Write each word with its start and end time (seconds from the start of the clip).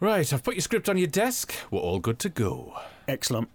Right, 0.00 0.32
I've 0.32 0.42
put 0.42 0.54
your 0.54 0.62
script 0.62 0.88
on 0.88 0.96
your 0.96 1.08
desk. 1.08 1.54
We're 1.70 1.80
all 1.80 1.98
good 1.98 2.18
to 2.20 2.30
go. 2.30 2.74
Excellent. 3.06 3.50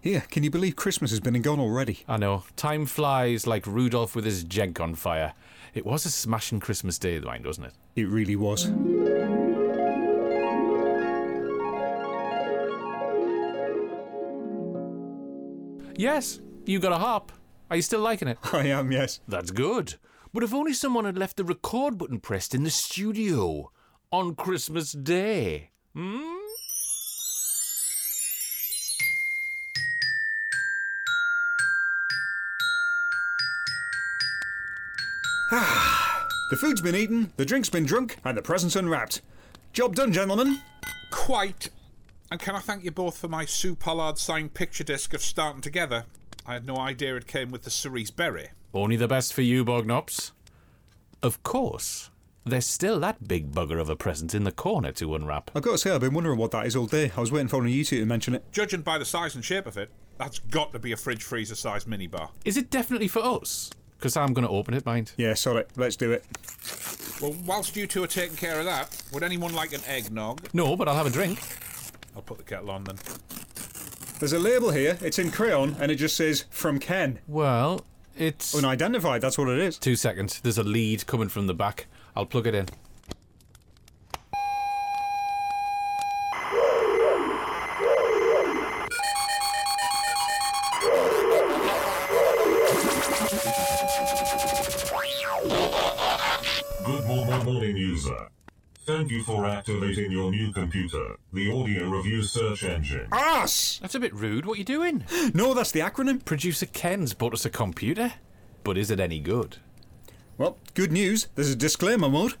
Here, 0.00 0.24
can 0.32 0.42
you 0.42 0.50
believe 0.50 0.74
Christmas 0.74 1.12
has 1.12 1.20
been 1.20 1.36
and 1.36 1.44
gone 1.44 1.60
already? 1.60 2.00
I 2.08 2.16
know, 2.16 2.42
time 2.56 2.86
flies 2.86 3.46
like 3.46 3.68
Rudolph 3.68 4.16
with 4.16 4.24
his 4.24 4.42
jenk 4.42 4.80
on 4.80 4.96
fire. 4.96 5.34
It 5.74 5.86
was 5.86 6.04
a 6.04 6.10
smashing 6.10 6.58
Christmas 6.58 6.98
day, 6.98 7.20
mind, 7.20 7.46
wasn't 7.46 7.68
it? 7.68 7.74
It 7.94 8.08
really 8.08 8.34
was. 8.34 8.66
Yes, 15.96 16.40
you 16.64 16.80
got 16.80 16.90
a 16.90 16.98
hop. 16.98 17.30
Are 17.70 17.76
you 17.76 17.82
still 17.82 18.00
liking 18.00 18.26
it? 18.26 18.38
I 18.52 18.66
am, 18.66 18.90
yes. 18.90 19.20
That's 19.28 19.52
good. 19.52 19.94
But 20.34 20.42
if 20.42 20.52
only 20.52 20.72
someone 20.72 21.04
had 21.04 21.16
left 21.16 21.36
the 21.36 21.44
record 21.44 21.96
button 21.96 22.18
pressed 22.18 22.56
in 22.56 22.64
the 22.64 22.70
studio 22.70 23.70
on 24.10 24.34
Christmas 24.34 24.90
Day. 24.90 25.70
Hmm? 25.96 26.36
The 36.48 36.56
food's 36.56 36.80
been 36.80 36.94
eaten, 36.94 37.32
the 37.36 37.44
drink's 37.44 37.70
been 37.70 37.86
drunk, 37.86 38.18
and 38.24 38.36
the 38.36 38.42
presents 38.42 38.76
unwrapped. 38.76 39.20
Job 39.72 39.96
done, 39.96 40.12
gentlemen. 40.12 40.60
Quite. 41.10 41.70
And 42.30 42.38
can 42.38 42.54
I 42.54 42.60
thank 42.60 42.84
you 42.84 42.92
both 42.92 43.18
for 43.18 43.26
my 43.26 43.44
Sue 43.44 43.74
Pollard 43.74 44.16
signed 44.18 44.54
picture 44.54 44.84
disc 44.84 45.12
of 45.12 45.22
Starting 45.22 45.60
Together? 45.60 46.04
I 46.46 46.52
had 46.52 46.64
no 46.64 46.76
idea 46.76 47.16
it 47.16 47.26
came 47.26 47.50
with 47.50 47.64
the 47.64 47.70
cerise 47.70 48.12
berry. 48.12 48.50
Only 48.72 48.94
the 48.94 49.08
best 49.08 49.34
for 49.34 49.42
you, 49.42 49.64
Bognops. 49.64 50.30
Of 51.20 51.42
course. 51.42 52.10
There's 52.46 52.64
still 52.64 53.00
that 53.00 53.26
big 53.26 53.50
bugger 53.50 53.80
of 53.80 53.90
a 53.90 53.96
present 53.96 54.32
in 54.32 54.44
the 54.44 54.52
corner 54.52 54.92
to 54.92 55.16
unwrap. 55.16 55.50
I've 55.56 55.62
got 55.64 55.72
to 55.72 55.78
say, 55.78 55.90
I've 55.90 56.00
been 56.00 56.14
wondering 56.14 56.38
what 56.38 56.52
that 56.52 56.64
is 56.64 56.76
all 56.76 56.86
day. 56.86 57.10
I 57.16 57.20
was 57.20 57.32
waiting 57.32 57.48
for 57.48 57.56
one 57.56 57.66
of 57.66 57.72
you 57.72 57.84
two 57.84 57.98
to 57.98 58.06
mention 58.06 58.36
it. 58.36 58.44
Judging 58.52 58.82
by 58.82 58.98
the 58.98 59.04
size 59.04 59.34
and 59.34 59.44
shape 59.44 59.66
of 59.66 59.76
it, 59.76 59.90
that's 60.16 60.38
got 60.38 60.72
to 60.72 60.78
be 60.78 60.92
a 60.92 60.96
fridge 60.96 61.24
freezer 61.24 61.56
sized 61.56 61.88
minibar. 61.88 62.30
Is 62.44 62.56
it 62.56 62.70
definitely 62.70 63.08
for 63.08 63.18
us? 63.18 63.72
Because 63.98 64.16
I'm 64.16 64.32
going 64.32 64.46
to 64.46 64.52
open 64.52 64.74
it, 64.74 64.86
mind. 64.86 65.10
Yeah, 65.16 65.34
sorry. 65.34 65.64
Let's 65.74 65.96
do 65.96 66.12
it. 66.12 66.24
Well, 67.20 67.34
whilst 67.44 67.74
you 67.74 67.88
two 67.88 68.04
are 68.04 68.06
taking 68.06 68.36
care 68.36 68.60
of 68.60 68.66
that, 68.66 69.02
would 69.12 69.24
anyone 69.24 69.52
like 69.52 69.72
an 69.72 69.80
eggnog? 69.84 70.48
No, 70.52 70.76
but 70.76 70.86
I'll 70.86 70.94
have 70.94 71.06
a 71.06 71.10
drink. 71.10 71.40
I'll 72.14 72.22
put 72.22 72.38
the 72.38 72.44
kettle 72.44 72.70
on 72.70 72.84
then. 72.84 72.96
There's 74.20 74.34
a 74.34 74.38
label 74.38 74.70
here. 74.70 74.96
It's 75.00 75.18
in 75.18 75.32
crayon, 75.32 75.74
and 75.80 75.90
it 75.90 75.96
just 75.96 76.16
says 76.16 76.44
"From 76.50 76.78
Ken." 76.78 77.18
Well, 77.26 77.84
it's. 78.16 78.54
Unidentified. 78.54 79.20
That's 79.20 79.36
what 79.36 79.48
it 79.48 79.58
is. 79.58 79.78
Two 79.78 79.96
seconds. 79.96 80.40
There's 80.40 80.58
a 80.58 80.62
lead 80.62 81.06
coming 81.06 81.28
from 81.28 81.48
the 81.48 81.54
back. 81.54 81.86
I'll 82.16 82.24
plug 82.24 82.46
it 82.46 82.54
in. 82.54 82.66
Good 96.84 97.04
morning, 97.06 97.44
morning 97.44 97.76
user. 97.76 98.28
Thank 98.86 99.10
you 99.10 99.22
for 99.24 99.44
activating 99.44 100.10
your 100.10 100.30
new 100.30 100.52
computer, 100.52 101.16
the 101.32 101.52
audio 101.52 101.90
review 101.90 102.22
search 102.22 102.62
engine. 102.64 103.08
Arse! 103.12 103.78
That's 103.82 103.94
a 103.94 104.00
bit 104.00 104.14
rude. 104.14 104.46
What 104.46 104.54
are 104.54 104.58
you 104.58 104.64
doing? 104.64 105.04
No, 105.34 105.52
that's 105.52 105.72
the 105.72 105.80
acronym. 105.80 106.24
Producer 106.24 106.66
Ken's 106.66 107.12
bought 107.12 107.34
us 107.34 107.44
a 107.44 107.50
computer. 107.50 108.14
But 108.64 108.78
is 108.78 108.90
it 108.90 109.00
any 109.00 109.18
good? 109.18 109.58
Well, 110.38 110.58
good 110.74 110.92
news. 110.92 111.28
There's 111.34 111.50
a 111.50 111.56
disclaimer 111.56 112.10
mode. 112.10 112.34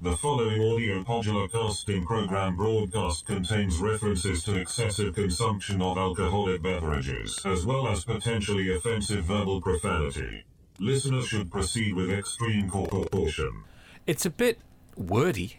The 0.00 0.16
following 0.16 0.62
audio 0.62 1.02
modular 1.02 1.50
casting 1.50 2.06
program 2.06 2.54
broadcast 2.54 3.26
contains 3.26 3.78
references 3.78 4.44
to 4.44 4.54
excessive 4.54 5.16
consumption 5.16 5.82
of 5.82 5.98
alcoholic 5.98 6.62
beverages, 6.62 7.40
as 7.44 7.66
well 7.66 7.88
as 7.88 8.04
potentially 8.04 8.72
offensive 8.72 9.24
verbal 9.24 9.60
profanity. 9.60 10.44
Listeners 10.78 11.26
should 11.26 11.50
proceed 11.50 11.94
with 11.94 12.12
extreme 12.12 12.70
caution. 12.70 13.64
It's 14.06 14.24
a 14.24 14.30
bit 14.30 14.60
wordy. 14.96 15.56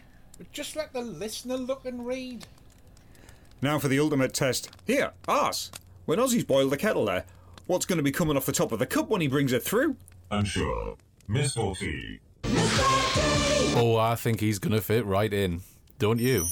Just 0.54 0.78
let 0.78 0.94
the 0.94 1.02
listener 1.02 1.58
look 1.58 1.86
and 1.86 2.06
read. 2.06 2.48
Now 3.62 3.78
for 3.78 3.90
the 3.90 4.00
ultimate 4.00 4.34
test. 4.34 4.70
Here, 4.88 5.12
arse. 5.28 5.70
When 6.06 6.20
Ozzy's 6.20 6.46
boiled 6.46 6.72
the 6.72 6.78
kettle 6.78 7.06
there, 7.06 7.26
what's 7.68 7.86
going 7.86 7.98
to 7.98 8.04
be 8.04 8.12
coming 8.12 8.38
off 8.38 8.46
the 8.46 8.54
top 8.54 8.72
of 8.72 8.80
the 8.80 8.86
cup 8.86 9.10
when 9.10 9.20
he 9.20 9.28
brings 9.28 9.52
it 9.52 9.64
through? 9.64 9.98
Unsure. 10.32 10.96
Mr. 11.30 11.78
T. 11.78 12.20
Oh, 13.76 13.98
I 13.98 14.16
think 14.16 14.40
he's 14.40 14.60
going 14.60 14.74
to 14.74 14.82
fit 14.82 15.06
right 15.06 15.34
in. 15.34 15.62
Don't 15.98 16.20
you? 16.20 16.46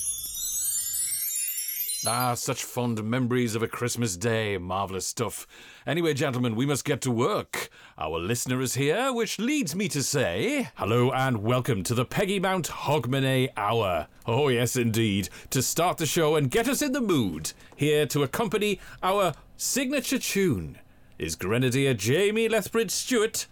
Ah, 2.08 2.34
such 2.34 2.64
fond 2.64 3.04
memories 3.04 3.54
of 3.54 3.62
a 3.62 3.68
Christmas 3.68 4.18
day. 4.18 4.58
Marvellous 4.58 5.06
stuff. 5.06 5.46
Anyway, 5.86 6.14
gentlemen, 6.16 6.56
we 6.56 6.66
must 6.66 6.86
get 6.86 7.02
to 7.02 7.12
work. 7.12 7.70
Our 7.98 8.18
listener 8.18 8.60
is 8.62 8.74
here, 8.74 9.14
which 9.14 9.38
leads 9.38 9.76
me 9.76 9.88
to 9.90 10.02
say 10.02 10.70
hello 10.76 11.12
and 11.12 11.44
welcome 11.44 11.84
to 11.84 11.94
the 11.94 12.06
Peggy 12.06 12.40
Mount 12.40 12.70
Hogmanay 12.70 13.50
Hour. 13.56 14.08
Oh, 14.26 14.48
yes, 14.48 14.76
indeed. 14.78 15.30
To 15.52 15.62
start 15.62 15.98
the 15.98 16.08
show 16.08 16.38
and 16.38 16.50
get 16.50 16.68
us 16.68 16.82
in 16.82 16.94
the 16.94 17.02
mood, 17.02 17.52
here 17.76 18.08
to 18.08 18.24
accompany 18.24 18.80
our 19.04 19.34
signature 19.58 20.18
tune 20.18 20.80
is 21.20 21.36
Grenadier 21.36 21.94
Jamie 21.94 22.50
Lethbridge 22.50 22.90
Stewart 22.90 23.46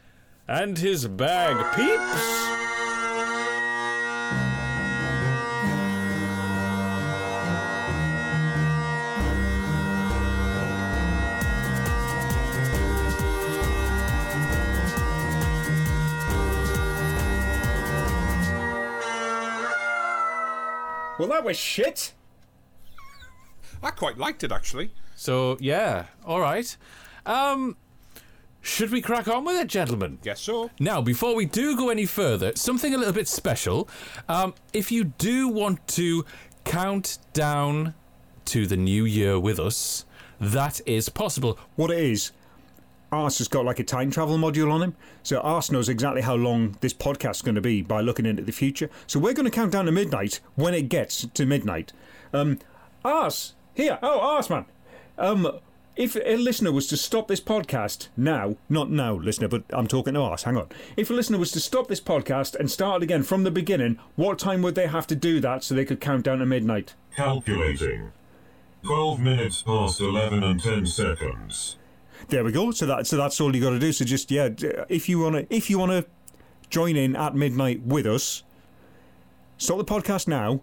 and 0.50 0.80
his 0.80 1.08
bag 1.08 1.56
peeps. 1.76 2.50
Well, 21.20 21.28
that 21.28 21.44
was 21.44 21.58
shit. 21.58 22.14
I 23.84 23.92
quite 23.92 24.18
liked 24.18 24.44
it 24.44 24.52
actually. 24.52 24.90
So, 25.16 25.58
yeah, 25.59 26.06
all 26.26 26.40
right. 26.40 26.76
Um, 27.28 27.78
should 28.69 28.91
we 28.91 29.02
crack 29.02 29.28
on 29.28 29.44
with 29.44 29.57
it, 29.59 29.68
gentlemen? 29.68 30.19
Guess 30.24 30.41
so. 30.41 30.69
Now, 30.80 31.02
before 31.02 31.35
we 31.35 31.46
do 31.46 31.75
go 31.75 31.90
any 31.90 32.06
further, 32.06 32.53
something 32.56 32.94
a 32.94 32.97
little 32.97 33.13
bit 33.13 33.28
special. 33.28 33.90
Um, 34.30 34.53
if 34.74 34.91
you 34.91 35.06
do 35.06 35.47
want 35.47 35.85
to 35.90 36.24
count 36.63 37.18
down 37.34 37.96
to 38.46 38.68
the 38.68 38.78
new 38.78 39.06
year 39.06 39.40
with 39.40 39.59
us, 39.59 40.06
that 40.40 40.81
is 40.85 41.09
possible. 41.09 41.58
What 41.75 41.91
it 41.91 42.00
is, 42.00 42.31
Ars 43.12 43.40
has 43.40 43.47
got 43.47 43.66
like 43.66 43.79
a 43.79 43.84
time 43.84 44.12
travel 44.12 44.38
module 44.38 44.72
on 44.72 44.81
him. 44.84 44.96
So 45.24 45.40
Ars 45.40 45.72
knows 45.72 45.90
exactly 45.90 46.22
how 46.22 46.35
long 46.35 46.78
this 46.81 46.94
podcast 46.94 47.38
is 47.38 47.41
going 47.41 47.56
to 47.56 47.62
be 47.62 47.81
by 47.81 48.02
looking 48.02 48.25
into 48.25 48.44
the 48.44 48.52
future. 48.52 48.90
So 49.08 49.19
we're 49.19 49.34
going 49.34 49.46
to 49.46 49.52
count 49.52 49.72
down 49.72 49.85
to 49.85 49.91
midnight 49.91 50.40
when 50.56 50.74
it 50.74 50.90
gets 50.90 51.25
to 51.25 51.46
midnight. 51.46 51.91
Um, 52.34 52.59
Arse, 53.03 53.56
here. 53.74 53.97
Oh, 54.02 54.19
Ars, 54.19 54.50
man. 54.50 54.66
Um, 55.18 55.59
if 55.96 56.16
a 56.16 56.38
listener 56.38 56.72
was 56.72 56.88
to 56.88 56.98
stop 56.98 57.28
this 57.28 57.42
podcast 57.42 58.08
now, 58.16 58.56
not 58.70 58.90
now, 58.90 59.16
listener, 59.16 59.48
but 59.48 59.64
I'm 59.72 59.88
talking 59.88 60.14
to 60.14 60.22
us, 60.22 60.44
hang 60.44 60.58
on. 60.58 60.70
If 60.96 61.10
a 61.10 61.14
listener 61.14 61.38
was 61.38 61.52
to 61.52 61.60
stop 61.60 61.88
this 61.88 62.02
podcast 62.02 62.56
and 62.56 62.72
start 62.72 63.02
it 63.02 63.06
again 63.06 63.24
from 63.24 63.44
the 63.44 63.52
beginning, 63.52 64.00
what 64.16 64.40
time 64.40 64.62
would 64.62 64.76
they 64.76 64.88
have 64.88 65.08
to 65.08 65.16
do 65.16 65.40
that 65.42 65.64
so 65.64 65.76
they 65.76 65.86
could 65.86 66.00
count 66.00 66.24
down 66.24 66.40
to 66.40 66.46
midnight? 66.46 66.94
Calculating. 67.16 68.12
12 68.84 69.20
minutes 69.20 69.62
past 69.62 70.00
11 70.00 70.44
and 70.44 70.62
10 70.62 70.86
seconds. 70.86 71.76
There 72.30 72.44
we 72.44 72.52
go. 72.52 72.72
So 72.72 72.86
that 72.86 73.08
so 73.08 73.18
that's 73.18 73.40
all 73.42 73.56
you 73.56 73.62
got 73.62 73.72
to 73.72 73.80
do. 73.80 73.92
So 73.92 74.06
just 74.06 74.30
yeah, 74.32 74.50
if 74.88 75.10
you 75.10 75.20
wanna 75.20 75.46
if 75.50 75.70
you 75.70 75.80
wanna 75.80 76.06
join 76.70 76.96
in 76.96 77.16
at 77.16 77.36
midnight 77.36 77.82
with 77.82 78.06
us, 78.06 78.44
stop 79.58 79.78
the 79.78 79.86
podcast 79.86 80.28
now, 80.28 80.62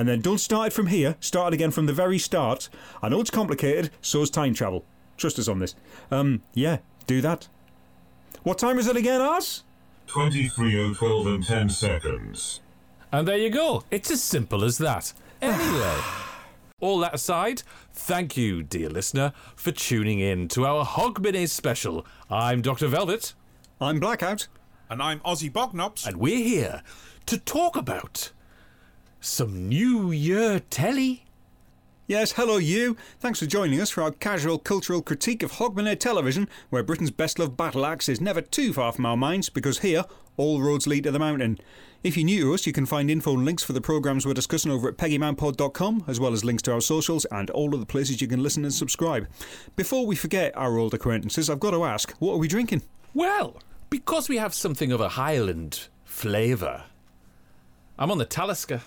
and 0.00 0.08
then 0.08 0.22
don't 0.22 0.38
start 0.38 0.68
it 0.68 0.72
from 0.72 0.86
here. 0.86 1.14
Start 1.20 1.52
it 1.52 1.56
again 1.56 1.70
from 1.70 1.84
the 1.84 1.92
very 1.92 2.18
start. 2.18 2.70
I 3.02 3.10
know 3.10 3.20
it's 3.20 3.28
complicated. 3.28 3.90
So 4.00 4.22
is 4.22 4.30
time 4.30 4.54
travel. 4.54 4.86
Trust 5.18 5.38
us 5.38 5.46
on 5.46 5.58
this. 5.58 5.74
Um, 6.10 6.40
yeah, 6.54 6.78
do 7.06 7.20
that. 7.20 7.48
What 8.42 8.56
time 8.56 8.78
is 8.78 8.86
it 8.86 8.96
again, 8.96 9.20
Ars? 9.20 9.62
23.012 10.06 11.34
and 11.34 11.44
10 11.46 11.68
seconds. 11.68 12.60
And 13.12 13.28
there 13.28 13.36
you 13.36 13.50
go. 13.50 13.84
It's 13.90 14.10
as 14.10 14.22
simple 14.22 14.64
as 14.64 14.78
that. 14.78 15.12
Anyway, 15.42 15.98
all 16.80 16.98
that 17.00 17.14
aside, 17.14 17.62
thank 17.92 18.38
you, 18.38 18.62
dear 18.62 18.88
listener, 18.88 19.34
for 19.54 19.70
tuning 19.70 20.18
in 20.18 20.48
to 20.48 20.64
our 20.64 20.86
Hogmanay 20.86 21.46
special. 21.46 22.06
I'm 22.30 22.62
Dr. 22.62 22.88
Velvet, 22.88 23.34
I'm 23.82 24.00
Blackout. 24.00 24.48
And 24.88 25.02
I'm 25.02 25.20
Ozzy 25.20 25.52
Bognops. 25.52 26.06
and 26.06 26.16
we're 26.16 26.42
here 26.42 26.82
to 27.26 27.36
talk 27.36 27.76
about 27.76 28.32
some 29.20 29.68
New 29.68 30.10
Year 30.10 30.60
telly. 30.70 31.24
Yes, 32.06 32.32
hello 32.32 32.56
you. 32.56 32.96
Thanks 33.20 33.38
for 33.38 33.46
joining 33.46 33.80
us 33.80 33.90
for 33.90 34.02
our 34.02 34.10
casual 34.10 34.58
cultural 34.58 35.02
critique 35.02 35.42
of 35.42 35.52
Hogmanay 35.52 36.00
Television, 36.00 36.48
where 36.70 36.82
Britain's 36.82 37.10
best 37.10 37.38
loved 37.38 37.56
battle 37.56 37.86
axe 37.86 38.08
is 38.08 38.20
never 38.20 38.40
too 38.40 38.72
far 38.72 38.92
from 38.92 39.06
our 39.06 39.16
minds, 39.16 39.48
because 39.48 39.80
here, 39.80 40.04
all 40.36 40.62
roads 40.62 40.86
lead 40.86 41.04
to 41.04 41.10
the 41.10 41.18
mountain. 41.18 41.58
If 42.02 42.16
you're 42.16 42.24
new 42.24 42.44
to 42.46 42.54
us, 42.54 42.66
you 42.66 42.72
can 42.72 42.86
find 42.86 43.10
info 43.10 43.34
and 43.34 43.44
links 43.44 43.62
for 43.62 43.74
the 43.74 43.80
programmes 43.80 44.24
we're 44.24 44.32
discussing 44.32 44.72
over 44.72 44.88
at 44.88 44.96
peggymanpod.com, 44.96 46.04
as 46.08 46.18
well 46.18 46.32
as 46.32 46.44
links 46.44 46.62
to 46.62 46.72
our 46.72 46.80
socials 46.80 47.26
and 47.26 47.50
all 47.50 47.74
of 47.74 47.80
the 47.80 47.86
places 47.86 48.22
you 48.22 48.26
can 48.26 48.42
listen 48.42 48.64
and 48.64 48.72
subscribe. 48.72 49.28
Before 49.76 50.06
we 50.06 50.16
forget 50.16 50.56
our 50.56 50.78
old 50.78 50.94
acquaintances, 50.94 51.50
I've 51.50 51.60
got 51.60 51.72
to 51.72 51.84
ask, 51.84 52.10
what 52.18 52.32
are 52.32 52.38
we 52.38 52.48
drinking? 52.48 52.82
Well, 53.12 53.58
because 53.90 54.30
we 54.30 54.38
have 54.38 54.54
something 54.54 54.90
of 54.90 55.00
a 55.00 55.10
Highland 55.10 55.88
flavour, 56.04 56.84
I'm 57.98 58.10
on 58.10 58.18
the 58.18 58.24
Talisker. 58.24 58.80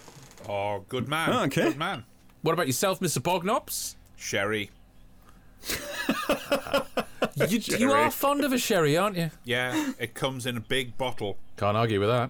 Oh, 0.47 0.83
good 0.89 1.07
man. 1.07 1.29
Oh, 1.31 1.43
okay. 1.43 1.63
Good 1.63 1.77
man. 1.77 2.03
What 2.41 2.53
about 2.53 2.67
yourself, 2.67 2.99
Mr. 2.99 3.19
Bognops? 3.19 3.95
Sherry. 4.15 4.69
You, 7.35 7.59
you 7.79 7.91
are 7.91 8.11
fond 8.11 8.43
of 8.43 8.53
a 8.53 8.57
sherry, 8.57 8.95
aren't 8.95 9.17
you? 9.17 9.31
Yeah, 9.43 9.93
it 9.97 10.13
comes 10.13 10.45
in 10.45 10.55
a 10.55 10.59
big 10.59 10.97
bottle. 10.97 11.37
Can't 11.57 11.75
argue 11.75 11.99
with 11.99 12.09
that. 12.09 12.29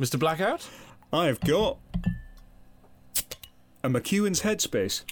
Mr. 0.00 0.18
Blackout? 0.18 0.66
I've 1.12 1.40
got 1.40 1.76
a 3.84 3.88
McEwan's 3.90 4.42
Headspace, 4.42 5.02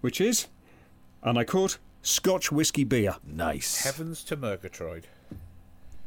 which 0.00 0.20
is, 0.20 0.48
and 1.22 1.38
I 1.38 1.44
quote, 1.44 1.78
Scotch 2.02 2.50
whisky 2.50 2.84
beer. 2.84 3.16
Nice. 3.24 3.84
Heavens 3.84 4.24
to 4.24 4.36
Murgatroyd. 4.36 5.06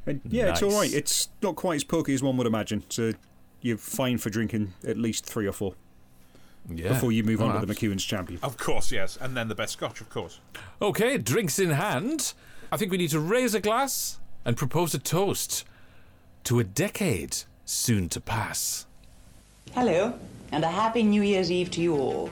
And 0.06 0.22
yeah, 0.26 0.50
it's 0.50 0.62
all 0.62 0.72
right. 0.72 0.94
It's 0.94 1.30
not 1.42 1.56
quite 1.56 1.76
as 1.76 1.84
pokey 1.84 2.14
as 2.14 2.24
one 2.24 2.36
would 2.38 2.48
imagine. 2.48 2.84
So 2.90 3.14
you're 3.62 3.78
fine 3.78 4.18
for 4.18 4.30
drinking 4.30 4.74
at 4.88 4.98
least 4.98 5.26
three 5.26 5.48
or 5.48 5.52
four 5.52 5.74
Yeah. 6.70 6.90
before 6.90 7.12
you 7.12 7.24
move 7.24 7.42
Oh, 7.42 7.46
on 7.48 7.60
to 7.60 7.66
the 7.66 7.72
abs- 7.72 7.82
McEwan's 7.82 8.04
Champion. 8.06 8.40
Of 8.44 8.58
course, 8.58 8.92
yes. 8.92 9.18
And 9.20 9.36
then 9.36 9.48
the 9.48 9.56
best 9.56 9.74
scotch, 9.74 10.02
of 10.02 10.10
course. 10.10 10.40
Okay, 10.82 11.18
drinks 11.18 11.60
in 11.60 11.72
hand. 11.72 12.34
I 12.72 12.78
think 12.78 12.92
we 12.92 12.98
need 12.98 13.10
to 13.12 13.20
raise 13.20 13.54
a 13.56 13.60
glass 13.60 14.20
and 14.46 14.56
propose 14.56 14.94
a 14.94 15.00
toast 15.00 15.66
to 16.46 16.60
a 16.60 16.64
decade 16.64 17.38
soon 17.66 18.08
to 18.10 18.22
pass. 18.22 18.86
Hello, 19.74 20.18
and 20.52 20.64
a 20.64 20.68
happy 20.70 21.04
New 21.04 21.22
Year's 21.22 21.52
Eve 21.52 21.70
to 21.72 21.82
you 21.82 21.96
all. 21.96 22.30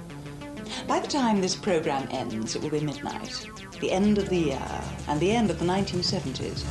By 0.87 0.99
the 0.99 1.07
time 1.07 1.39
this 1.41 1.55
program 1.55 2.07
ends, 2.11 2.55
it 2.55 2.61
will 2.61 2.69
be 2.69 2.79
midnight, 2.81 3.47
the 3.79 3.91
end 3.91 4.17
of 4.17 4.29
the 4.29 4.37
year, 4.37 4.81
and 5.07 5.19
the 5.19 5.31
end 5.31 5.49
of 5.49 5.59
the 5.59 5.65
1970s. 5.65 6.63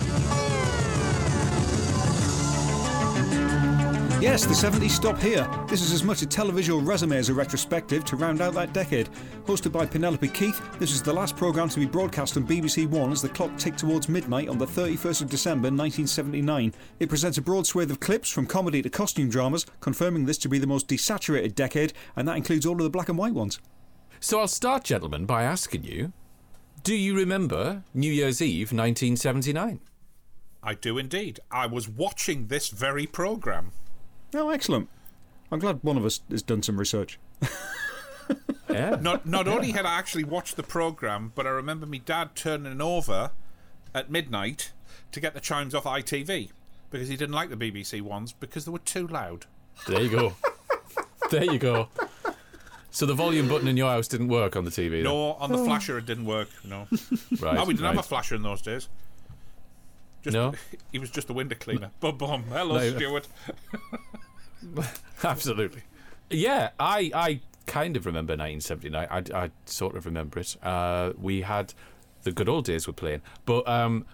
Yes, 4.26 4.44
the 4.44 4.54
70s 4.54 4.90
stop 4.90 5.20
here. 5.20 5.48
This 5.68 5.82
is 5.82 5.92
as 5.92 6.02
much 6.02 6.20
a 6.22 6.26
televisual 6.26 6.84
resume 6.84 7.16
as 7.16 7.28
a 7.28 7.34
retrospective 7.34 8.04
to 8.06 8.16
round 8.16 8.40
out 8.40 8.54
that 8.54 8.72
decade. 8.72 9.08
Hosted 9.46 9.70
by 9.70 9.86
Penelope 9.86 10.26
Keith, 10.26 10.60
this 10.80 10.90
is 10.90 11.00
the 11.00 11.12
last 11.12 11.36
programme 11.36 11.68
to 11.68 11.78
be 11.78 11.86
broadcast 11.86 12.36
on 12.36 12.44
BBC 12.44 12.88
One 12.88 13.12
as 13.12 13.22
the 13.22 13.28
clock 13.28 13.56
ticked 13.56 13.78
towards 13.78 14.08
midnight 14.08 14.48
on 14.48 14.58
the 14.58 14.66
31st 14.66 15.22
of 15.22 15.30
December 15.30 15.68
1979. 15.68 16.74
It 16.98 17.08
presents 17.08 17.38
a 17.38 17.40
broad 17.40 17.68
swathe 17.68 17.92
of 17.92 18.00
clips 18.00 18.28
from 18.28 18.46
comedy 18.46 18.82
to 18.82 18.90
costume 18.90 19.30
dramas, 19.30 19.64
confirming 19.78 20.26
this 20.26 20.38
to 20.38 20.48
be 20.48 20.58
the 20.58 20.66
most 20.66 20.88
desaturated 20.88 21.54
decade, 21.54 21.92
and 22.16 22.26
that 22.26 22.36
includes 22.36 22.66
all 22.66 22.74
of 22.74 22.82
the 22.82 22.90
black 22.90 23.08
and 23.08 23.16
white 23.16 23.32
ones. 23.32 23.60
So 24.18 24.40
I'll 24.40 24.48
start, 24.48 24.82
gentlemen, 24.82 25.24
by 25.24 25.44
asking 25.44 25.84
you 25.84 26.12
do 26.82 26.96
you 26.96 27.16
remember 27.16 27.84
New 27.94 28.10
Year's 28.10 28.42
Eve 28.42 28.72
1979? 28.72 29.78
I 30.64 30.74
do 30.74 30.98
indeed. 30.98 31.38
I 31.48 31.66
was 31.66 31.88
watching 31.88 32.48
this 32.48 32.70
very 32.70 33.06
program. 33.06 33.70
Oh, 34.34 34.50
excellent. 34.50 34.88
I'm 35.50 35.58
glad 35.58 35.78
one 35.82 35.96
of 35.96 36.04
us 36.04 36.20
has 36.30 36.42
done 36.42 36.62
some 36.62 36.78
research. 36.78 37.18
Yeah. 38.68 38.96
Not 39.00 39.24
not 39.26 39.46
only 39.46 39.70
had 39.72 39.86
I 39.86 39.96
actually 39.96 40.24
watched 40.24 40.56
the 40.56 40.62
program, 40.62 41.32
but 41.34 41.46
I 41.46 41.50
remember 41.50 41.86
my 41.86 41.98
dad 41.98 42.34
turning 42.34 42.80
over 42.80 43.30
at 43.94 44.10
midnight 44.10 44.72
to 45.12 45.20
get 45.20 45.34
the 45.34 45.40
chimes 45.40 45.74
off 45.74 45.84
ITV 45.84 46.50
because 46.90 47.08
he 47.08 47.16
didn't 47.16 47.34
like 47.34 47.48
the 47.48 47.56
BBC 47.56 48.02
ones 48.02 48.32
because 48.32 48.64
they 48.64 48.72
were 48.72 48.78
too 48.80 49.06
loud. 49.06 49.46
There 49.86 50.00
you 50.00 50.10
go. 50.10 50.34
there 51.30 51.44
you 51.44 51.58
go. 51.58 51.88
So 52.90 53.06
the 53.06 53.14
volume 53.14 53.48
button 53.48 53.68
in 53.68 53.76
your 53.76 53.90
house 53.90 54.08
didn't 54.08 54.28
work 54.28 54.56
on 54.56 54.64
the 54.64 54.70
TV? 54.70 54.90
then? 54.90 55.04
No, 55.04 55.34
on 55.34 55.52
the 55.52 55.58
oh. 55.58 55.64
flasher 55.64 55.98
it 55.98 56.06
didn't 56.06 56.24
work. 56.24 56.48
No, 56.64 56.88
Right. 57.40 57.58
oh, 57.58 57.64
we 57.64 57.74
didn't 57.74 57.84
right. 57.84 57.94
have 57.94 57.98
a 57.98 58.02
flasher 58.02 58.34
in 58.34 58.42
those 58.42 58.62
days. 58.62 58.88
Just, 60.26 60.34
No? 60.34 60.52
he 60.92 60.98
was 60.98 61.10
just 61.10 61.30
a 61.30 61.32
window 61.32 61.54
cleaner. 61.58 61.90
Bum 62.00 62.18
bum. 62.18 62.42
Hello, 62.50 62.74
No. 62.78 62.90
Stuart. 62.96 63.28
Absolutely. 65.24 65.82
Yeah, 66.30 66.70
I, 66.80 67.10
I 67.14 67.40
kind 67.66 67.96
of 67.96 68.06
remember 68.06 68.32
1979. 68.32 69.06
I, 69.10 69.44
I 69.44 69.50
sort 69.64 69.96
of 69.96 70.06
remember 70.06 70.40
it. 70.40 70.56
Uh, 70.62 71.12
we 71.16 71.42
had 71.42 71.72
the 72.24 72.32
good 72.32 72.48
old 72.48 72.64
days 72.64 72.86
were 72.86 72.92
playing, 72.92 73.22
but 73.44 73.66
um, 73.68 74.04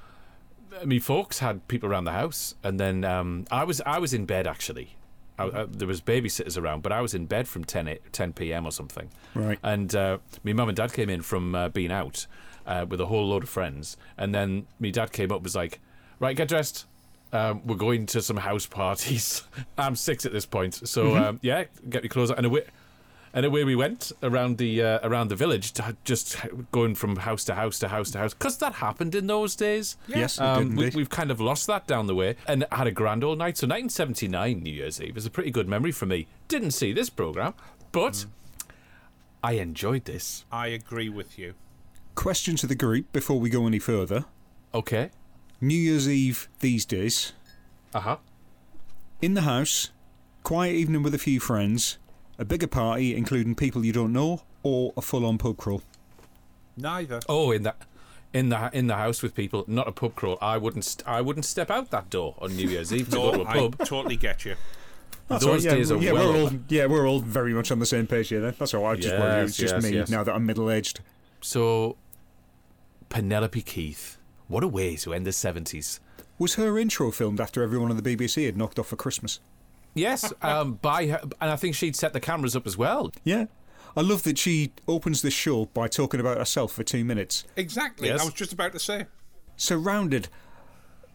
me 0.85 0.99
folks 0.99 1.39
had 1.39 1.67
people 1.69 1.89
around 1.89 2.05
the 2.05 2.13
house, 2.13 2.55
and 2.63 2.79
then 2.79 3.05
um, 3.05 3.47
I 3.51 3.65
was 3.65 3.81
I 3.87 3.99
was 3.99 4.13
in 4.13 4.27
bed 4.27 4.47
actually. 4.47 4.97
I, 5.39 5.45
I, 5.63 5.65
there 5.65 5.89
was 5.89 6.03
babysitters 6.03 6.61
around, 6.61 6.83
but 6.83 6.93
I 6.93 7.01
was 7.01 7.15
in 7.15 7.25
bed 7.25 7.49
from 7.49 7.65
10, 7.65 7.89
a- 7.89 7.99
10 8.13 8.35
p.m. 8.35 8.67
or 8.67 8.71
something. 8.71 9.09
Right. 9.35 9.59
And 9.63 9.95
uh, 9.97 10.19
my 10.45 10.53
mum 10.53 10.69
and 10.69 10.77
dad 10.77 10.93
came 10.93 11.09
in 11.09 11.23
from 11.23 11.55
uh, 11.55 11.71
being 11.71 11.91
out 11.91 12.27
uh, 12.67 12.85
with 12.87 13.01
a 13.01 13.07
whole 13.07 13.27
load 13.29 13.43
of 13.45 13.49
friends, 13.49 13.97
and 14.19 14.35
then 14.35 14.67
my 14.79 14.91
dad 14.91 15.11
came 15.11 15.33
up 15.33 15.43
was 15.43 15.57
like, 15.57 15.81
"Right, 16.23 16.37
get 16.37 16.47
dressed. 16.49 16.87
Um, 17.33 17.63
we're 17.67 17.75
going 17.75 18.07
to 18.07 18.23
some 18.23 18.37
house 18.37 18.67
parties. 18.67 19.43
I'm 19.79 19.97
six 19.97 20.25
at 20.25 20.33
this 20.33 20.47
point, 20.47 20.87
so 20.87 21.17
um, 21.17 21.41
yeah, 21.43 21.65
get 21.89 22.05
me 22.05 22.09
clothes 22.09 22.31
on. 22.31 22.37
and 22.37 22.47
away, 22.47 22.65
and 23.35 23.45
away 23.45 23.65
we 23.65 23.75
went 23.75 24.13
around 24.23 24.59
the 24.59 24.83
uh, 24.83 24.99
around 25.03 25.29
the 25.31 25.35
village, 25.37 25.73
to, 25.73 25.97
just 26.05 26.37
going 26.71 26.95
from 26.95 27.17
house 27.17 27.43
to 27.45 27.55
house 27.55 27.81
to 27.81 27.89
house 27.89 28.13
to 28.13 28.19
house, 28.19 28.35
because 28.35 28.59
that 28.59 28.75
happened 28.75 29.17
in 29.17 29.27
those 29.27 29.57
days. 29.57 29.97
Yes, 30.07 30.39
it 30.39 30.45
Um, 30.45 30.77
did 30.77 30.95
We, 30.95 31.01
we've 31.01 31.11
kind 31.11 31.33
of 31.33 31.41
lost 31.41 31.67
that 31.67 31.89
down 31.89 32.07
the 32.07 32.15
way, 32.15 32.37
and 32.47 32.67
had 32.71 32.87
a 32.87 32.93
grand 32.93 33.25
old 33.25 33.39
night. 33.39 33.57
So 33.57 33.67
1979 33.67 34.63
New 34.63 34.73
Year's 34.73 35.01
Eve 35.01 35.17
is 35.17 35.27
a 35.27 35.31
pretty 35.31 35.51
good 35.51 35.67
memory 35.67 35.93
for 35.93 36.07
me. 36.07 36.29
Didn't 36.47 36.71
see 36.71 36.93
this 36.93 37.11
program, 37.11 37.55
but 37.91 38.27
I 39.43 39.55
enjoyed 39.55 40.05
this. 40.05 40.45
I 40.53 40.69
agree 40.69 41.09
with 41.09 41.37
you. 41.37 41.55
Question 42.15 42.55
to 42.57 42.69
the 42.69 42.77
group 42.77 43.11
before 43.13 43.41
we 43.41 43.51
go 43.51 43.67
any 43.67 43.81
further. 43.81 44.27
Okay. 44.73 45.11
New 45.63 45.75
Year's 45.77 46.09
Eve 46.09 46.49
these 46.61 46.85
days, 46.85 47.33
Uh 47.95 48.01
huh. 48.01 48.17
in 49.23 49.35
the 49.35 49.43
house, 49.43 49.91
quiet 50.43 50.75
evening 50.75 51.03
with 51.03 51.15
a 51.15 51.19
few 51.19 51.39
friends, 51.41 51.99
a 52.39 52.45
bigger 52.45 52.67
party 52.67 53.15
including 53.17 53.55
people 53.55 53.85
you 53.85 53.93
don't 53.93 54.13
know, 54.13 54.43
or 54.65 54.93
a 54.97 55.01
full 55.01 55.25
on 55.25 55.39
pub 55.39 55.57
crawl. 55.57 55.83
Neither. 56.77 57.21
Oh, 57.29 57.51
in 57.53 57.63
that. 57.63 57.77
In 58.35 58.49
the 58.49 58.71
in 58.73 58.87
the 58.87 58.97
house 58.97 59.23
with 59.23 59.35
people, 59.35 59.63
not 59.69 59.87
a 59.87 59.93
pub 59.93 60.15
crawl. 60.15 60.39
I 60.41 60.57
wouldn't 60.57 60.85
st- 60.87 61.07
I 61.07 61.21
wouldn't 61.21 61.45
step 61.45 61.71
out 61.71 61.91
that 61.91 62.09
door 62.09 62.35
on 62.41 62.57
New 62.57 62.67
Year's 62.67 62.91
Eve 62.93 63.11
to 63.11 63.17
go 63.17 63.33
to 63.33 63.41
a 63.41 63.45
a 63.45 63.47
I 63.47 63.59
pub. 63.59 63.79
totally 63.85 64.17
get 64.17 64.47
you. 64.47 64.57
That's 65.29 65.45
Those 65.45 65.67
all 65.67 65.71
right, 65.71 65.77
days 65.79 65.91
yeah, 65.91 65.97
are 65.97 66.01
yeah, 66.01 66.13
well 66.13 66.33
we're 66.33 66.41
all 66.43 66.51
yeah, 66.69 66.87
we're 66.87 67.07
all 67.07 67.19
very 67.21 67.53
much 67.53 67.71
on 67.71 67.79
the 67.79 67.85
same 67.87 68.07
page 68.07 68.31
here. 68.31 68.41
Then 68.41 68.55
that's 68.59 68.73
all. 68.73 68.85
right. 68.85 68.97
I 68.97 69.01
just 69.01 69.15
worry 69.15 69.43
it's 69.43 69.59
Yes, 69.59 69.71
just 69.71 69.75
yes, 69.85 69.93
me 69.93 69.99
yes. 69.99 70.09
now 70.09 70.25
that 70.25 70.35
I'm 70.35 70.47
middle 70.47 70.71
aged. 70.71 71.01
So, 71.43 71.97
Penelope 73.11 73.61
Keith, 73.63 74.17
what 74.53 74.63
a 74.63 74.69
way 74.69 74.95
to 74.97 75.15
end 75.15 75.27
the 75.27 75.33
seventies. 75.33 75.99
Was 76.39 76.55
her 76.57 76.79
intro 76.79 77.11
filmed 77.11 77.41
after 77.41 77.63
everyone 77.63 77.91
on 77.91 77.97
the 77.97 78.17
BBC 78.17 78.45
had 78.45 78.57
knocked 78.57 78.79
off 78.79 78.89
for 78.89 78.97
Christmas? 78.97 79.41
Yes, 79.95 80.33
um, 80.43 80.75
by 80.75 81.07
her, 81.07 81.21
and 81.41 81.51
I 81.51 81.57
think 81.57 81.75
she'd 81.75 81.97
set 81.97 82.13
the 82.13 82.21
cameras 82.21 82.55
up 82.55 82.67
as 82.67 82.77
well. 82.77 83.11
Yeah. 83.25 83.47
I 83.97 84.01
love 84.01 84.23
that 84.23 84.39
she 84.39 84.73
opens 84.89 85.23
the 85.23 85.31
show 85.31 85.67
by 85.67 85.89
talking 85.89 86.19
about 86.21 86.39
herself 86.39 86.73
for 86.73 86.83
two 86.83 87.05
minutes, 87.05 87.45
Exactly. 87.57 88.09
Yes. 88.09 88.21
I 88.23 88.25
was 88.25 88.33
just 88.35 88.53
about 88.53 88.73
to 88.73 88.79
say. 88.79 89.07
surrounded 89.57 90.29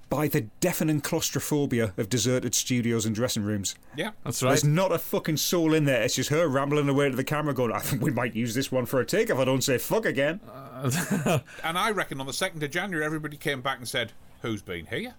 by 0.10 0.28
the 0.28 0.42
deafening 0.60 1.02
claustrophobia 1.02 1.94
of 1.98 2.10
deserted 2.10 2.56
studios 2.56 3.06
and 3.06 3.14
dressing 3.14 3.44
rooms. 3.44 3.76
Yeah. 3.96 4.12
That's 4.24 4.42
right. 4.42 4.50
There's 4.50 4.64
not 4.64 4.92
a 4.92 5.00
fucking 5.00 5.38
soul 5.38 5.74
in 5.74 5.86
there. 5.86 6.04
It's 6.04 6.16
just 6.16 6.30
her 6.30 6.48
rambling 6.48 6.88
away 6.90 7.10
to 7.10 7.16
the 7.16 7.24
camera 7.24 7.54
going, 7.54 7.72
I 7.74 7.80
think 7.80 8.02
we 8.02 8.12
might 8.12 8.36
use 8.36 8.54
this 8.54 8.72
one 8.72 8.86
for 8.86 9.00
a 9.02 9.06
take 9.06 9.30
if 9.30 9.38
I 9.38 9.46
don't 9.46 9.64
say 9.64 9.78
fuck 9.78 10.06
again. 10.06 10.40
Uh, 10.50 11.40
and 11.64 11.78
I 11.78 11.92
reckon 11.92 12.20
on 12.20 12.26
the 12.26 12.32
2nd 12.32 12.64
of 12.64 12.72
January, 12.72 13.06
everybody 13.06 13.38
came 13.38 13.62
back 13.62 13.80
and 13.80 13.88
said, 13.88 14.14
Who's 14.42 14.62
been 14.62 14.86
here? 14.86 15.16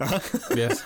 Yes. 0.54 0.84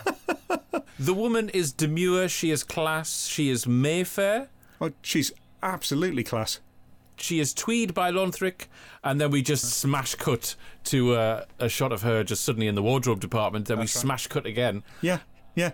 the 0.99 1.15
woman 1.15 1.49
is 1.51 1.73
demure. 1.73 2.29
She 2.29 2.51
is 2.51 2.63
class. 2.65 3.27
She 3.27 3.49
is 3.49 3.67
Mayfair. 3.67 4.49
Oh, 4.81 4.93
she's 5.03 5.33
absolutely 5.63 6.23
class. 6.23 6.61
She 7.17 7.41
is 7.41 7.55
Tweed 7.55 7.95
by 7.95 8.11
Lonthric, 8.11 8.67
and 9.03 9.21
then 9.21 9.31
we 9.31 9.43
just 9.43 9.65
smash 9.65 10.15
cut 10.17 10.55
to 10.85 11.15
uh, 11.15 11.45
a 11.59 11.69
shot 11.69 11.93
of 11.93 12.03
her 12.03 12.23
just 12.23 12.45
suddenly 12.45 12.67
in 12.69 12.75
the 12.75 12.83
wardrobe 12.83 13.21
department. 13.21 13.67
Then 13.67 13.79
we 13.79 13.87
smash 13.87 14.27
cut 14.27 14.45
again. 14.47 14.83
Yeah, 15.01 15.21
yeah. 15.55 15.73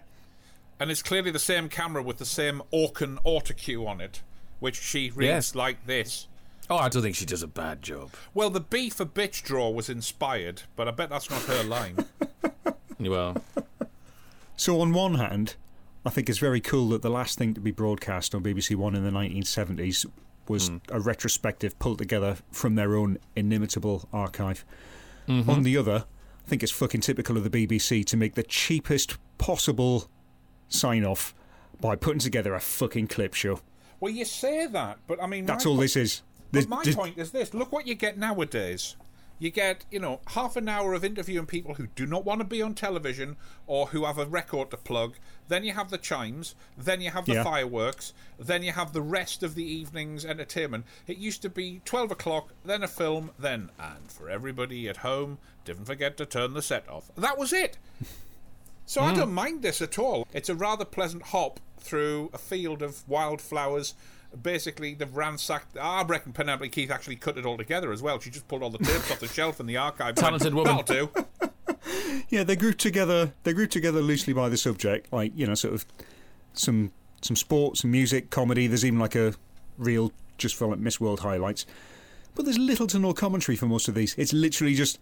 And 0.79 0.91
it's 0.91 1.03
clearly 1.03 1.31
the 1.31 1.39
same 1.39 1.69
camera 1.69 2.03
with 2.03 2.19
the 2.19 2.25
same 2.27 2.63
Orkin 2.73 3.19
autocue 3.25 3.87
on 3.87 4.01
it, 4.01 4.23
which 4.61 4.81
she 4.81 5.11
reads 5.11 5.27
Yes. 5.29 5.55
like 5.55 5.87
this. 5.87 6.29
Oh, 6.71 6.77
I 6.77 6.89
don't 6.89 7.03
think 7.03 7.17
she 7.17 7.27
does 7.27 7.43
a 7.43 7.49
bad 7.49 7.83
job. 7.83 8.13
Well, 8.35 8.49
the 8.51 8.61
B 8.61 8.89
for 8.89 9.05
bitch 9.05 9.43
draw 9.43 9.69
was 9.71 9.89
inspired, 9.91 10.63
but 10.77 10.89
I 10.89 10.93
bet 10.93 11.11
that's 11.11 11.29
not 11.31 11.43
her 11.43 11.63
line. 11.65 11.97
Well, 13.01 13.43
So, 14.57 14.81
on 14.81 14.93
one 14.93 15.17
hand, 15.17 15.57
I 16.07 16.11
think 16.11 16.29
it's 16.31 16.39
very 16.39 16.61
cool 16.61 16.91
that 16.91 17.03
the 17.03 17.11
last 17.11 17.37
thing 17.37 17.53
to 17.55 17.61
be 17.61 17.73
broadcast 17.73 18.33
on 18.33 18.45
BBC 18.45 18.77
One 18.77 18.95
in 18.95 19.03
the 19.03 19.11
1970s 19.11 20.07
was 20.49 20.69
Hmm. 20.69 20.77
a 20.91 21.01
retrospective 21.01 21.79
pulled 21.79 21.99
together 21.99 22.39
from 22.51 22.75
their 22.75 22.95
own 22.97 23.19
inimitable 23.37 24.09
archive. 24.13 24.65
Mm-hmm. 25.29 25.49
On 25.51 25.63
the 25.63 25.77
other, 25.77 26.05
I 26.45 26.49
think 26.49 26.63
it's 26.63 26.73
fucking 26.73 27.01
typical 27.03 27.37
of 27.37 27.45
the 27.45 27.51
BBC 27.51 28.05
to 28.07 28.17
make 28.17 28.35
the 28.35 28.43
cheapest 28.43 29.17
possible 29.39 30.09
sign 30.69 31.05
off 31.05 31.35
by 31.81 31.95
putting 31.97 32.19
together 32.19 32.55
a 32.55 32.61
fucking 32.61 33.07
clip 33.09 33.35
show. 33.35 33.61
Well, 34.01 34.13
you 34.13 34.25
say 34.25 34.67
that, 34.67 34.99
but 35.07 35.23
I 35.23 35.27
mean, 35.27 35.47
That's 35.47 35.65
all 35.67 35.77
po- 35.77 35.83
this 35.83 35.97
is. 35.97 36.23
But 36.51 36.59
This- 36.61 36.69
my 36.69 36.83
this- 36.85 36.97
point 36.97 37.19
is 37.19 37.31
this: 37.31 37.55
look 37.55 37.71
what 37.73 37.87
you 37.87 37.95
get 37.95 38.19
nowadays. 38.19 38.97
You 39.43 39.51
get, 39.51 39.85
you 39.91 39.99
know, 39.99 40.21
half 40.29 40.55
an 40.55 40.69
hour 40.69 40.95
of 40.95 41.05
interviewing 41.05 41.47
people 41.47 41.75
who 41.75 41.89
do 41.89 42.07
not 42.07 42.25
want 42.25 42.41
to 42.43 42.45
be 42.45 42.63
on 42.63 42.75
television 42.75 43.35
or 43.67 43.89
who 43.89 44.05
have 44.05 44.17
a 44.17 44.25
record 44.25 44.71
to 44.71 44.77
plug. 44.77 45.17
Then 45.49 45.65
you 45.65 45.73
have 45.73 45.91
the 45.91 45.99
chimes. 45.99 46.55
Then 46.79 47.01
you 47.01 47.11
have 47.11 47.27
the 47.27 47.35
Yeah. 47.35 47.43
fireworks. 47.43 48.13
Then 48.39 48.63
you 48.63 48.71
have 48.71 48.93
the 48.93 49.03
rest 49.03 49.43
of 49.43 49.57
the 49.57 49.65
evening's 49.65 50.25
entertainment. 50.25 50.87
It 51.09 51.19
used 51.19 51.43
to 51.43 51.51
be 51.51 51.81
12 51.85 52.13
o'clock, 52.13 52.51
then 52.65 52.85
a 52.85 52.89
film, 52.89 53.33
then, 53.37 53.71
and 53.81 54.13
for 54.13 54.31
everybody 54.31 54.89
at 54.89 54.99
home, 54.99 55.39
didn't 55.65 55.87
forget 55.87 56.17
to 56.19 56.25
turn 56.25 56.55
the 56.55 56.63
set 56.63 56.89
off. 56.89 57.11
That 57.17 57.37
was 57.37 57.53
it. 57.53 57.79
So 58.87 59.01
I 59.01 59.11
hmm. 59.11 59.17
don't 59.17 59.33
mind 59.33 59.63
this 59.63 59.83
at 59.83 59.99
all. 59.99 60.29
It's 60.33 60.49
a 60.49 60.55
rather 60.55 60.85
pleasant 60.85 61.23
hop 61.25 61.59
through 61.81 62.31
a 62.33 62.39
field 62.39 62.81
of 62.81 63.09
wildflowers. 63.09 63.95
Basically, 64.41 64.95
they've 64.95 65.15
ransacked. 65.15 65.77
I 65.77 66.03
reckon 66.05 66.33
Penelope 66.33 66.69
Keith 66.71 66.91
actually 66.91 67.17
cut 67.17 67.37
it 67.37 67.45
all 67.45 67.57
together 67.57 67.93
as 67.93 68.01
well. 68.03 68.21
She 68.21 68.31
just 68.31 68.49
pulled 68.49 68.63
all 68.63 68.71
the 68.71 68.79
tapes 68.79 69.11
off 69.11 69.21
the 69.21 69.29
shelf 69.29 69.61
in 69.61 69.67
the 69.67 69.77
archive. 69.77 70.15
Talented 70.15 70.55
woman. 70.55 70.77
That'll 70.77 71.09
do. 71.09 71.25
Yeah, 72.29 72.45
they 72.45 72.57
grouped 72.57 72.79
together. 72.79 73.33
They 73.43 73.53
grouped 73.53 73.73
together 73.73 74.01
loosely 74.01 74.33
by 74.33 74.49
the 74.49 74.57
subject, 74.57 75.13
like 75.13 75.33
you 75.35 75.47
know, 75.47 75.55
sort 75.55 75.75
of 75.75 75.85
some 76.55 76.93
some 77.21 77.37
sports, 77.37 77.83
some 77.83 77.91
music, 77.91 78.31
comedy. 78.31 78.67
There's 78.67 78.85
even 78.85 78.99
like 78.99 79.15
a 79.15 79.35
real 79.77 80.13
just 80.39 80.55
for 80.55 80.67
like 80.69 80.79
Miss 80.79 81.01
World 81.01 81.21
highlights. 81.21 81.67
But 82.35 82.45
there's 82.45 82.59
little 82.59 82.87
to 82.89 82.99
no 82.99 83.13
commentary 83.13 83.57
for 83.57 83.67
most 83.67 83.89
of 83.89 83.95
these. 83.95 84.15
It's 84.17 84.33
literally 84.33 84.75
just. 84.75 84.99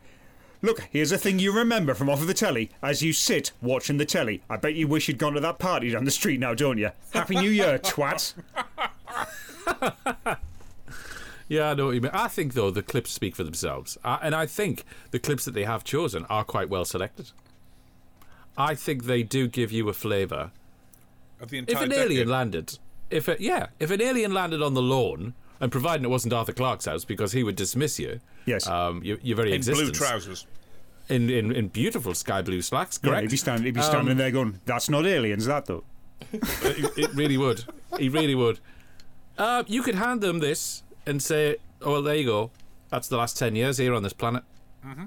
Look, 0.62 0.80
here's 0.90 1.10
a 1.10 1.16
thing 1.16 1.38
you 1.38 1.52
remember 1.52 1.94
from 1.94 2.10
off 2.10 2.20
of 2.20 2.26
the 2.26 2.34
telly 2.34 2.70
as 2.82 3.00
you 3.00 3.14
sit 3.14 3.52
watching 3.62 3.96
the 3.96 4.04
telly. 4.04 4.42
I 4.50 4.56
bet 4.58 4.74
you 4.74 4.86
wish 4.88 5.08
you'd 5.08 5.16
gone 5.16 5.32
to 5.32 5.40
that 5.40 5.58
party 5.58 5.90
down 5.90 6.04
the 6.04 6.10
street 6.10 6.38
now, 6.38 6.52
don't 6.52 6.76
you? 6.76 6.90
Happy 7.12 7.36
New 7.36 7.48
Year, 7.48 7.78
twat. 7.78 8.34
Yeah, 11.48 11.70
I 11.70 11.74
know 11.74 11.86
what 11.86 11.96
you 11.96 12.00
mean. 12.00 12.12
I 12.14 12.28
think, 12.28 12.54
though, 12.54 12.70
the 12.70 12.80
clips 12.80 13.10
speak 13.10 13.34
for 13.34 13.42
themselves. 13.42 13.98
Uh, 14.04 14.18
and 14.22 14.36
I 14.36 14.46
think 14.46 14.84
the 15.10 15.18
clips 15.18 15.44
that 15.46 15.50
they 15.50 15.64
have 15.64 15.82
chosen 15.82 16.24
are 16.30 16.44
quite 16.44 16.68
well 16.68 16.84
selected. 16.84 17.32
I 18.56 18.76
think 18.76 19.04
they 19.06 19.24
do 19.24 19.48
give 19.48 19.72
you 19.72 19.88
a 19.88 19.92
flavour. 19.92 20.52
Of 21.40 21.50
the 21.50 21.58
If 21.58 21.68
entire 21.70 21.84
an 21.86 21.92
alien 21.92 22.28
landed, 22.28 22.78
if 23.10 23.28
it, 23.28 23.40
yeah, 23.40 23.66
if 23.80 23.90
an 23.90 24.00
alien 24.00 24.32
landed 24.32 24.62
on 24.62 24.74
the 24.74 24.82
lawn, 24.82 25.34
and 25.58 25.72
providing 25.72 26.04
it 26.04 26.08
wasn't 26.08 26.32
Arthur 26.34 26.52
Clarke's 26.52 26.84
house 26.84 27.04
because 27.04 27.32
he 27.32 27.42
would 27.42 27.56
dismiss 27.56 27.98
you, 27.98 28.20
Yes. 28.46 28.68
um, 28.68 29.02
your, 29.02 29.18
your 29.20 29.36
very 29.36 29.50
in 29.50 29.56
existence, 29.56 29.90
blue 29.90 30.06
trousers. 30.06 30.46
in, 31.08 31.28
in 31.30 31.50
in 31.50 31.66
beautiful 31.66 32.14
sky 32.14 32.42
blue 32.42 32.62
slacks, 32.62 33.00
Yeah, 33.02 33.10
correct? 33.10 33.22
he'd 33.22 33.30
be, 33.32 33.36
stand, 33.36 33.64
he'd 33.64 33.74
be 33.74 33.82
standing 33.82 34.16
there 34.18 34.30
going, 34.30 34.60
"That's 34.66 34.88
not 34.88 35.04
aliens, 35.04 35.46
that 35.46 35.66
though." 35.66 35.82
it, 36.32 36.96
it 36.96 37.14
really 37.14 37.36
would. 37.38 37.64
He 37.98 38.08
really 38.08 38.36
would. 38.36 38.60
Uh, 39.38 39.64
you 39.66 39.82
could 39.82 39.94
hand 39.94 40.20
them 40.20 40.38
this 40.40 40.82
and 41.06 41.22
say, 41.22 41.56
"Oh, 41.82 41.92
well, 41.92 42.02
there 42.02 42.14
you 42.16 42.26
go. 42.26 42.50
That's 42.90 43.08
the 43.08 43.16
last 43.16 43.38
ten 43.38 43.54
years 43.56 43.78
here 43.78 43.94
on 43.94 44.02
this 44.02 44.12
planet." 44.12 44.44
Mm-hmm. 44.84 45.04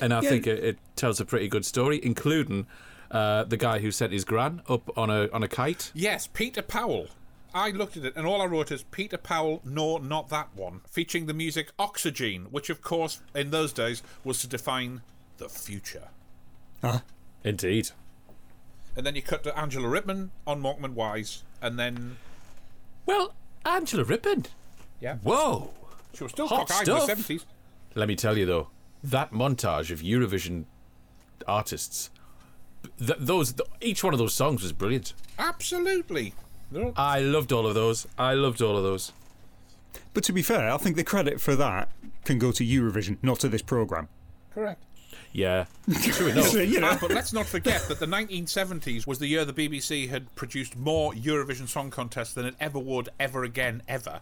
And 0.00 0.12
I 0.12 0.20
Yeah. 0.22 0.28
think 0.28 0.46
it, 0.46 0.62
it 0.64 0.78
tells 0.96 1.20
a 1.20 1.24
pretty 1.24 1.48
good 1.48 1.64
story, 1.64 2.00
including 2.02 2.66
uh, 3.10 3.44
the 3.44 3.56
guy 3.56 3.78
who 3.78 3.90
sent 3.90 4.12
his 4.12 4.24
gran 4.24 4.60
up 4.68 4.96
on 4.98 5.08
a 5.10 5.28
on 5.30 5.42
a 5.42 5.48
kite. 5.48 5.90
Yes, 5.94 6.26
Peter 6.26 6.62
Powell. 6.62 7.08
I 7.56 7.70
looked 7.70 7.96
at 7.96 8.04
it 8.04 8.16
and 8.16 8.26
all 8.26 8.42
I 8.42 8.46
wrote 8.46 8.72
is 8.72 8.82
Peter 8.82 9.16
Powell, 9.16 9.62
no, 9.64 9.98
not 9.98 10.28
that 10.30 10.48
one. 10.56 10.80
Featuring 10.90 11.26
the 11.26 11.32
music 11.34 11.70
Oxygen, 11.78 12.46
which 12.50 12.68
of 12.68 12.82
course 12.82 13.20
in 13.32 13.50
those 13.50 13.72
days 13.72 14.02
was 14.24 14.40
to 14.40 14.48
define 14.48 15.02
the 15.38 15.48
future. 15.48 16.08
Indeed. 17.44 17.90
And 18.96 19.06
then 19.06 19.14
you 19.14 19.22
cut 19.22 19.44
to 19.44 19.56
Angela 19.56 19.86
Rippman 19.88 20.32
on 20.48 20.60
Morecambe 20.60 20.84
and 20.86 20.96
Wise, 20.96 21.44
and 21.62 21.78
then 21.78 22.16
Well, 23.06 23.34
Angela 23.64 24.04
Rippon. 24.04 24.46
yeah, 25.00 25.16
Whoa. 25.22 25.70
she 26.14 26.22
was 26.24 26.32
still 26.32 26.46
Hot 26.48 26.68
cockeyed 26.68 26.88
in 26.88 26.94
the 26.94 27.00
stuff. 27.00 27.08
seventies. 27.08 27.46
Let 27.94 28.08
me 28.08 28.16
tell 28.16 28.36
you 28.38 28.46
though, 28.46 28.68
that 29.02 29.32
montage 29.32 29.90
of 29.90 30.00
Eurovision 30.00 30.64
artists, 31.46 32.10
th- 32.98 33.18
those 33.18 33.52
th- 33.52 33.68
each 33.80 34.02
one 34.02 34.12
of 34.14 34.18
those 34.18 34.34
songs 34.34 34.62
was 34.62 34.72
brilliant. 34.72 35.12
Absolutely. 35.38 36.34
No, 36.70 36.92
I 36.96 37.20
loved 37.20 37.52
all 37.52 37.66
of 37.66 37.74
those. 37.74 38.06
I 38.18 38.34
loved 38.34 38.60
all 38.62 38.76
of 38.76 38.82
those. 38.82 39.12
But 40.12 40.24
to 40.24 40.32
be 40.32 40.42
fair, 40.42 40.70
I 40.70 40.76
think 40.78 40.96
the 40.96 41.04
credit 41.04 41.40
for 41.40 41.54
that 41.56 41.90
can 42.24 42.38
go 42.38 42.50
to 42.52 42.64
Eurovision, 42.64 43.18
not 43.22 43.38
to 43.40 43.48
this 43.48 43.62
program. 43.62 44.08
correct. 44.52 44.82
Yeah, 45.36 45.64
true 46.04 46.26
enough. 46.28 46.54
You 46.54 46.78
know, 46.80 46.90
Ah, 46.92 46.98
but 47.00 47.10
let's 47.10 47.32
not 47.32 47.44
forget 47.46 47.88
that 47.88 47.98
the 47.98 48.06
1970s 48.06 49.04
was 49.04 49.18
the 49.18 49.26
year 49.26 49.44
the 49.44 49.52
BBC 49.52 50.08
had 50.08 50.32
produced 50.36 50.76
more 50.76 51.12
Eurovision 51.12 51.66
Song 51.66 51.90
Contests 51.90 52.32
than 52.34 52.46
it 52.46 52.54
ever 52.60 52.78
would 52.78 53.08
ever 53.18 53.42
again, 53.42 53.82
ever. 53.88 54.20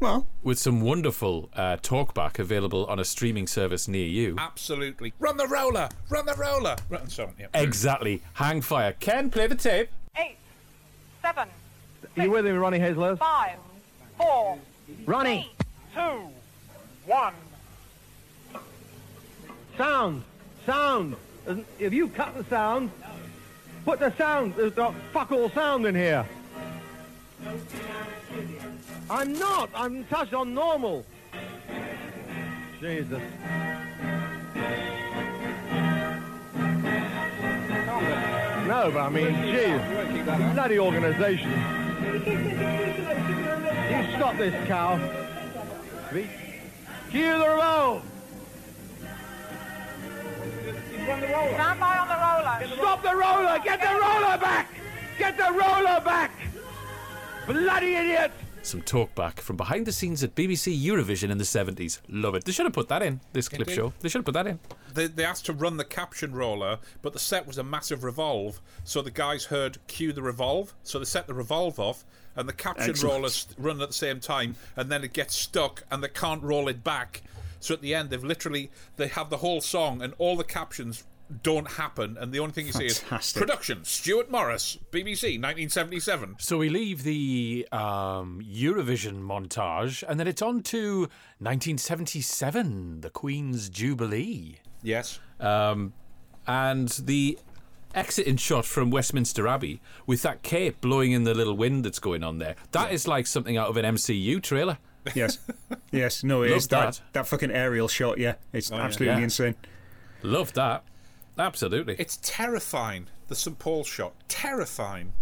well, 0.00 0.26
with 0.42 0.58
some 0.58 0.80
wonderful 0.80 1.50
uh, 1.54 1.76
talkback 1.82 2.38
available 2.38 2.86
on 2.86 2.98
a 2.98 3.04
streaming 3.04 3.46
service 3.46 3.86
near 3.88 4.06
you. 4.06 4.36
Absolutely. 4.38 5.12
Run 5.18 5.36
the 5.36 5.46
roller! 5.46 5.90
Run 6.08 6.24
the 6.24 6.34
roller! 6.34 6.76
Run, 6.88 7.02
and 7.02 7.12
so 7.12 7.24
on, 7.24 7.34
yeah. 7.38 7.48
Exactly. 7.52 8.22
Hang 8.32 8.62
fire. 8.62 8.94
Ken, 9.00 9.28
play 9.28 9.46
the 9.46 9.54
tape. 9.56 9.90
eight, 10.16 10.36
seven, 11.20 11.46
You 12.16 12.30
with 12.30 12.46
me, 12.46 12.52
Ronnie 12.52 12.78
Hazler? 12.78 13.16
five, 13.16 13.58
four, 14.16 14.58
Ronnie! 15.04 15.52
two, 15.94 16.30
one. 17.04 17.34
Sound! 19.76 20.22
Sound! 20.66 21.16
If 21.78 21.92
you 21.92 22.08
cut 22.08 22.34
the 22.36 22.44
sound, 22.44 22.90
put 23.84 24.00
the 24.00 24.14
sound. 24.16 24.54
There's 24.56 24.72
got 24.72 24.94
fuck 25.12 25.30
all 25.30 25.50
sound 25.50 25.84
in 25.86 25.94
here. 25.94 26.26
I'm 29.10 29.38
not. 29.38 29.68
I'm 29.74 30.04
touched 30.04 30.32
on 30.32 30.54
normal. 30.54 31.04
Jesus. 32.80 33.20
No, 38.66 38.90
but 38.90 39.00
I 39.00 39.08
mean, 39.10 39.34
geez. 39.52 40.54
Bloody 40.54 40.78
organisation. 40.78 41.50
You 43.90 44.16
stop 44.16 44.38
this 44.38 44.66
cow. 44.66 44.98
Cue 47.10 47.38
the 47.38 47.48
revolve! 47.48 48.02
Stand 51.04 51.80
by 51.80 51.98
on 51.98 52.08
the 52.08 52.66
roller. 52.70 52.76
Stop 52.76 53.02
the 53.02 53.14
roller! 53.14 53.58
Get 53.62 53.80
the 53.80 53.88
roller 54.00 54.38
back! 54.38 54.70
Get 55.18 55.36
the 55.36 55.52
roller 55.52 56.00
back! 56.00 56.32
Bloody 57.46 57.94
idiot! 57.94 58.32
Some 58.62 58.80
talkback 58.80 59.38
from 59.40 59.58
behind 59.58 59.84
the 59.84 59.92
scenes 59.92 60.24
at 60.24 60.34
BBC 60.34 60.82
Eurovision 60.82 61.28
in 61.28 61.36
the 61.36 61.44
70s. 61.44 62.00
Love 62.08 62.34
it. 62.36 62.44
They 62.46 62.52
should 62.52 62.64
have 62.64 62.72
put 62.72 62.88
that 62.88 63.02
in, 63.02 63.20
this 63.34 63.50
clip 63.50 63.60
Indeed. 63.62 63.74
show. 63.74 63.92
They 64.00 64.08
should 64.08 64.20
have 64.20 64.24
put 64.24 64.32
that 64.32 64.46
in. 64.46 64.58
They, 64.94 65.06
they 65.08 65.26
asked 65.26 65.44
to 65.46 65.52
run 65.52 65.76
the 65.76 65.84
caption 65.84 66.32
roller, 66.34 66.78
but 67.02 67.12
the 67.12 67.18
set 67.18 67.46
was 67.46 67.58
a 67.58 67.62
massive 67.62 68.02
revolve, 68.02 68.62
so 68.84 69.02
the 69.02 69.10
guys 69.10 69.44
heard 69.44 69.76
cue 69.86 70.14
the 70.14 70.22
revolve, 70.22 70.72
so 70.82 70.98
they 70.98 71.04
set 71.04 71.26
the 71.26 71.34
revolve 71.34 71.78
off, 71.78 72.06
and 72.34 72.48
the 72.48 72.54
caption 72.54 72.88
Excellent. 72.90 73.12
roller 73.14 73.28
st- 73.28 73.58
run 73.58 73.82
at 73.82 73.88
the 73.88 73.94
same 73.94 74.20
time, 74.20 74.56
and 74.74 74.90
then 74.90 75.04
it 75.04 75.12
gets 75.12 75.34
stuck, 75.34 75.84
and 75.90 76.02
they 76.02 76.08
can't 76.08 76.42
roll 76.42 76.66
it 76.68 76.82
back. 76.82 77.20
So 77.64 77.72
at 77.72 77.80
the 77.80 77.94
end, 77.94 78.10
they've 78.10 78.22
literally 78.22 78.70
they 78.96 79.08
have 79.08 79.30
the 79.30 79.38
whole 79.38 79.60
song, 79.60 80.02
and 80.02 80.12
all 80.18 80.36
the 80.36 80.44
captions 80.44 81.04
don't 81.42 81.72
happen, 81.72 82.18
and 82.18 82.32
the 82.32 82.38
only 82.38 82.52
thing 82.52 82.66
you 82.66 82.72
see 82.72 82.86
is 82.86 83.02
production 83.32 83.84
Stewart 83.84 84.30
Morris, 84.30 84.78
BBC, 84.90 85.40
1977. 85.40 86.36
So 86.38 86.58
we 86.58 86.68
leave 86.68 87.02
the 87.02 87.66
um, 87.72 88.44
Eurovision 88.46 89.22
montage 89.22 90.04
and 90.06 90.20
then 90.20 90.28
it's 90.28 90.42
on 90.42 90.62
to 90.64 91.00
1977, 91.38 93.00
the 93.00 93.10
Queen's 93.10 93.70
Jubilee. 93.70 94.58
Yes. 94.82 95.18
Um, 95.40 95.94
and 96.46 96.88
the 96.88 97.38
exiting 97.94 98.36
shot 98.36 98.66
from 98.66 98.90
Westminster 98.90 99.48
Abbey 99.48 99.80
with 100.06 100.22
that 100.22 100.42
cape 100.42 100.80
blowing 100.80 101.12
in 101.12 101.24
the 101.24 101.32
little 101.32 101.56
wind 101.56 101.84
that's 101.84 101.98
going 101.98 102.22
on 102.22 102.38
there. 102.38 102.56
That 102.72 102.92
is 102.92 103.08
like 103.08 103.26
something 103.26 103.56
out 103.56 103.68
of 103.68 103.76
an 103.78 103.84
MCU 103.84 104.42
trailer. 104.42 104.78
Yes, 105.14 105.38
yes, 105.92 106.24
no, 106.24 106.42
it 106.42 106.52
is 106.52 106.68
that, 106.68 106.94
that. 106.94 107.00
that 107.12 107.26
fucking 107.26 107.50
aerial 107.50 107.88
shot. 107.88 108.18
Yeah, 108.18 108.34
it's 108.52 108.70
absolutely 108.72 109.18
Yeah. 109.18 109.24
insane. 109.24 109.54
Love 110.22 110.52
that. 110.54 110.84
Absolutely. 111.38 111.96
It's 111.98 112.18
terrifying, 112.22 113.08
the 113.28 113.34
St. 113.34 113.58
Paul 113.58 113.84
shot. 113.84 114.14
Terrifying. 114.28 115.12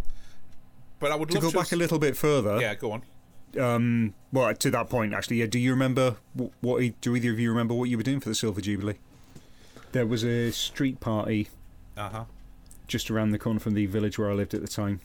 But 1.00 1.10
I 1.10 1.16
would 1.16 1.28
To 1.30 1.34
love 1.36 1.42
go 1.44 1.50
to 1.50 1.56
back 1.58 1.72
a 1.72 1.76
little 1.76 1.98
bit 1.98 2.16
further, 2.16 2.60
Yeah, 2.60 2.74
go 2.74 2.92
on. 2.92 3.02
um, 3.60 4.14
well, 4.32 4.54
to 4.54 4.70
that 4.70 4.88
point, 4.90 5.14
actually, 5.14 5.38
yeah. 5.38 5.46
Do 5.46 5.58
you 5.58 5.70
remember 5.72 6.16
what? 6.34 6.50
what 6.60 7.00
do 7.00 7.16
either 7.16 7.32
of 7.32 7.40
you 7.40 7.50
remember 7.50 7.74
what 7.74 7.88
you 7.88 7.96
were 7.96 8.02
doing 8.02 8.20
for 8.20 8.28
the 8.28 8.34
Silver 8.34 8.60
Jubilee? 8.60 8.98
There 9.92 10.06
was 10.06 10.22
a 10.24 10.50
street 10.52 11.00
party 11.00 11.48
Uh 11.96 12.08
huh. 12.08 12.24
Just 12.88 13.10
around 13.10 13.30
the 13.30 13.38
corner 13.38 13.60
from 13.60 13.74
the 13.74 13.86
village 13.86 14.18
where 14.18 14.30
I 14.30 14.34
lived 14.34 14.54
at 14.54 14.60
the 14.60 14.68
time. 14.68 15.00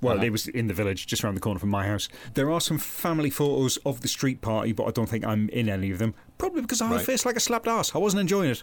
Well, 0.00 0.22
it 0.22 0.30
was 0.30 0.48
in 0.48 0.66
the 0.66 0.74
village, 0.74 1.06
just 1.06 1.22
around 1.22 1.34
the 1.34 1.40
corner 1.40 1.60
from 1.60 1.68
my 1.70 1.86
house. 1.86 2.08
There 2.34 2.50
are 2.50 2.60
some 2.60 2.78
family 2.78 3.30
photos 3.30 3.76
of 3.86 4.00
the 4.00 4.08
street 4.08 4.40
party, 4.40 4.72
but 4.72 4.84
I 4.84 4.90
don't 4.90 5.08
think 5.08 5.24
I'm 5.24 5.48
in 5.50 5.68
any 5.68 5.90
of 5.90 5.98
them. 5.98 6.14
Probably 6.38 6.62
because 6.62 6.80
I 6.80 6.86
had 6.86 6.94
a 6.94 6.96
Right. 6.98 7.06
face 7.06 7.24
like 7.26 7.36
a 7.36 7.40
slapped 7.40 7.68
ass. 7.68 7.94
I 7.94 7.98
wasn't 7.98 8.20
enjoying 8.22 8.50
it. 8.50 8.62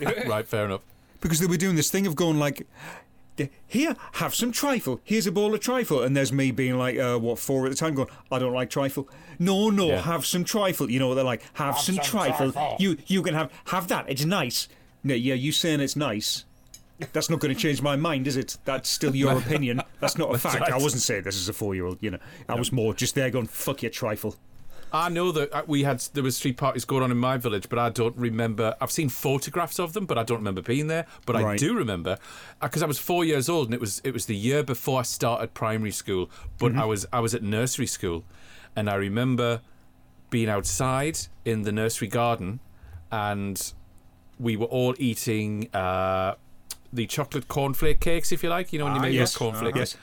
right, 0.28 0.46
fair 0.46 0.64
enough. 0.66 0.82
Because 1.20 1.38
they 1.40 1.46
were 1.46 1.56
doing 1.56 1.76
this 1.76 1.90
thing 1.90 2.06
of 2.06 2.16
going 2.16 2.38
like, 2.38 2.66
here, 3.66 3.96
have 4.14 4.34
some 4.34 4.52
trifle. 4.52 5.00
Here's 5.04 5.26
a 5.26 5.32
bowl 5.32 5.54
of 5.54 5.60
trifle. 5.60 6.02
And 6.02 6.16
there's 6.16 6.32
me 6.32 6.50
being 6.50 6.76
like, 6.76 6.98
uh, 6.98 7.18
what, 7.18 7.38
four 7.38 7.64
at 7.64 7.70
the 7.70 7.76
time, 7.76 7.94
going, 7.94 8.08
I 8.30 8.38
don't 8.38 8.52
like 8.52 8.68
trifle. 8.70 9.08
No, 9.38 9.70
no, 9.70 9.86
Yeah. 9.88 10.02
have 10.02 10.26
some 10.26 10.44
trifle. 10.44 10.90
You 10.90 10.98
know, 10.98 11.14
they're 11.14 11.24
like, 11.24 11.42
have, 11.54 11.78
some, 11.78 11.96
trifle. 11.96 12.52
You 12.78 12.98
you 13.06 13.22
can 13.22 13.34
have 13.34 13.50
have 13.66 13.88
that. 13.88 14.04
It's 14.08 14.24
nice. 14.24 14.68
No, 15.02 15.14
yeah, 15.14 15.34
you 15.34 15.50
saying 15.50 15.80
it's 15.80 15.96
nice. 15.96 16.44
That's 17.12 17.30
not 17.30 17.40
going 17.40 17.54
to 17.54 17.60
change 17.60 17.82
my 17.82 17.96
mind, 17.96 18.26
is 18.26 18.36
it? 18.36 18.56
That's 18.64 18.88
still 18.88 19.14
your 19.14 19.38
opinion. 19.38 19.82
That's 20.00 20.18
not 20.18 20.34
a 20.34 20.38
fact. 20.38 20.70
I 20.70 20.78
wasn't 20.78 21.02
saying 21.02 21.24
this 21.24 21.36
as 21.36 21.48
a 21.48 21.52
four-year-old. 21.52 21.98
You 22.00 22.12
know, 22.12 22.18
I 22.48 22.54
was 22.54 22.72
more 22.72 22.94
just 22.94 23.14
there 23.14 23.30
going, 23.30 23.46
"Fuck 23.46 23.82
your 23.82 23.90
trifle." 23.90 24.36
I 24.94 25.08
know 25.08 25.32
that 25.32 25.52
uh, 25.54 25.62
we 25.66 25.84
had 25.84 26.00
there 26.12 26.22
was 26.22 26.36
street 26.36 26.58
parties 26.58 26.84
going 26.84 27.02
on 27.02 27.10
in 27.10 27.16
my 27.16 27.38
village, 27.38 27.68
but 27.70 27.78
I 27.78 27.88
don't 27.88 28.14
remember. 28.16 28.76
I've 28.78 28.90
seen 28.90 29.08
photographs 29.08 29.80
of 29.80 29.94
them, 29.94 30.04
but 30.04 30.18
I 30.18 30.22
don't 30.22 30.38
remember 30.38 30.60
being 30.60 30.88
there. 30.88 31.06
But 31.24 31.36
I 31.36 31.56
do 31.56 31.74
remember 31.74 32.18
because 32.60 32.82
I 32.82 32.86
was 32.86 32.98
four 32.98 33.24
years 33.24 33.48
old, 33.48 33.68
and 33.68 33.74
it 33.74 33.80
was 33.80 34.02
it 34.04 34.12
was 34.12 34.26
the 34.26 34.36
year 34.36 34.62
before 34.62 35.00
I 35.00 35.02
started 35.02 35.54
primary 35.54 35.92
school. 35.92 36.30
But 36.58 36.76
I 36.76 36.84
was 36.84 37.06
I 37.12 37.20
was 37.20 37.34
at 37.34 37.42
nursery 37.42 37.86
school, 37.86 38.24
and 38.76 38.90
I 38.90 38.96
remember 38.96 39.62
being 40.28 40.50
outside 40.50 41.18
in 41.44 41.62
the 41.62 41.72
nursery 41.72 42.08
garden, 42.08 42.60
and 43.10 43.72
we 44.38 44.56
were 44.56 44.66
all 44.66 44.94
eating 44.98 45.68
uh, 45.74 46.34
the 46.92 47.06
chocolate 47.06 47.48
cornflake 47.48 48.00
cakes, 48.00 48.32
if 48.32 48.42
you 48.42 48.48
like. 48.48 48.72
You 48.72 48.78
know 48.78 48.86
when 48.86 48.94
you 48.96 49.00
make 49.00 49.14
yes. 49.14 49.32
those 49.32 49.38
cornflakes 49.38 49.76
Yes. 49.78 49.96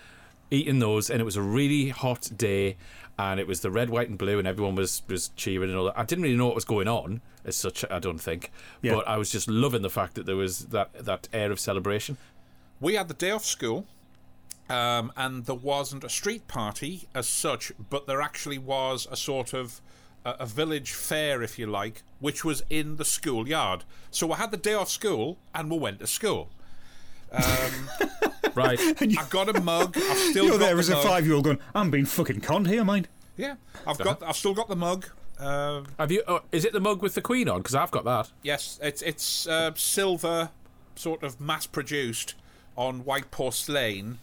eating 0.52 0.80
those, 0.80 1.10
and 1.10 1.22
it 1.22 1.26
was 1.26 1.36
a 1.36 1.42
really 1.42 1.90
hot 1.90 2.30
day, 2.36 2.78
and 3.18 3.40
it 3.40 3.48
was 3.48 3.62
the 3.62 3.70
red, 3.72 3.90
white, 3.90 4.10
and 4.10 4.18
blue, 4.18 4.40
and 4.40 4.48
everyone 4.48 4.76
was 4.76 5.02
was 5.08 5.30
cheering 5.36 5.70
and 5.70 5.78
all 5.78 5.86
that. 5.86 5.98
I 6.00 6.04
didn't 6.04 6.24
really 6.24 6.38
know 6.38 6.48
what 6.48 6.56
was 6.56 6.66
going 6.66 6.88
on 6.88 7.22
as 7.46 7.56
such. 7.56 7.86
I 7.90 8.00
don't 8.00 8.20
think, 8.20 8.52
Yeah. 8.82 8.96
but 8.96 9.08
I 9.08 9.18
was 9.18 9.32
just 9.32 9.48
loving 9.48 9.82
the 9.82 9.90
fact 9.90 10.16
that 10.16 10.26
there 10.26 10.36
was 10.36 10.68
that 10.68 10.94
that 11.06 11.28
air 11.34 11.52
of 11.52 11.60
celebration. 11.60 12.18
We 12.80 12.96
had 12.96 13.08
the 13.08 13.14
day 13.14 13.32
off 13.32 13.46
school, 13.46 13.86
um, 14.70 15.12
and 15.18 15.46
there 15.46 15.56
wasn't 15.56 16.04
a 16.04 16.10
street 16.10 16.48
party 16.48 17.08
as 17.14 17.28
such, 17.28 17.72
but 17.90 18.08
there 18.08 18.22
actually 18.22 18.58
was 18.58 19.08
a 19.12 19.16
sort 19.18 19.54
of 19.54 19.82
a, 20.24 20.32
a 20.40 20.46
village 20.46 20.92
fair, 20.94 21.42
if 21.42 21.58
you 21.60 21.66
like, 21.68 22.04
which 22.20 22.46
was 22.46 22.62
in 22.70 22.96
the 22.98 23.06
schoolyard. 23.06 23.84
So 24.12 24.32
I 24.32 24.38
had 24.38 24.52
the 24.52 24.58
day 24.58 24.74
off 24.74 24.90
school, 24.90 25.38
and 25.54 25.70
we 25.72 25.78
went 25.78 26.00
to 26.00 26.08
school. 26.08 26.50
Right? 28.56 28.80
I 29.02 29.26
got 29.30 29.56
a 29.56 29.62
mug. 29.62 29.96
I've 29.96 30.18
still 30.32 30.46
You're 30.46 30.54
got 30.54 30.60
there 30.60 30.74
the 30.74 30.80
as 30.80 30.90
a 30.90 30.98
five-year-old 30.98 31.44
going, 31.46 31.60
"I'm 31.76 31.92
being 31.92 32.06
fucking 32.06 32.42
conned 32.42 32.68
here, 32.68 32.84
mind." 32.84 33.08
Yeah, 33.38 33.56
I've 33.88 33.98
got. 33.98 34.22
I've 34.24 34.36
still 34.36 34.54
got 34.54 34.68
the 34.68 34.76
mug. 34.76 35.06
Uh, 35.40 35.84
Have 35.98 36.12
you? 36.12 36.24
Oh, 36.28 36.42
is 36.52 36.66
it 36.66 36.74
the 36.74 36.80
mug 36.82 37.02
with 37.02 37.14
the 37.14 37.22
queen 37.22 37.48
on? 37.48 37.60
Because 37.60 37.76
I've 37.76 37.92
got 37.92 38.04
that. 38.06 38.32
yes, 38.44 38.80
it's 38.82 39.02
it's 39.02 39.48
uh, 39.48 39.72
silver, 39.76 40.50
sort 40.96 41.24
of 41.24 41.40
mass 41.40 41.68
produced 41.68 42.34
on 42.76 43.06
white 43.06 43.32
porcelain. 43.32 44.18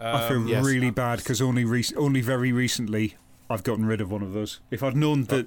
I 0.00 0.28
feel 0.28 0.46
yes. 0.48 0.64
really 0.64 0.90
bad 0.90 1.18
because 1.18 1.40
only 1.42 1.64
rec- 1.64 1.96
only 1.96 2.20
very 2.22 2.50
recently 2.50 3.16
I've 3.50 3.62
gotten 3.62 3.84
rid 3.84 4.00
of 4.00 4.10
one 4.10 4.22
of 4.22 4.32
those. 4.32 4.60
If 4.70 4.82
I'd 4.82 4.96
known 4.96 5.24
that 5.24 5.46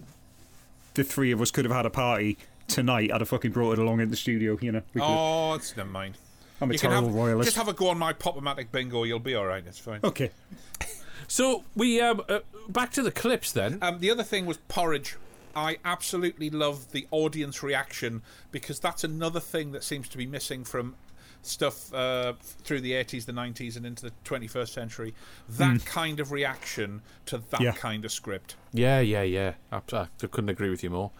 the 0.93 1.03
three 1.03 1.31
of 1.31 1.41
us 1.41 1.51
could 1.51 1.65
have 1.65 1.73
had 1.73 1.85
a 1.85 1.89
party 1.89 2.37
tonight, 2.67 3.11
I'd 3.13 3.21
have 3.21 3.29
fucking 3.29 3.51
brought 3.51 3.73
it 3.73 3.79
along 3.79 3.99
in 4.01 4.11
the 4.11 4.15
studio. 4.15 4.57
You 4.61 4.71
know, 4.73 4.81
Oh, 4.99 5.53
it's 5.55 5.75
never 5.75 5.89
mind. 5.89 6.17
I'm 6.61 6.69
a 6.69 6.73
You 6.73 6.79
terrible 6.79 7.07
have, 7.09 7.15
royalist. 7.15 7.47
just 7.47 7.57
have 7.57 7.67
a 7.67 7.73
go 7.73 7.89
on 7.89 7.97
my 7.97 8.13
Pop-O-Matic 8.13 8.71
bingo. 8.71 9.03
You'll 9.03 9.19
be 9.19 9.35
all 9.35 9.45
right. 9.45 9.63
It's 9.65 9.79
fine. 9.79 9.99
okay, 10.03 10.31
So 11.27 11.63
we 11.75 11.99
um, 12.01 12.21
uh, 12.29 12.39
back 12.69 12.91
to 12.93 13.01
the 13.01 13.11
clips 13.11 13.51
then. 13.51 13.79
Um, 13.81 13.99
the 13.99 14.11
other 14.11 14.23
thing 14.23 14.45
was 14.45 14.57
porridge. 14.67 15.17
I 15.55 15.77
absolutely 15.85 16.49
love 16.49 16.91
the 16.91 17.07
audience 17.11 17.63
reaction 17.63 18.21
because 18.51 18.79
that's 18.79 19.03
another 19.03 19.39
thing 19.39 19.71
that 19.71 19.83
seems 19.83 20.07
to 20.09 20.17
be 20.17 20.25
missing 20.25 20.63
from 20.65 20.95
stuff 21.41 21.93
uh, 21.93 22.33
through 22.41 22.81
the 22.81 22.91
80s, 22.93 23.25
the 23.25 23.31
90s, 23.31 23.77
and 23.77 23.85
into 23.85 24.03
the 24.05 24.11
21st 24.25 24.69
century. 24.69 25.13
That 25.47 25.85
kind 25.85 26.19
of 26.19 26.31
reaction 26.31 27.01
to 27.27 27.37
that 27.51 27.61
Yeah. 27.61 27.71
kind 27.71 28.03
of 28.03 28.11
script. 28.11 28.55
Yeah, 28.73 28.99
yeah, 28.99 29.21
yeah. 29.21 29.53
I, 29.71 29.81
I 29.93 30.07
couldn't 30.19 30.49
agree 30.49 30.69
with 30.69 30.83
you 30.83 30.89
more. 30.89 31.11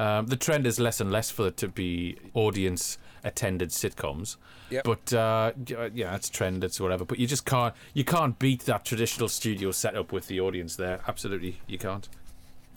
Um, 0.00 0.26
the 0.28 0.36
trend 0.36 0.66
is 0.66 0.80
less 0.80 0.98
and 0.98 1.12
less 1.12 1.30
for 1.30 1.48
it 1.48 1.58
to 1.58 1.68
be 1.68 2.16
audience 2.32 2.96
attended 3.22 3.68
sitcoms. 3.68 4.36
Yep. 4.70 4.84
But 4.84 5.12
uh, 5.12 5.52
yeah, 5.92 6.14
it's 6.14 6.30
trend, 6.30 6.64
it's 6.64 6.80
whatever. 6.80 7.04
But 7.04 7.18
you 7.18 7.26
just 7.26 7.44
can't 7.44 7.74
you 7.92 8.04
can't 8.04 8.38
beat 8.38 8.62
that 8.62 8.86
traditional 8.86 9.28
studio 9.28 9.72
setup 9.72 10.10
with 10.10 10.26
the 10.26 10.40
audience 10.40 10.76
there. 10.76 11.00
Absolutely, 11.06 11.60
you 11.66 11.76
can't. 11.76 12.08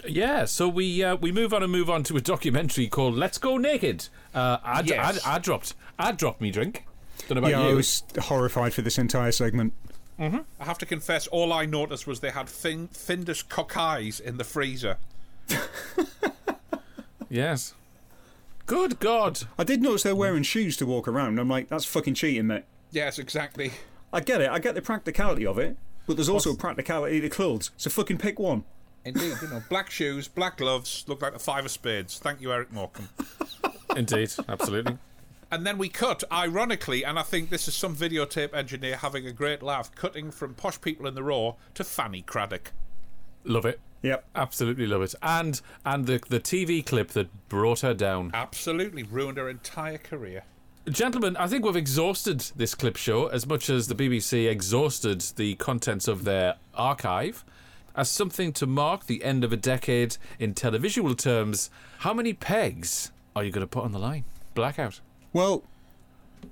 Yeah, 0.05 0.43
so 0.43 0.67
we 0.67 1.01
uh, 1.01 1.15
we 1.15 1.31
move 1.31 1.53
on 1.53 1.63
and 1.63 1.71
move 1.71 1.89
on 1.89 2.03
to 2.03 2.17
a 2.17 2.21
documentary 2.21 2.87
called 2.89 3.15
"Let's 3.15 3.37
Go 3.37 3.57
Naked." 3.57 4.09
Uh, 4.35 4.57
I, 4.61 4.81
d- 4.81 4.89
Yes. 4.89 5.25
I, 5.25 5.35
I 5.35 5.39
dropped 5.39 5.75
I 5.97 6.11
dropped 6.11 6.41
me 6.41 6.51
drink. 6.51 6.85
Don't 7.29 7.35
know 7.35 7.39
about 7.39 7.51
yeah, 7.51 7.63
you. 7.67 7.69
I 7.69 7.73
was 7.73 8.03
horrified 8.19 8.73
for 8.73 8.81
this 8.81 8.97
entire 8.97 9.31
segment. 9.31 9.71
I 10.19 10.43
have 10.59 10.77
to 10.77 10.85
confess, 10.85 11.27
all 11.27 11.51
I 11.51 11.65
noticed 11.65 12.05
was 12.05 12.19
they 12.19 12.29
had 12.31 12.47
fin- 12.47 12.87
Findus 12.89 13.47
cockeyes 13.47 14.19
in 14.19 14.37
the 14.37 14.43
freezer. 14.43 14.97
Yes. 17.33 17.73
Good 18.67 18.99
God. 18.99 19.39
I 19.57 19.63
did 19.63 19.81
notice 19.81 20.03
they're 20.03 20.15
wearing 20.15 20.43
shoes 20.43 20.77
to 20.77 20.85
walk 20.85 21.07
around. 21.07 21.39
I'm 21.39 21.49
like, 21.49 21.67
that's 21.67 21.83
fucking 21.83 22.13
cheating, 22.13 22.45
mate. 22.45 22.63
Yes, 22.91 23.17
exactly. 23.17 23.71
I 24.13 24.19
get 24.19 24.39
it. 24.39 24.51
I 24.51 24.59
get 24.59 24.75
the 24.75 24.83
practicality 24.83 25.43
of 25.43 25.57
it, 25.57 25.75
but 26.05 26.15
there's 26.15 26.29
also 26.29 26.55
practicality 26.55 27.19
to 27.21 27.29
clothes. 27.29 27.71
So 27.75 27.89
fucking 27.89 28.19
pick 28.19 28.37
one. 28.37 28.65
Indeed, 29.03 29.33
you 29.41 29.47
know, 29.49 29.63
black 29.67 29.89
shoes, 29.89 30.27
black 30.27 30.57
gloves, 30.57 31.05
look 31.07 31.23
like 31.23 31.33
the 31.33 31.39
five 31.39 31.65
of 31.65 31.71
spades. 31.71 32.19
Thank 32.19 32.39
you, 32.39 32.53
Eric 32.53 32.71
Morecambe. 32.71 33.09
Indeed, 33.97 34.31
absolutely. 34.47 34.99
And 35.51 35.65
then 35.65 35.79
we 35.79 35.89
cut, 35.89 36.23
ironically, 36.31 37.03
and 37.03 37.17
I 37.17 37.23
think 37.23 37.49
this 37.49 37.67
is 37.67 37.73
some 37.73 37.95
videotape 37.95 38.53
engineer 38.53 38.97
having 38.97 39.25
a 39.25 39.31
great 39.31 39.63
laugh, 39.63 39.93
cutting 39.95 40.29
from 40.29 40.53
posh 40.53 40.79
people 40.79 41.07
in 41.07 41.15
the 41.15 41.23
raw 41.23 41.55
to 41.73 41.83
Fanny 41.83 42.21
Cradock. 42.21 42.67
Love 43.43 43.65
it. 43.65 43.79
Yep. 44.03 44.25
Absolutely 44.35 44.85
love 44.85 45.01
it. 45.01 45.15
And 45.23 45.59
and 45.85 46.05
the 46.05 46.21
the 46.29 46.39
TV 46.39 46.85
clip 46.85 47.09
that 47.09 47.49
brought 47.49 47.79
her 47.79 47.93
down. 47.93 48.31
Absolutely 48.33 49.03
ruined 49.03 49.37
her 49.37 49.49
entire 49.49 49.97
career. 49.97 50.43
Gentlemen, 50.89 51.37
I 51.37 51.47
think 51.47 51.63
we've 51.63 51.77
exhausted 51.77 52.41
this 52.57 52.75
clip 52.75 52.97
show 52.97 53.27
as 53.27 53.47
much 53.47 53.69
as 53.69 53.87
the 53.87 53.95
BBC 53.95 54.49
exhausted 54.49 55.21
the 55.37 55.55
contents 55.55 56.09
of 56.09 56.25
their 56.25 56.55
archive. 56.75 57.45
As 57.95 58.09
something 58.09 58.51
to 58.53 58.67
mark 58.67 59.05
the 59.05 59.23
end 59.23 59.45
of 59.45 59.53
a 59.53 59.57
decade 59.57 60.17
in 60.39 60.53
televisual 60.53 61.17
terms, 61.17 61.69
how 61.99 62.13
many 62.13 62.33
pegs 62.33 63.11
are 63.33 63.45
you 63.45 63.51
going 63.51 63.65
to 63.65 63.67
put 63.67 63.85
on 63.85 63.93
the 63.93 63.99
line? 63.99 64.25
Blackout. 64.55 64.99
Well, 65.31 65.63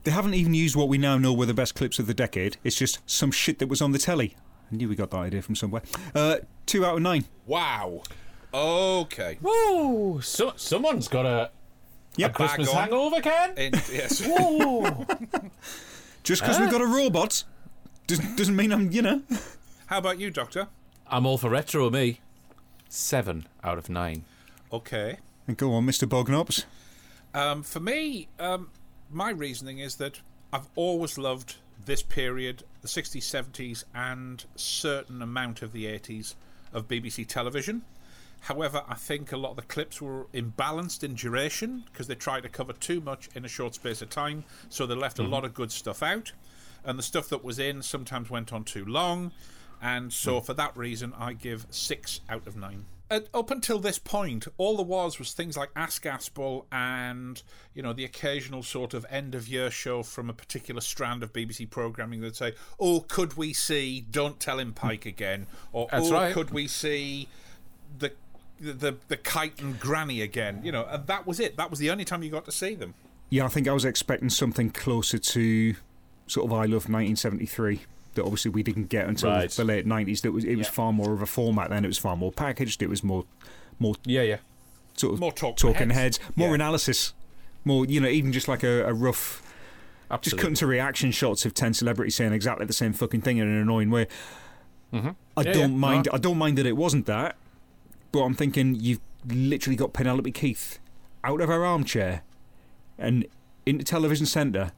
they 0.04 0.12
haven't 0.12 0.36
even 0.36 0.54
used 0.54 0.78
what 0.78 0.88
we 0.88 0.98
now 0.98 1.18
know 1.18 1.34
were 1.34 1.46
the 1.46 1.54
best 1.54 1.76
clips 1.76 2.00
of 2.00 2.08
the 2.08 2.14
decade. 2.14 2.56
It's 2.64 2.78
just 2.78 3.00
some 3.06 3.32
shit 3.32 3.60
that 3.60 3.68
was 3.68 3.82
on 3.82 3.92
the 3.92 4.00
telly. 4.00 4.36
I 4.72 4.76
knew 4.76 4.90
we 4.90 4.96
got 4.96 5.12
that 5.12 5.18
idea 5.18 5.42
from 5.42 5.56
somewhere. 5.56 5.82
Uh, 6.16 6.38
two 6.66 6.86
out 6.86 6.96
of 6.96 7.02
nine. 7.02 7.26
Wow. 7.46 8.04
Okay. 8.54 9.38
Woo! 9.42 10.22
So, 10.22 10.54
someone's 10.56 11.08
got 11.08 11.26
a, 11.26 11.52
Yep. 12.18 12.32
a 12.32 12.34
Christmas 12.34 12.70
on. 12.70 12.76
hangover, 12.76 13.22
Ken? 13.22 13.58
In, 13.58 13.74
yes. 13.92 14.22
Just 16.24 16.42
because 16.42 16.60
we've 16.60 16.72
got 16.72 16.82
a 16.82 16.86
robot 16.88 17.44
doesn't, 18.08 18.38
doesn't 18.38 18.56
mean 18.56 18.72
I'm, 18.72 18.92
you 18.92 19.02
know. 19.02 19.22
How 19.88 19.98
about 19.98 20.20
you, 20.20 20.30
Doctor? 20.30 20.68
I'm 21.08 21.26
all 21.26 21.38
for 21.38 21.50
retro, 21.50 21.90
me. 21.90 22.20
Seven 22.90 23.48
out 23.64 23.78
of 23.78 23.90
nine. 23.90 24.24
Okay. 24.72 25.18
And 25.48 25.58
go 25.58 25.74
on, 25.74 25.86
Mr. 25.86 26.08
Bognops. 26.08 26.66
Um, 27.34 27.64
for 27.64 27.80
me, 27.80 28.28
um, 28.40 28.70
my 29.10 29.32
reasoning 29.32 29.80
is 29.80 29.96
that 29.96 30.20
I've 30.54 30.68
always 30.76 31.18
loved 31.18 31.56
this 31.86 32.04
period, 32.04 32.64
the 32.82 32.88
60s, 32.88 33.22
70s, 33.22 33.84
and 33.94 34.46
certain 34.56 35.22
amount 35.22 35.62
of 35.62 35.72
the 35.72 35.86
80s 35.86 36.36
of 36.74 36.88
BBC 36.88 37.28
television. 37.28 37.84
However, 38.42 38.84
I 38.88 38.96
think 38.96 39.32
a 39.32 39.38
lot 39.38 39.52
of 39.52 39.56
the 39.58 39.62
clips 39.62 40.02
were 40.02 40.26
imbalanced 40.34 41.04
in 41.04 41.14
duration 41.14 41.84
because 41.92 42.08
they 42.08 42.16
tried 42.16 42.42
to 42.42 42.50
cover 42.50 42.74
too 42.74 43.00
much 43.00 43.30
in 43.36 43.46
a 43.46 43.48
short 43.48 43.76
space 43.76 44.02
of 44.02 44.10
time, 44.10 44.46
so 44.68 44.88
they 44.88 44.96
left 44.96 45.20
a 45.20 45.22
mm-hmm. 45.22 45.32
lot 45.32 45.46
of 45.46 45.54
good 45.54 45.72
stuff 45.72 46.02
out. 46.02 46.32
And 46.84 46.98
the 46.98 47.04
stuff 47.04 47.30
that 47.30 47.44
was 47.44 47.60
in 47.60 47.84
sometimes 47.84 48.32
went 48.32 48.52
on 48.52 48.64
too 48.64 48.84
long. 48.84 49.32
And 49.82 50.12
so, 50.12 50.40
mm. 50.40 50.46
for 50.46 50.56
that 50.56 50.76
reason, 50.76 51.14
I 51.18 51.34
give 51.34 51.68
six 51.70 52.22
out 52.30 52.48
of 52.48 52.56
nine. 52.56 52.86
Uh, 53.12 53.20
up 53.34 53.52
until 53.52 53.78
this 53.78 54.00
point, 54.00 54.48
all 54.58 54.78
there 54.78 54.86
was 54.86 55.20
was 55.20 55.34
things 55.34 55.58
like 55.58 55.70
Ask 55.76 56.04
Aspel 56.06 56.64
and, 56.72 57.44
you 57.74 57.84
know, 57.84 57.92
the 57.92 58.06
occasional 58.06 58.64
sort 58.64 58.94
of 58.94 59.06
end 59.10 59.36
of 59.36 59.50
year 59.50 59.70
show 59.70 60.02
from 60.02 60.30
a 60.30 60.34
particular 60.34 60.80
strand 60.80 61.22
of 61.22 61.34
BBC 61.34 61.70
programming 61.70 62.22
that'd 62.22 62.38
say, 62.38 62.54
oh, 62.80 63.02
could 63.02 63.36
we 63.36 63.52
see 63.52 64.06
Don't 64.10 64.40
Tell 64.40 64.60
Him 64.60 64.72
Pike 64.72 65.06
again? 65.06 65.48
Or, 65.74 65.90
That's 65.92 66.10
oh, 66.10 66.14
right. 66.14 66.34
could 66.34 66.52
we 66.52 66.70
see 66.70 67.28
the, 68.00 68.14
the, 68.62 68.96
the 69.10 69.18
kite 69.18 69.62
and 69.62 69.78
granny 69.78 70.22
again? 70.22 70.62
You 70.64 70.72
know, 70.72 70.86
and 70.90 71.06
that 71.08 71.28
was 71.28 71.42
it. 71.42 71.58
That 71.58 71.70
was 71.70 71.80
the 71.80 71.90
only 71.90 72.06
time 72.06 72.24
you 72.24 72.32
got 72.32 72.46
to 72.46 72.52
see 72.54 72.76
them. 72.76 72.94
Yeah, 73.30 73.44
I 73.44 73.50
think 73.50 73.68
I 73.68 73.74
was 73.74 73.84
expecting 73.84 74.30
something 74.30 74.70
closer 74.70 75.18
to 75.18 75.76
sort 76.28 76.46
of 76.46 76.54
I 76.54 76.64
Love 76.64 76.88
1973 76.88 77.82
that 78.16 78.24
obviously 78.24 78.52
we 78.52 78.64
didn't 78.64 78.90
get 78.90 79.08
until 79.08 79.30
Right. 79.30 79.50
the 79.50 79.64
late 79.64 79.86
90s. 79.86 80.22
That 80.22 80.32
was 80.34 80.44
it 80.44 80.56
was 80.58 80.68
Yeah. 80.68 80.72
far 80.74 80.92
more 80.94 81.14
of 81.14 81.22
a 81.22 81.26
format 81.26 81.70
then. 81.70 81.84
It 81.86 81.88
was 81.88 81.98
far 81.98 82.16
more 82.18 82.32
packaged. 82.32 82.82
It 82.84 82.90
was 82.90 83.04
more 83.04 83.26
more 83.80 83.96
Yeah, 84.06 84.22
yeah. 84.24 84.38
sort 84.96 85.14
of 85.14 85.20
More 85.20 85.32
talk 85.32 85.58
talking 85.58 85.90
heads. 85.90 86.18
heads, 86.18 86.20
more 86.36 86.50
Yeah. 86.50 86.56
analysis, 86.56 87.14
more 87.66 87.86
you 87.86 88.00
know 88.02 88.10
even 88.10 88.32
just 88.32 88.48
like 88.48 88.64
a, 88.64 88.86
a 88.86 88.94
rough. 88.94 89.42
Just 89.42 90.12
Absolutely. 90.12 90.42
cutting 90.42 90.56
to 90.56 90.68
reaction 90.68 91.12
shots 91.12 91.46
of 91.46 91.54
ten 91.54 91.74
celebrities 91.74 92.16
saying 92.16 92.34
exactly 92.34 92.66
the 92.66 92.74
same 92.74 92.92
fucking 92.92 93.22
thing 93.22 93.38
in 93.38 93.48
an 93.48 93.56
annoying 93.58 93.90
way. 93.90 94.08
I 94.94 94.98
Mm-hmm. 94.98 95.08
Yeah, 95.38 95.54
don't 95.54 95.78
mind. 95.78 96.08
No. 96.12 96.16
I 96.16 96.18
don't 96.20 96.38
mind 96.38 96.58
that 96.58 96.66
it 96.66 96.76
wasn't 96.76 97.06
that, 97.06 97.38
but 98.12 98.20
I'm 98.24 98.34
thinking 98.34 98.76
you've 98.76 99.00
literally 99.26 99.78
got 99.78 99.94
Penelope 99.94 100.30
Keith 100.34 100.80
out 101.24 101.40
of 101.40 101.48
her 101.48 101.64
armchair 101.64 102.24
and 102.98 103.26
into 103.66 103.86
television 103.86 104.26
centre 104.26 104.72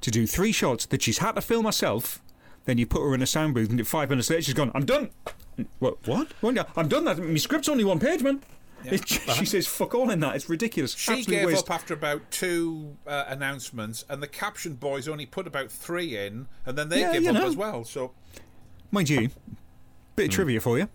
to 0.00 0.10
do 0.10 0.26
three 0.26 0.52
shots 0.52 0.86
that 0.86 1.02
she's 1.02 1.18
had 1.18 1.32
to 1.32 1.42
film 1.42 1.66
herself. 1.66 2.22
Then 2.66 2.78
you 2.78 2.86
put 2.86 3.00
her 3.02 3.14
in 3.14 3.22
a 3.22 3.26
sound 3.26 3.54
booth, 3.54 3.70
and 3.70 3.86
five 3.86 4.10
minutes 4.10 4.28
later 4.28 4.42
she's 4.42 4.54
gone. 4.54 4.70
I'm 4.74 4.84
done. 4.84 5.10
What? 5.78 6.06
What? 6.06 6.28
Well, 6.42 6.52
yeah, 6.54 6.64
I'm 6.76 6.88
done. 6.88 7.04
That 7.04 7.18
my 7.18 7.36
script's 7.36 7.68
only 7.68 7.84
one 7.84 7.98
page, 7.98 8.22
man. 8.22 8.42
It- 8.84 9.08
she 9.08 9.46
says 9.46 9.66
fuck 9.66 9.94
all 9.94 10.10
in 10.10 10.20
that. 10.20 10.36
It's 10.36 10.48
ridiculous. 10.48 10.94
She 10.94 11.12
Absolute 11.12 11.36
gave 11.38 11.46
waste. 11.46 11.64
up 11.64 11.70
after 11.74 11.94
about 11.94 12.30
two 12.30 12.96
uh, 13.06 13.24
announcements, 13.28 14.04
and 14.08 14.22
the 14.22 14.28
caption 14.28 14.74
boys 14.74 15.08
only 15.08 15.26
put 15.26 15.46
about 15.46 15.70
three 15.72 16.16
in, 16.16 16.46
and 16.66 16.76
then 16.76 16.88
they 16.88 17.00
Yeah, 17.00 17.12
gave 17.14 17.26
up 17.28 17.34
know. 17.34 17.46
as 17.46 17.56
well. 17.56 17.84
So 17.84 18.12
Mind 18.92 19.08
you, 19.08 19.30
bit 20.14 20.26
of 20.26 20.32
Hmm. 20.32 20.34
trivia 20.34 20.60
for 20.60 20.78
you. 20.78 20.88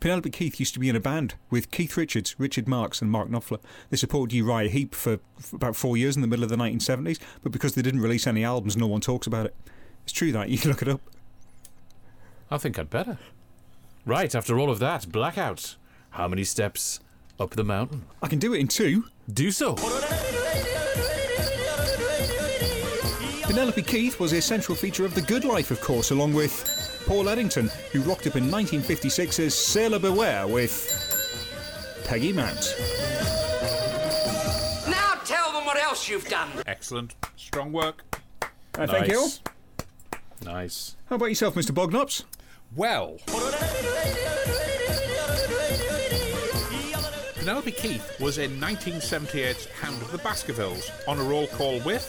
Penelope 0.00 0.28
Keith 0.30 0.58
used 0.60 0.74
to 0.74 0.80
be 0.80 0.88
in 0.88 0.96
a 0.96 1.00
band 1.00 1.34
with 1.50 1.70
Keith 1.70 1.96
Richards, 1.96 2.34
Richard 2.38 2.68
Marks, 2.68 3.00
and 3.00 3.10
Mark 3.10 3.28
Knopfler. 3.30 3.60
They 3.90 3.96
supported 3.96 4.34
Uriah 4.34 4.68
Heep 4.68 4.94
for, 4.94 5.20
for 5.40 5.56
about 5.56 5.74
four 5.76 5.96
years 5.96 6.16
in 6.16 6.22
the 6.22 6.28
middle 6.28 6.42
of 6.42 6.50
the 6.50 6.56
1970s, 6.56 7.18
but 7.42 7.50
because 7.52 7.74
they 7.74 7.82
didn't 7.82 8.00
release 8.00 8.26
any 8.26 8.44
albums, 8.44 8.76
no 8.76 8.86
one 8.86 9.00
talks 9.00 9.26
about 9.26 9.46
it. 9.46 9.54
It's 10.04 10.12
true 10.12 10.32
that. 10.32 10.48
You 10.50 10.58
can 10.58 10.70
look 10.70 10.82
it 10.82 10.88
up. 10.88 11.00
I 12.50 12.58
think 12.58 12.78
I'd 12.78 12.90
better. 12.90 13.18
Right, 14.04 14.34
after 14.34 14.58
all 14.58 14.70
of 14.70 14.78
that, 14.78 15.10
blackout. 15.10 15.76
How 16.10 16.28
many 16.28 16.44
steps 16.44 17.00
up 17.40 17.50
the 17.50 17.64
mountain? 17.64 18.04
I 18.22 18.28
can 18.28 18.38
do 18.38 18.54
it 18.54 18.60
in 18.60 18.68
two. 18.68 19.04
Do 19.32 19.50
so. 19.50 19.74
Penelope 23.42 23.82
Keith 23.82 24.20
was 24.20 24.32
a 24.32 24.40
central 24.40 24.76
feature 24.76 25.04
of 25.04 25.14
The 25.14 25.22
Good 25.22 25.44
Life, 25.44 25.70
of 25.70 25.80
course, 25.80 26.10
along 26.10 26.34
with 26.34 27.02
Paul 27.06 27.28
Eddington, 27.28 27.70
who 27.92 28.00
rocked 28.02 28.26
up 28.26 28.36
in 28.36 28.44
1956's 28.50 29.54
Sailor 29.54 29.98
Beware 29.98 30.46
with 30.46 32.02
Peggy 32.06 32.32
Mount. 32.32 32.74
Now 34.88 35.14
tell 35.24 35.52
them 35.52 35.64
what 35.64 35.78
else 35.78 36.08
you've 36.08 36.28
done. 36.28 36.50
excellent, 36.66 37.14
strong 37.36 37.72
work. 37.72 38.02
Uh, 38.76 38.86
Thank 38.86 39.08
you. 39.08 39.20
Nice. 39.22 39.40
Nice. 40.44 40.96
How 41.08 41.16
about 41.16 41.26
yourself, 41.26 41.54
Mr. 41.54 41.70
Bognops? 41.70 42.24
Well, 42.76 43.16
Penelope 47.36 47.70
Keith 47.70 48.20
was 48.20 48.36
in 48.36 48.60
1978's 48.60 49.64
Hound 49.80 50.02
of 50.02 50.12
the 50.12 50.18
Baskervilles 50.18 50.90
on 51.08 51.18
a 51.18 51.22
roll 51.22 51.46
call 51.46 51.80
with 51.80 52.04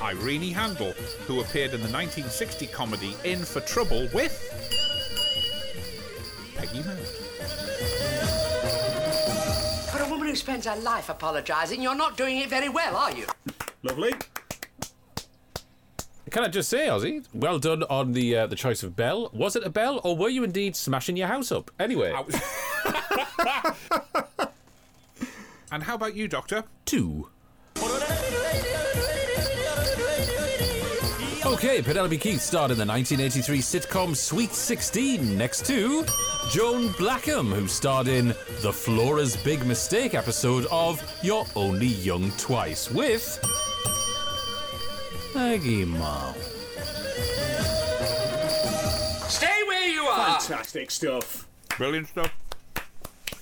Irene 0.00 0.54
Handl, 0.54 0.94
who 1.26 1.40
appeared 1.40 1.74
in 1.74 1.80
the 1.80 1.90
1960 1.90 2.68
comedy 2.68 3.16
In 3.24 3.40
for 3.40 3.62
Trouble 3.62 4.08
with 4.14 4.38
Peggy 6.54 6.84
Mount. 6.84 7.08
For 9.90 10.04
a 10.04 10.08
woman 10.08 10.28
who 10.28 10.36
spends 10.36 10.68
her 10.68 10.76
life 10.76 11.08
apologising, 11.08 11.82
you're 11.82 11.96
not 11.96 12.16
doing 12.16 12.38
it 12.38 12.48
very 12.48 12.68
well, 12.68 12.94
are 12.94 13.10
you? 13.10 13.26
Lovely. 13.82 14.12
Can 16.30 16.42
I 16.42 16.48
just 16.48 16.68
say, 16.68 16.86
Ozzy, 16.86 17.24
well 17.34 17.58
done 17.58 17.82
on 17.84 18.12
the 18.12 18.36
uh, 18.36 18.46
the 18.46 18.56
choice 18.56 18.82
of 18.82 18.96
bell. 18.96 19.30
Was 19.32 19.56
it 19.56 19.64
a 19.64 19.70
bell, 19.70 20.00
or 20.04 20.16
were 20.16 20.28
you 20.30 20.42
indeed 20.42 20.74
smashing 20.74 21.16
your 21.16 21.28
house 21.28 21.52
up? 21.52 21.70
Anyway, 21.78 22.12
and 25.70 25.82
how 25.82 25.94
about 25.94 26.14
you, 26.16 26.26
Doctor? 26.28 26.64
two. 26.86 27.28
Okay, 31.46 31.82
Penelope 31.82 32.16
Keith 32.18 32.40
starred 32.40 32.70
in 32.70 32.78
the 32.78 32.86
1983 32.86 33.58
sitcom 33.60 34.16
Sweet 34.16 34.52
16 34.52 35.36
next 35.36 35.66
to 35.66 36.04
Joan 36.50 36.90
Blackham, 36.92 37.52
who 37.52 37.68
starred 37.68 38.08
in 38.08 38.28
the 38.62 38.72
Flora's 38.72 39.36
Big 39.36 39.64
Mistake 39.64 40.14
episode 40.14 40.66
of 40.70 41.02
You're 41.22 41.46
Only 41.54 41.86
Young 41.86 42.30
Twice 42.32 42.90
with 42.90 43.38
Maggie 45.34 45.84
Mom. 45.84 46.34
Stay 49.28 49.62
where 49.66 49.88
you 49.88 50.02
are. 50.02 50.38
Fantastic 50.38 50.90
stuff. 50.90 51.48
Brilliant 51.76 52.08
stuff. 52.08 52.32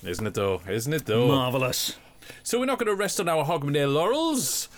Isn't 0.02 0.26
it 0.26 0.34
though? 0.34 0.62
Isn't 0.68 0.94
it 0.94 1.04
though? 1.04 1.28
Marvellous. 1.28 1.96
So 2.42 2.58
we're 2.58 2.66
not 2.66 2.78
going 2.78 2.88
to 2.88 2.94
rest 2.94 3.20
on 3.20 3.28
our 3.28 3.44
Hogmanay 3.44 3.92
laurels. 3.92 4.68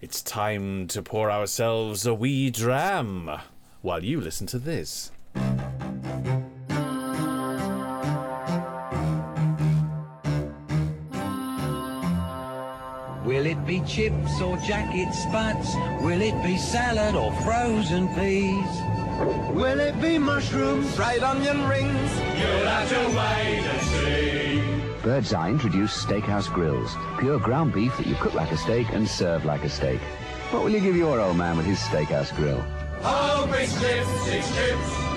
It's 0.00 0.20
time 0.20 0.88
to 0.88 1.02
pour 1.02 1.30
ourselves 1.30 2.06
a 2.06 2.14
wee 2.14 2.50
dram 2.50 3.30
while 3.82 4.04
you 4.04 4.20
listen 4.20 4.46
to 4.48 4.58
this. 4.58 5.12
Be 13.80 13.86
chips 13.86 14.40
or 14.40 14.56
jacket 14.58 15.12
spats? 15.12 15.74
Will 16.02 16.20
it 16.20 16.42
be 16.42 16.56
salad 16.56 17.14
or 17.14 17.32
frozen 17.42 18.08
peas? 18.14 18.82
Will 19.54 19.80
it 19.80 20.00
be 20.00 20.18
mushrooms, 20.18 20.94
fried 20.94 21.22
onion 21.22 21.66
rings? 21.68 22.12
You'll 22.38 22.66
have 22.66 22.88
to 22.88 22.98
wait 23.08 23.64
and 23.64 23.82
see. 23.82 25.02
Birdseye 25.02 25.50
introduced 25.50 26.06
Steakhouse 26.06 26.52
Grills, 26.52 26.94
pure 27.18 27.38
ground 27.38 27.72
beef 27.72 27.96
that 27.96 28.06
you 28.06 28.14
cook 28.16 28.34
like 28.34 28.52
a 28.52 28.56
steak 28.56 28.88
and 28.92 29.08
serve 29.08 29.44
like 29.44 29.64
a 29.64 29.68
steak. 29.68 30.00
What 30.50 30.64
will 30.64 30.70
you 30.70 30.80
give 30.80 30.96
your 30.96 31.20
old 31.20 31.36
man 31.36 31.56
with 31.56 31.66
his 31.66 31.78
Steakhouse 31.78 32.34
Grill? 32.36 32.64
oh 33.04 33.46
great 33.48 33.68
chips 33.68 34.24
chips 34.24 34.54
chips 34.56 35.08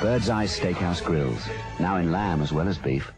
Birdseye 0.00 0.46
Steakhouse 0.46 1.02
Grills, 1.02 1.48
now 1.80 1.96
in 1.96 2.12
lamb 2.12 2.42
as 2.42 2.52
well 2.52 2.68
as 2.68 2.78
beef. 2.78 3.10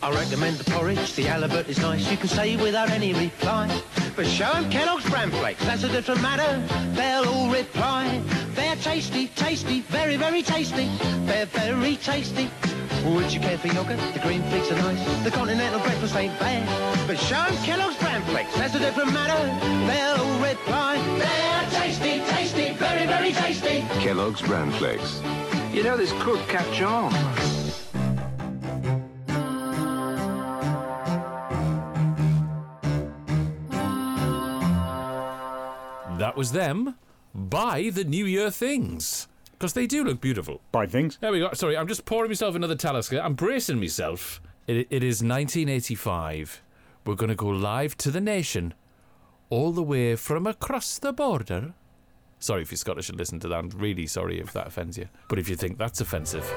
I 0.00 0.14
recommend 0.14 0.56
the 0.58 0.70
porridge, 0.70 1.14
the 1.14 1.24
halibut 1.24 1.68
is 1.68 1.78
nice, 1.80 2.08
you 2.08 2.16
can 2.16 2.28
say 2.28 2.56
without 2.56 2.88
any 2.88 3.12
reply. 3.14 3.68
But 4.14 4.26
show 4.26 4.50
'em 4.50 4.70
Kellogg's 4.70 5.08
Bran 5.10 5.30
Flakes, 5.32 5.64
that's 5.64 5.82
a 5.82 5.88
different 5.88 6.22
matter, 6.22 6.62
they'll 6.94 7.28
all 7.28 7.50
reply. 7.50 8.20
They're 8.54 8.76
tasty, 8.76 9.26
tasty, 9.34 9.80
very, 9.80 10.16
very 10.16 10.42
tasty, 10.42 10.88
they're 11.26 11.46
very 11.46 11.96
tasty. 11.96 12.48
Would 13.06 13.32
you 13.32 13.40
care 13.40 13.58
for 13.58 13.68
yogurt? 13.68 13.98
The 14.12 14.20
green 14.20 14.42
flakes 14.50 14.70
are 14.70 14.76
nice, 14.76 15.24
the 15.24 15.32
continental 15.32 15.80
breakfast 15.80 16.14
ain't 16.14 16.38
bad. 16.38 16.62
But 17.08 17.18
show 17.18 17.42
'em 17.42 17.56
Kellogg's 17.64 17.96
Bran 17.96 18.22
Flakes, 18.22 18.54
that's 18.54 18.76
a 18.76 18.78
different 18.78 19.12
matter, 19.12 19.40
they'll 19.88 20.24
all 20.24 20.38
reply. 20.38 20.96
They're 21.18 21.80
tasty, 21.80 22.22
tasty, 22.30 22.72
very, 22.74 23.04
very 23.06 23.32
tasty. 23.32 23.84
Kellogg's 23.98 24.42
Bran 24.42 24.70
Flakes. 24.72 25.20
You 25.72 25.82
know 25.82 25.96
this 25.96 26.12
could 26.20 26.46
catch 26.46 26.82
on. 26.82 27.12
Was 36.38 36.52
them. 36.52 36.94
Buy 37.34 37.90
the 37.92 38.04
New 38.04 38.24
Year 38.24 38.48
things. 38.48 39.26
Because 39.50 39.72
they 39.72 39.88
do 39.88 40.04
look 40.04 40.20
beautiful. 40.20 40.60
Buy 40.70 40.86
things. 40.86 41.18
There 41.20 41.32
we 41.32 41.40
go. 41.40 41.52
Sorry, 41.52 41.76
I'm 41.76 41.88
just 41.88 42.04
pouring 42.04 42.30
myself 42.30 42.54
another 42.54 42.76
Talisker. 42.76 43.20
I'm 43.20 43.34
bracing 43.34 43.80
myself. 43.80 44.40
It, 44.68 44.86
it 44.88 45.02
is 45.02 45.20
1985. 45.20 46.62
We're 47.04 47.16
going 47.16 47.30
to 47.30 47.34
go 47.34 47.48
live 47.48 47.96
to 47.98 48.12
the 48.12 48.20
nation, 48.20 48.74
all 49.50 49.72
the 49.72 49.82
way 49.82 50.14
from 50.14 50.46
across 50.46 51.00
the 51.00 51.12
border. 51.12 51.74
Sorry 52.38 52.62
if 52.62 52.70
you're 52.70 52.76
Scottish 52.76 53.08
and 53.08 53.18
listen 53.18 53.40
to 53.40 53.48
that. 53.48 53.58
I'm 53.58 53.70
really 53.70 54.06
sorry 54.06 54.38
if 54.38 54.52
that 54.52 54.68
offends 54.68 54.96
you. 54.96 55.08
But 55.28 55.40
if 55.40 55.48
you 55.48 55.56
think 55.56 55.76
that's 55.76 56.00
offensive. 56.00 56.48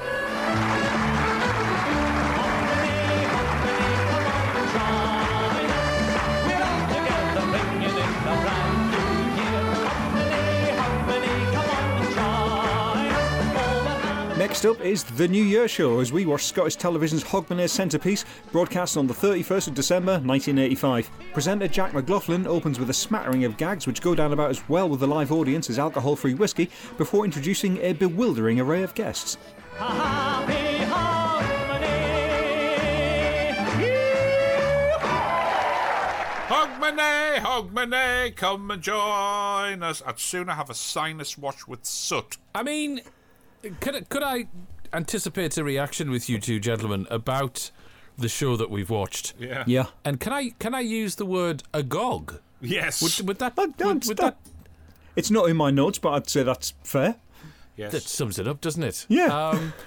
Next 14.52 14.66
up 14.66 14.82
is 14.82 15.02
The 15.02 15.26
New 15.26 15.42
Year 15.42 15.66
Show 15.66 16.00
as 16.00 16.12
we 16.12 16.26
watch 16.26 16.44
Scottish 16.44 16.76
television's 16.76 17.24
Hogmanay 17.24 17.70
centrepiece, 17.70 18.26
broadcast 18.52 18.98
on 18.98 19.06
the 19.06 19.14
31st 19.14 19.68
of 19.68 19.74
December 19.74 20.12
1985. 20.18 21.10
Presenter 21.32 21.68
Jack 21.68 21.94
McLaughlin 21.94 22.46
opens 22.46 22.78
with 22.78 22.90
a 22.90 22.92
smattering 22.92 23.46
of 23.46 23.56
gags 23.56 23.86
which 23.86 24.02
go 24.02 24.14
down 24.14 24.34
about 24.34 24.50
as 24.50 24.68
well 24.68 24.90
with 24.90 25.00
the 25.00 25.06
live 25.06 25.32
audience 25.32 25.70
as 25.70 25.78
alcohol 25.78 26.16
free 26.16 26.34
whiskey 26.34 26.68
before 26.98 27.24
introducing 27.24 27.78
a 27.78 27.94
bewildering 27.94 28.60
array 28.60 28.82
of 28.82 28.94
guests. 28.94 29.38
Hogmanay, 36.48 37.38
Hogmanay, 37.38 38.36
come 38.36 38.70
and 38.70 38.82
join 38.82 39.82
us. 39.82 40.02
I'd 40.06 40.18
sooner 40.18 40.52
have 40.52 40.68
a 40.68 40.74
sinus 40.74 41.38
wash 41.38 41.66
with 41.66 41.86
soot. 41.86 42.36
I 42.54 42.62
mean, 42.62 43.00
could 43.80 43.94
I- 43.96 44.00
could 44.02 44.22
I 44.22 44.46
anticipate 44.92 45.56
a 45.56 45.64
reaction 45.64 46.10
with 46.10 46.28
you 46.28 46.38
two 46.38 46.60
gentlemen 46.60 47.06
about 47.10 47.70
the 48.18 48.28
show 48.28 48.56
that 48.56 48.70
we've 48.70 48.90
watched? 48.90 49.34
Yeah. 49.38 49.64
Yeah. 49.66 49.86
And 50.04 50.20
can 50.20 50.32
I 50.32 50.50
can 50.58 50.74
I 50.74 50.80
use 50.80 51.16
the 51.16 51.26
word 51.26 51.62
agog? 51.72 52.40
Yes. 52.60 53.02
Would, 53.02 53.26
would 53.28 53.38
that 53.38 53.56
would, 53.56 53.74
would 53.80 54.04
stop. 54.04 54.16
that 54.18 54.36
It's 55.16 55.30
not 55.30 55.48
in 55.48 55.56
my 55.56 55.70
notes, 55.70 55.98
but 55.98 56.10
I'd 56.14 56.28
say 56.30 56.42
that's 56.42 56.74
fair. 56.84 57.16
yes. 57.76 57.92
that 57.92 58.02
sums 58.02 58.38
it 58.38 58.46
up, 58.46 58.60
doesn't 58.60 58.82
it? 58.82 59.06
Yeah. 59.08 59.26
Um, 59.26 59.72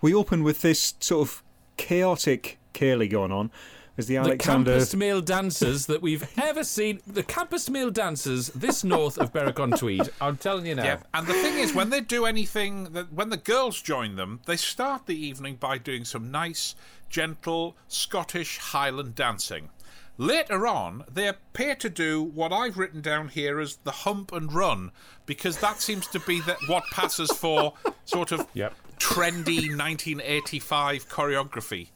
We 0.00 0.12
open 0.12 0.42
with 0.42 0.60
this 0.60 0.92
sort 1.00 1.26
of 1.26 1.42
chaotic 1.78 2.58
ceilidh 2.74 3.10
going 3.10 3.32
on 3.32 3.50
as 3.96 4.06
the 4.06 4.14
the 4.14 4.20
Alexander. 4.20 4.76
campest 4.78 4.94
male 4.96 5.20
dancers 5.20 5.86
that 5.86 6.02
we've 6.02 6.26
ever 6.38 6.64
seen. 6.64 7.00
The 7.06 7.22
campus 7.22 7.70
male 7.70 7.90
dancers 7.90 8.48
this 8.48 8.82
north 8.84 9.18
of 9.18 9.32
Berwick 9.32 9.60
on 9.60 9.70
Tweed. 9.72 10.08
I'm 10.20 10.36
telling 10.36 10.66
you 10.66 10.74
now. 10.74 10.84
Yeah, 10.84 10.98
and 11.12 11.26
the 11.26 11.34
thing 11.34 11.58
is, 11.58 11.74
when 11.74 11.90
they 11.90 12.00
do 12.00 12.24
anything, 12.26 12.92
that 12.92 13.12
when 13.12 13.28
the 13.30 13.36
girls 13.36 13.80
join 13.80 14.16
them, 14.16 14.40
they 14.46 14.56
start 14.56 15.06
the 15.06 15.16
evening 15.16 15.56
by 15.56 15.78
doing 15.78 16.04
some 16.04 16.30
nice, 16.30 16.74
gentle 17.08 17.76
Scottish 17.88 18.58
Highland 18.58 19.14
dancing. 19.14 19.68
Later 20.16 20.64
on, 20.66 21.04
they 21.12 21.26
appear 21.26 21.74
to 21.74 21.90
do 21.90 22.22
what 22.22 22.52
I've 22.52 22.78
written 22.78 23.00
down 23.00 23.28
here 23.28 23.58
as 23.58 23.76
the 23.82 23.90
hump 23.90 24.30
and 24.30 24.52
run, 24.52 24.92
because 25.26 25.58
that 25.58 25.80
seems 25.80 26.06
to 26.08 26.20
be 26.20 26.40
that 26.42 26.58
what 26.68 26.84
passes 26.92 27.32
for 27.32 27.74
sort 28.04 28.30
of 28.30 28.46
Yep. 28.54 28.74
trendy 28.98 29.76
1985 29.76 31.08
choreography. 31.08 31.88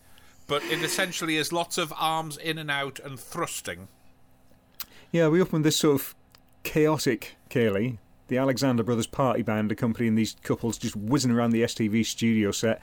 But 0.49 0.65
it 0.65 0.83
essentially 0.83 1.37
is 1.37 1.53
lots 1.53 1.79
of 1.79 1.93
arms 1.97 2.37
in 2.37 2.59
and 2.59 2.71
out 2.71 2.99
and 2.99 3.21
thrusting. 3.21 3.87
Yeah, 5.13 5.29
we 5.29 5.41
open 5.41 5.59
with 5.61 5.65
this 5.65 5.77
sort 5.77 6.01
of 6.01 6.15
chaotic 6.65 7.37
ceilidh. 7.51 7.99
The 8.29 8.39
Alexander 8.39 8.83
Brothers 8.83 9.07
party 9.07 9.43
band 9.43 9.71
accompanying 9.71 10.15
these 10.17 10.37
couples 10.43 10.77
just 10.77 10.97
whizzing 10.97 11.31
around 11.31 11.51
the 11.51 11.63
STV 11.63 12.05
studio 12.05 12.51
set, 12.51 12.83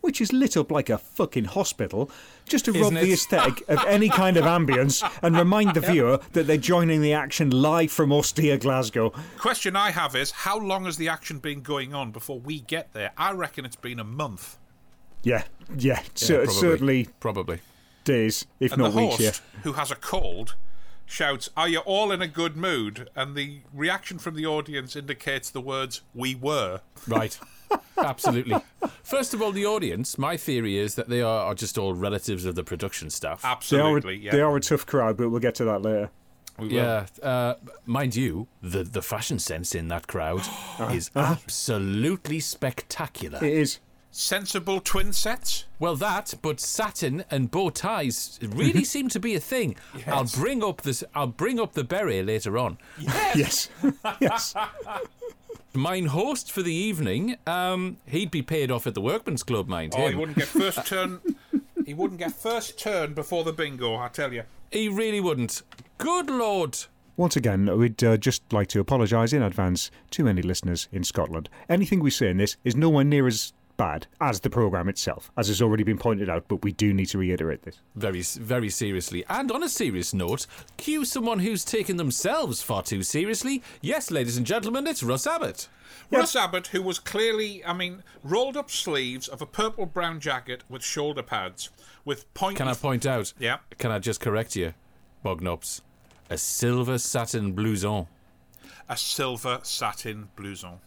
which 0.00 0.20
is 0.20 0.32
lit 0.32 0.56
up 0.56 0.70
like 0.70 0.88
a 0.88 0.96
fucking 0.98 1.44
hospital, 1.46 2.10
just 2.46 2.66
to 2.66 2.72
rob 2.72 2.82
Isn't 2.82 2.94
the 2.94 3.10
it? 3.10 3.14
aesthetic 3.14 3.62
of 3.68 3.84
any 3.86 4.08
kind 4.08 4.36
of 4.36 4.44
ambience 4.44 5.02
and 5.22 5.36
remind 5.36 5.74
the 5.74 5.80
viewer 5.80 6.18
that 6.32 6.46
they're 6.46 6.56
joining 6.56 7.02
the 7.02 7.12
action 7.12 7.50
live 7.50 7.90
from 7.92 8.12
austere 8.12 8.56
Glasgow. 8.56 9.10
Question 9.38 9.74
I 9.76 9.90
have 9.90 10.14
is 10.14 10.30
how 10.30 10.58
long 10.58 10.84
has 10.84 10.96
the 10.96 11.08
action 11.08 11.38
been 11.40 11.60
going 11.62 11.92
on 11.92 12.10
before 12.10 12.38
we 12.38 12.60
get 12.60 12.92
there? 12.92 13.12
I 13.18 13.32
reckon 13.32 13.64
it's 13.64 13.76
been 13.76 13.98
a 13.98 14.04
month. 14.04 14.58
Yeah, 15.26 15.42
yeah, 15.76 16.02
cer- 16.14 16.44
probably. 16.44 16.54
certainly 16.54 17.08
Probably. 17.20 17.58
days, 18.04 18.46
if 18.60 18.72
And 18.72 18.82
not 18.82 18.92
the 18.92 18.96
weeks. 18.98 19.16
host, 19.16 19.42
Yeah. 19.54 19.60
who 19.64 19.72
has 19.72 19.90
a 19.90 19.96
cold, 19.96 20.54
shouts, 21.04 21.50
Are 21.56 21.68
you 21.68 21.80
all 21.80 22.12
in 22.12 22.22
a 22.22 22.28
good 22.28 22.56
mood? 22.56 23.08
And 23.16 23.34
the 23.34 23.60
reaction 23.74 24.18
from 24.18 24.36
the 24.36 24.46
audience 24.46 24.94
indicates 24.94 25.50
the 25.50 25.60
words, 25.60 26.02
We 26.14 26.34
were. 26.36 26.80
Right. 27.08 27.38
Absolutely. 27.98 28.56
First 29.02 29.34
of 29.34 29.42
all, 29.42 29.50
the 29.52 29.66
audience. 29.66 30.16
My 30.18 30.36
theory 30.36 30.76
is 30.78 30.94
that 30.94 31.08
they 31.08 31.20
are, 31.22 31.46
are 31.46 31.54
just 31.54 31.76
all 31.78 31.94
relatives 31.94 32.44
of 32.44 32.54
the 32.54 32.62
production 32.62 33.10
staff. 33.10 33.42
They 33.42 33.48
are, 33.48 33.52
Absolutely, 33.56 34.14
a, 34.14 34.18
yeah. 34.18 34.30
they 34.32 34.40
are 34.40 34.56
a 34.56 34.60
tough 34.60 34.86
crowd, 34.86 35.16
but 35.16 35.30
we'll 35.30 35.40
get 35.40 35.56
to 35.56 35.64
that 35.64 35.82
later. 35.82 36.10
We 36.58 36.68
will. 36.68 36.74
Yeah, 36.74 37.06
uh, 37.22 37.54
mind 37.84 38.14
you, 38.16 38.46
the 38.62 38.82
the 38.84 39.02
fashion 39.02 39.38
sense 39.38 39.74
in 39.74 39.88
that 39.88 40.06
crowd 40.06 40.40
is 40.92 41.10
absolutely 41.16 42.40
spectacular. 42.40 43.44
It 43.44 43.52
is. 43.52 43.78
Sensible 44.10 44.80
twin 44.80 45.12
sets? 45.12 45.64
Well, 45.78 45.94
that, 45.96 46.34
but 46.40 46.58
satin 46.58 47.24
and 47.30 47.50
bow 47.50 47.68
ties 47.70 48.38
really 48.42 48.82
seem 48.92 49.08
to 49.10 49.20
be 49.20 49.34
a 49.34 49.40
thing. 49.40 49.76
I'll 50.06 50.24
bring 50.24 50.64
up 50.64 50.82
this. 50.82 51.04
I'll 51.14 51.26
bring 51.26 51.60
up 51.60 51.74
the 51.74 51.84
beret 51.84 52.24
later 52.24 52.56
on. 52.56 52.78
Yes. 52.98 53.68
yes. 54.20 54.54
Mine 55.74 56.06
host 56.06 56.50
for 56.50 56.62
the 56.62 56.72
evening. 56.72 57.36
Um, 57.46 57.98
he'd 58.06 58.30
be 58.30 58.40
paid 58.40 58.70
off 58.70 58.86
at 58.86 58.94
the 58.94 59.02
Workman's 59.02 59.42
Club, 59.42 59.68
mind 59.68 59.92
Oh, 59.94 60.06
him. 60.06 60.12
he 60.12 60.18
wouldn't 60.18 60.38
get 60.38 60.48
first 60.48 60.86
turn. 60.86 61.20
he 61.84 61.92
wouldn't 61.92 62.18
get 62.18 62.32
first 62.32 62.78
turn 62.78 63.12
before 63.12 63.44
the 63.44 63.52
bingo, 63.52 63.96
I 63.96 64.08
tell 64.08 64.32
you. 64.32 64.44
He 64.70 64.88
really 64.88 65.20
wouldn't. 65.20 65.62
Good 65.98 66.30
lord. 66.30 66.78
Once 67.18 67.36
again, 67.36 67.78
we'd 67.78 68.02
uh, 68.02 68.16
just 68.16 68.50
like 68.52 68.68
to 68.68 68.80
apologise 68.80 69.34
in 69.34 69.42
advance 69.42 69.90
to 70.12 70.26
any 70.28 70.40
listeners 70.42 70.88
in 70.92 71.04
Scotland. 71.04 71.50
Anything 71.68 72.00
we 72.00 72.10
say 72.10 72.30
in 72.30 72.38
this 72.38 72.56
is 72.64 72.74
nowhere 72.76 73.04
near 73.04 73.26
as 73.26 73.52
bad 73.76 74.06
as 74.20 74.40
the 74.40 74.50
programme 74.50 74.88
itself, 74.88 75.30
as 75.36 75.48
has 75.48 75.60
already 75.62 75.82
been 75.82 75.98
pointed 75.98 76.28
out, 76.30 76.44
but 76.48 76.62
we 76.62 76.72
do 76.72 76.92
need 76.94 77.06
to 77.06 77.18
reiterate 77.18 77.62
this. 77.62 77.80
Very, 77.94 78.22
very 78.22 78.70
seriously. 78.70 79.24
And 79.28 79.50
on 79.52 79.62
a 79.62 79.68
serious 79.68 80.14
note, 80.14 80.46
cue 80.76 81.04
someone 81.04 81.40
who's 81.40 81.64
taken 81.64 81.96
themselves 81.96 82.62
far 82.62 82.82
too 82.82 83.02
seriously. 83.02 83.62
Yes, 83.80 84.10
ladies 84.10 84.36
and 84.36 84.46
gentlemen, 84.46 84.86
it's 84.86 85.02
Russ 85.02 85.26
Abbot. 85.26 85.68
Russ 86.10 86.36
Abbot, 86.36 86.68
who 86.68 86.82
was 86.82 86.98
clearly, 86.98 87.64
I 87.64 87.72
mean, 87.72 88.02
rolled 88.22 88.56
up 88.56 88.70
sleeves 88.70 89.28
of 89.28 89.42
a 89.42 89.46
purple 89.46 89.86
brown 89.86 90.20
jacket 90.20 90.62
with 90.68 90.84
shoulder 90.84 91.22
pads, 91.22 91.70
with 92.04 92.32
point. 92.34 92.56
Can 92.58 92.68
I 92.68 92.74
point 92.74 93.06
out? 93.06 93.32
Yeah. 93.38 93.58
Can 93.78 93.90
I 93.90 93.98
just 93.98 94.20
correct 94.20 94.54
you, 94.54 94.74
Bognops? 95.24 95.80
A 96.30 96.38
silver 96.38 96.98
satin 96.98 97.54
blouson. 97.54 98.06
a 98.88 98.96
silver 98.96 99.60
satin 99.62 100.28
blouson. 100.36 100.78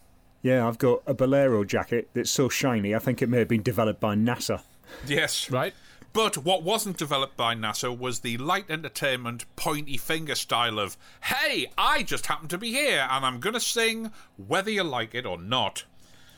Yeah, 0.42 0.66
I've 0.66 0.78
got 0.78 1.02
a 1.06 1.14
bolero 1.14 1.64
jacket 1.64 2.08
that's 2.14 2.30
so 2.30 2.48
shiny, 2.48 2.94
I 2.94 2.98
think 2.98 3.20
it 3.20 3.28
may 3.28 3.38
have 3.38 3.48
been 3.48 3.62
developed 3.62 4.00
by 4.00 4.14
NASA. 4.14 4.62
Yes. 5.06 5.50
Right? 5.50 5.74
But 6.12 6.38
what 6.38 6.62
wasn't 6.62 6.96
developed 6.96 7.36
by 7.36 7.54
NASA 7.54 7.96
was 7.96 8.20
the 8.20 8.36
light 8.38 8.64
entertainment 8.68 9.44
pointy 9.54 9.96
finger 9.96 10.34
style 10.34 10.78
of, 10.78 10.96
hey, 11.22 11.70
I 11.78 12.02
just 12.02 12.26
happen 12.26 12.48
to 12.48 12.58
be 12.58 12.72
here 12.72 13.06
and 13.08 13.24
I'm 13.24 13.38
going 13.38 13.54
to 13.54 13.60
sing 13.60 14.10
whether 14.36 14.70
you 14.70 14.82
like 14.82 15.14
it 15.14 15.24
or 15.24 15.38
not. 15.38 15.84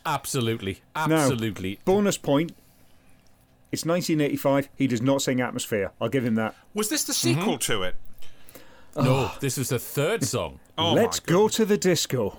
Absolutely. 0.04 0.80
Now, 0.94 1.12
Absolutely. 1.12 1.78
bonus 1.84 2.18
point. 2.18 2.52
It's 3.70 3.86
1985. 3.86 4.68
He 4.76 4.86
does 4.86 5.00
not 5.00 5.22
sing 5.22 5.40
Atmosphere. 5.40 5.92
I'll 6.00 6.10
give 6.10 6.26
him 6.26 6.34
that. 6.34 6.54
Was 6.74 6.90
this 6.90 7.04
the 7.04 7.14
sequel 7.14 7.54
mm-hmm. 7.54 7.72
to 7.72 7.82
it? 7.84 7.96
No, 8.94 9.14
ah. 9.14 9.38
this 9.40 9.56
was 9.56 9.70
the 9.70 9.78
third 9.78 10.22
song. 10.24 10.60
Oh 10.76 10.92
Let's 10.92 11.18
go 11.18 11.48
to 11.48 11.64
the 11.64 11.78
disco. 11.78 12.36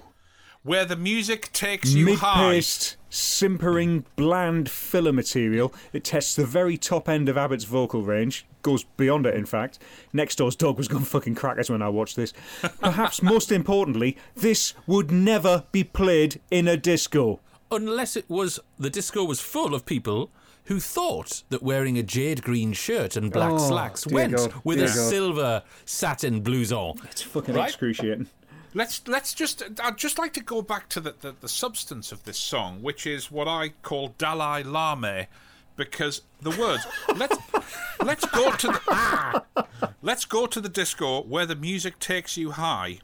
Where 0.64 0.86
the 0.86 0.96
music 0.96 1.52
takes 1.52 1.92
you 1.94 2.16
high. 2.16 2.48
Mid-paced, 2.52 2.96
simpering, 3.10 4.06
bland 4.16 4.70
filler 4.70 5.12
material. 5.12 5.74
It 5.92 6.06
tests 6.06 6.36
the 6.38 6.46
very 6.46 6.78
top 6.78 7.10
end 7.10 7.28
of 7.28 7.38
Abbot's 7.38 7.66
vocal 7.66 8.02
range. 8.04 8.46
Goes 8.62 8.86
beyond 8.96 9.26
it, 9.26 9.36
in 9.36 9.46
fact. 9.46 9.80
Next 10.14 10.38
door's 10.38 10.56
dog 10.56 10.78
was 10.78 10.88
going 10.88 11.04
fucking 11.04 11.36
crackers 11.36 11.70
when 11.70 11.82
I 11.82 11.90
watched 11.90 12.16
this. 12.16 12.32
Perhaps 12.80 13.22
most 13.22 13.52
importantly, 13.52 14.16
this 14.36 14.74
would 14.88 15.12
never 15.12 15.66
be 15.74 15.84
played 15.84 16.40
in 16.50 16.70
a 16.70 16.78
disco. 16.78 17.42
Unless 17.70 18.16
it 18.16 18.30
was 18.30 18.60
the 18.80 18.90
disco 18.90 19.26
was 19.26 19.42
full 19.42 19.76
of 19.76 19.86
people 19.86 20.30
who 20.68 20.80
thought 20.80 21.44
that 21.50 21.62
wearing 21.62 21.98
a 21.98 22.04
jade 22.04 22.42
green 22.42 22.72
shirt 22.72 23.18
and 23.18 23.34
black 23.34 23.52
Oh, 23.52 23.58
slacks 23.58 24.08
went 24.08 24.38
God, 24.38 24.54
with 24.64 24.78
dear 24.78 24.86
a 24.86 24.90
God. 24.90 25.10
silver 25.10 25.64
satin 25.84 26.42
blouson. 26.42 27.04
It's 27.12 27.22
fucking 27.22 27.54
Right? 27.54 27.68
excruciating. 27.68 28.28
Let's 28.74 29.08
let's 29.08 29.34
just 29.34 29.64
I'd 29.82 29.98
just 29.98 30.18
like 30.18 30.34
to 30.34 30.42
go 30.42 30.62
back 30.62 30.90
to 30.90 31.00
the, 31.00 31.16
the, 31.20 31.36
the 31.40 31.50
substance 31.50 32.12
of 32.12 32.24
this 32.24 32.40
song, 32.40 32.82
which 32.82 33.06
is 33.06 33.32
what 33.32 33.48
I 33.48 33.70
call 33.84 34.16
Dalai 34.18 34.64
Lama, 34.64 35.28
because 35.76 36.22
the 36.42 36.50
words 36.52 36.86
let's 37.16 37.38
let's 38.04 38.26
go 38.26 38.52
to 38.52 38.68
the 38.68 39.90
let's 40.02 40.26
go 40.26 40.48
to 40.48 40.60
the 40.60 40.70
disco 40.70 41.22
where 41.22 41.46
the 41.46 41.56
music 41.56 42.00
takes 42.00 42.36
you 42.38 42.52
high. 42.52 43.00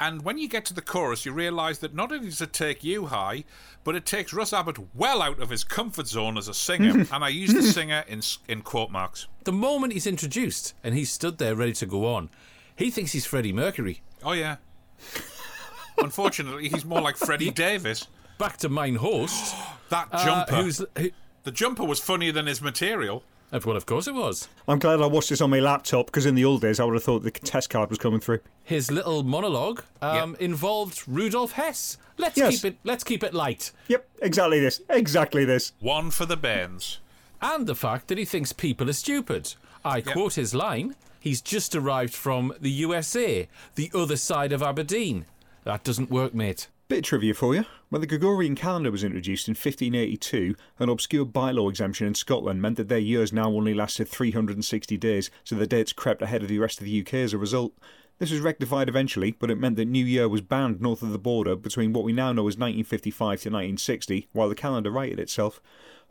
And 0.00 0.22
when 0.22 0.38
you 0.38 0.48
get 0.48 0.64
to 0.66 0.74
the 0.74 0.82
chorus, 0.82 1.24
you 1.24 1.32
realise 1.32 1.78
that 1.78 1.94
not 1.94 2.10
only 2.10 2.26
does 2.26 2.40
it 2.40 2.52
take 2.52 2.82
you 2.82 3.06
high, 3.06 3.44
but 3.84 3.94
it 3.94 4.04
takes 4.04 4.32
Russ 4.32 4.52
Abbot 4.52 4.76
well 4.92 5.22
out 5.22 5.40
of 5.40 5.50
his 5.50 5.62
comfort 5.62 6.08
zone 6.08 6.36
as 6.36 6.48
a 6.48 6.54
singer. 6.54 7.06
and 7.12 7.24
I 7.24 7.28
use 7.28 7.52
the 7.52 7.62
singer 7.62 8.04
in 8.08 8.22
in 8.48 8.62
quote 8.62 8.90
marks. 8.90 9.26
The 9.44 9.52
moment 9.52 9.92
he's 9.92 10.06
introduced 10.06 10.74
and 10.82 10.94
he's 10.94 11.12
stood 11.12 11.38
there 11.38 11.54
ready 11.54 11.74
to 11.74 11.86
go 11.86 12.06
on, 12.06 12.30
he 12.74 12.90
thinks 12.90 13.12
he's 13.12 13.26
Freddie 13.26 13.52
Mercury. 13.52 14.00
Oh 14.22 14.32
yeah. 14.32 14.56
Unfortunately, 15.98 16.68
he's 16.68 16.84
more 16.84 17.00
like 17.00 17.16
Freddie 17.16 17.50
Davies. 17.50 18.06
Back 18.38 18.56
to 18.58 18.68
main 18.68 18.96
host. 18.96 19.54
That 19.90 20.08
uh, 20.12 20.24
jumper. 20.24 20.54
who's 20.56 20.82
who, 20.98 21.10
The 21.44 21.52
jumper 21.52 21.84
was 21.84 22.00
funnier 22.00 22.32
than 22.32 22.46
his 22.46 22.60
material. 22.62 23.22
uh, 23.52 23.60
well, 23.64 23.76
of 23.76 23.84
course 23.86 24.08
it 24.08 24.14
was. 24.14 24.48
I'm 24.66 24.78
glad 24.78 25.00
I 25.00 25.06
watched 25.06 25.28
this 25.28 25.42
on 25.42 25.50
my 25.50 25.60
laptop 25.60 26.06
because 26.06 26.24
in 26.26 26.34
the 26.34 26.44
old 26.44 26.62
days 26.62 26.80
I 26.80 26.84
would 26.84 26.94
have 26.94 27.04
thought 27.04 27.22
the 27.22 27.30
test 27.30 27.68
card 27.70 27.90
was 27.90 27.98
coming 27.98 28.18
through. 28.18 28.40
His 28.64 28.90
little 28.90 29.22
monologue 29.22 29.82
um, 30.00 30.30
Yep. 30.32 30.40
involved 30.40 31.02
Rudolf 31.06 31.52
Hess. 31.52 31.98
Let's 32.16 32.36
Yes. 32.38 32.62
keep 32.62 32.72
it. 32.72 32.78
Let's 32.82 33.04
keep 33.04 33.22
it 33.22 33.34
light. 33.34 33.70
Yep, 33.88 34.08
exactly 34.22 34.58
this. 34.58 34.80
Exactly 34.88 35.44
this. 35.44 35.72
One 35.80 36.10
for 36.10 36.24
the 36.26 36.36
Bairns. 36.36 36.96
and 37.42 37.66
the 37.66 37.74
fact 37.76 38.08
that 38.08 38.16
he 38.18 38.24
thinks 38.24 38.52
people 38.52 38.88
are 38.88 38.94
stupid. 38.94 39.54
I 39.84 40.00
quote 40.00 40.34
his 40.34 40.54
line 40.54 40.96
He's 41.24 41.40
just 41.40 41.74
arrived 41.74 42.12
from 42.12 42.52
the 42.60 42.70
USA, 42.70 43.48
the 43.76 43.90
other 43.94 44.14
side 44.14 44.52
of 44.52 44.62
Aberdeen. 44.62 45.24
That 45.64 45.82
doesn't 45.82 46.10
work, 46.10 46.34
mate. 46.34 46.68
Bit 46.88 46.98
of 46.98 47.04
trivia 47.04 47.32
for 47.32 47.54
you. 47.54 47.64
When 47.88 48.02
the 48.02 48.06
Gregorian 48.06 48.54
calendar 48.54 48.90
was 48.90 49.02
introduced 49.02 49.48
in 49.48 49.52
1582, 49.52 50.54
an 50.80 50.90
obscure 50.90 51.24
bylaw 51.24 51.70
exemption 51.70 52.06
in 52.06 52.14
Scotland 52.14 52.60
meant 52.60 52.76
that 52.76 52.88
their 52.88 52.98
years 52.98 53.32
now 53.32 53.46
only 53.46 53.72
lasted 53.72 54.06
360 54.06 54.98
days, 54.98 55.30
so 55.44 55.54
the 55.54 55.66
dates 55.66 55.94
crept 55.94 56.20
ahead 56.20 56.42
of 56.42 56.48
the 56.48 56.58
rest 56.58 56.78
of 56.78 56.84
the 56.84 57.00
UK 57.00 57.14
as 57.14 57.32
a 57.32 57.38
result. 57.38 57.72
This 58.18 58.30
was 58.30 58.40
rectified 58.40 58.90
eventually, 58.90 59.30
but 59.30 59.50
it 59.50 59.58
meant 59.58 59.76
that 59.76 59.86
New 59.86 60.04
Year 60.04 60.28
was 60.28 60.42
banned 60.42 60.82
north 60.82 61.00
of 61.00 61.12
the 61.12 61.18
border 61.18 61.56
between 61.56 61.94
what 61.94 62.04
we 62.04 62.12
now 62.12 62.34
know 62.34 62.46
as 62.48 62.58
1955 62.58 63.16
to 63.16 63.48
1960, 63.48 64.28
while 64.32 64.50
the 64.50 64.54
calendar 64.54 64.90
righted 64.90 65.18
itself. 65.18 65.62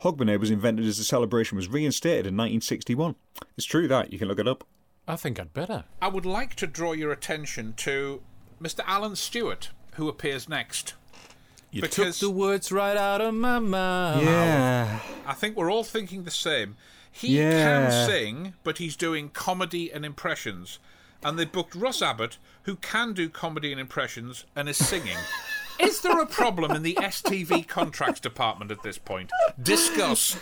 Hogmanay 0.02 0.40
was 0.40 0.50
invented 0.50 0.86
as 0.86 0.98
the 0.98 1.04
celebration 1.04 1.54
was 1.54 1.68
reinstated 1.68 2.26
in 2.26 2.34
1961. 2.34 3.14
It's 3.56 3.64
true 3.64 3.86
that, 3.86 4.12
you 4.12 4.18
can 4.18 4.26
look 4.26 4.40
it 4.40 4.48
up. 4.48 4.64
I 5.06 5.16
think 5.16 5.38
I'd 5.38 5.52
better. 5.52 5.84
I 6.00 6.08
would 6.08 6.26
like 6.26 6.54
to 6.56 6.66
draw 6.66 6.92
your 6.92 7.12
attention 7.12 7.74
to 7.78 8.22
Mr. 8.62 8.80
Allan 8.86 9.16
Stewart, 9.16 9.70
who 9.94 10.08
appears 10.08 10.48
next. 10.48 10.94
You 11.70 11.82
Because- 11.82 12.18
took 12.20 12.28
the 12.28 12.34
words 12.34 12.70
right 12.72 12.96
out 12.96 13.20
of 13.20 13.34
my 13.34 13.58
mouth. 13.58 14.22
Yeah. 14.22 15.00
I 15.26 15.34
think 15.34 15.56
we're 15.56 15.70
all 15.70 15.84
thinking 15.84 16.24
the 16.24 16.30
same. 16.30 16.76
He 17.10 17.38
Yeah. 17.38 17.50
can 17.90 18.06
sing, 18.08 18.54
but 18.64 18.78
he's 18.78 18.96
doing 18.96 19.28
comedy 19.30 19.92
and 19.92 20.04
impressions. 20.04 20.78
And 21.22 21.38
they 21.38 21.44
booked 21.44 21.74
Russ 21.74 22.00
Abbot, 22.02 22.38
who 22.62 22.76
can 22.76 23.12
do 23.12 23.28
comedy 23.28 23.72
and 23.72 23.80
impressions 23.80 24.44
and 24.56 24.68
is 24.68 24.76
singing. 24.76 25.16
is 25.80 26.00
there 26.00 26.20
a 26.20 26.26
problem 26.26 26.70
in 26.72 26.82
the 26.82 26.96
STV 27.00 27.62
contracts 27.66 28.20
department 28.20 28.70
at 28.70 28.82
this 28.82 28.98
point? 28.98 29.30
Discuss. 29.60 30.36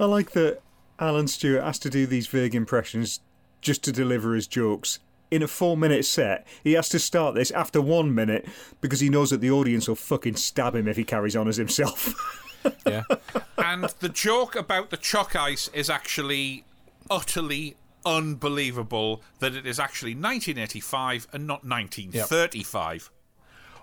I 0.00 0.04
like 0.06 0.30
that 0.32 0.60
Allan 0.98 1.28
Stewart 1.28 1.62
has 1.64 1.78
to 1.80 1.90
do 1.90 2.06
these 2.06 2.26
vague 2.26 2.54
impressions 2.54 3.20
just 3.60 3.82
to 3.84 3.92
deliver 3.92 4.34
his 4.34 4.46
jokes. 4.46 4.98
In 5.30 5.42
a 5.42 5.48
four 5.48 5.76
minute 5.76 6.06
set, 6.06 6.46
he 6.64 6.72
has 6.72 6.88
to 6.88 6.98
start 6.98 7.34
this 7.34 7.50
after 7.50 7.82
one 7.82 8.14
minute 8.14 8.46
because 8.80 9.00
he 9.00 9.10
knows 9.10 9.30
that 9.30 9.40
the 9.40 9.50
audience 9.50 9.86
will 9.86 9.94
fucking 9.94 10.36
stab 10.36 10.74
him 10.74 10.88
if 10.88 10.96
he 10.96 11.04
carries 11.04 11.36
on 11.36 11.48
as 11.48 11.56
himself. 11.56 12.14
Yeah. 12.86 13.04
And 13.56 13.84
the 14.00 14.08
joke 14.08 14.56
about 14.56 14.90
the 14.90 14.96
chalk 14.96 15.36
ice 15.36 15.68
is 15.72 15.88
actually 15.88 16.64
utterly 17.08 17.76
unbelievable 18.04 19.22
that 19.38 19.54
it 19.54 19.66
is 19.66 19.78
actually 19.78 20.12
1985 20.12 21.28
and 21.32 21.46
not 21.46 21.64
1935. 21.64 23.10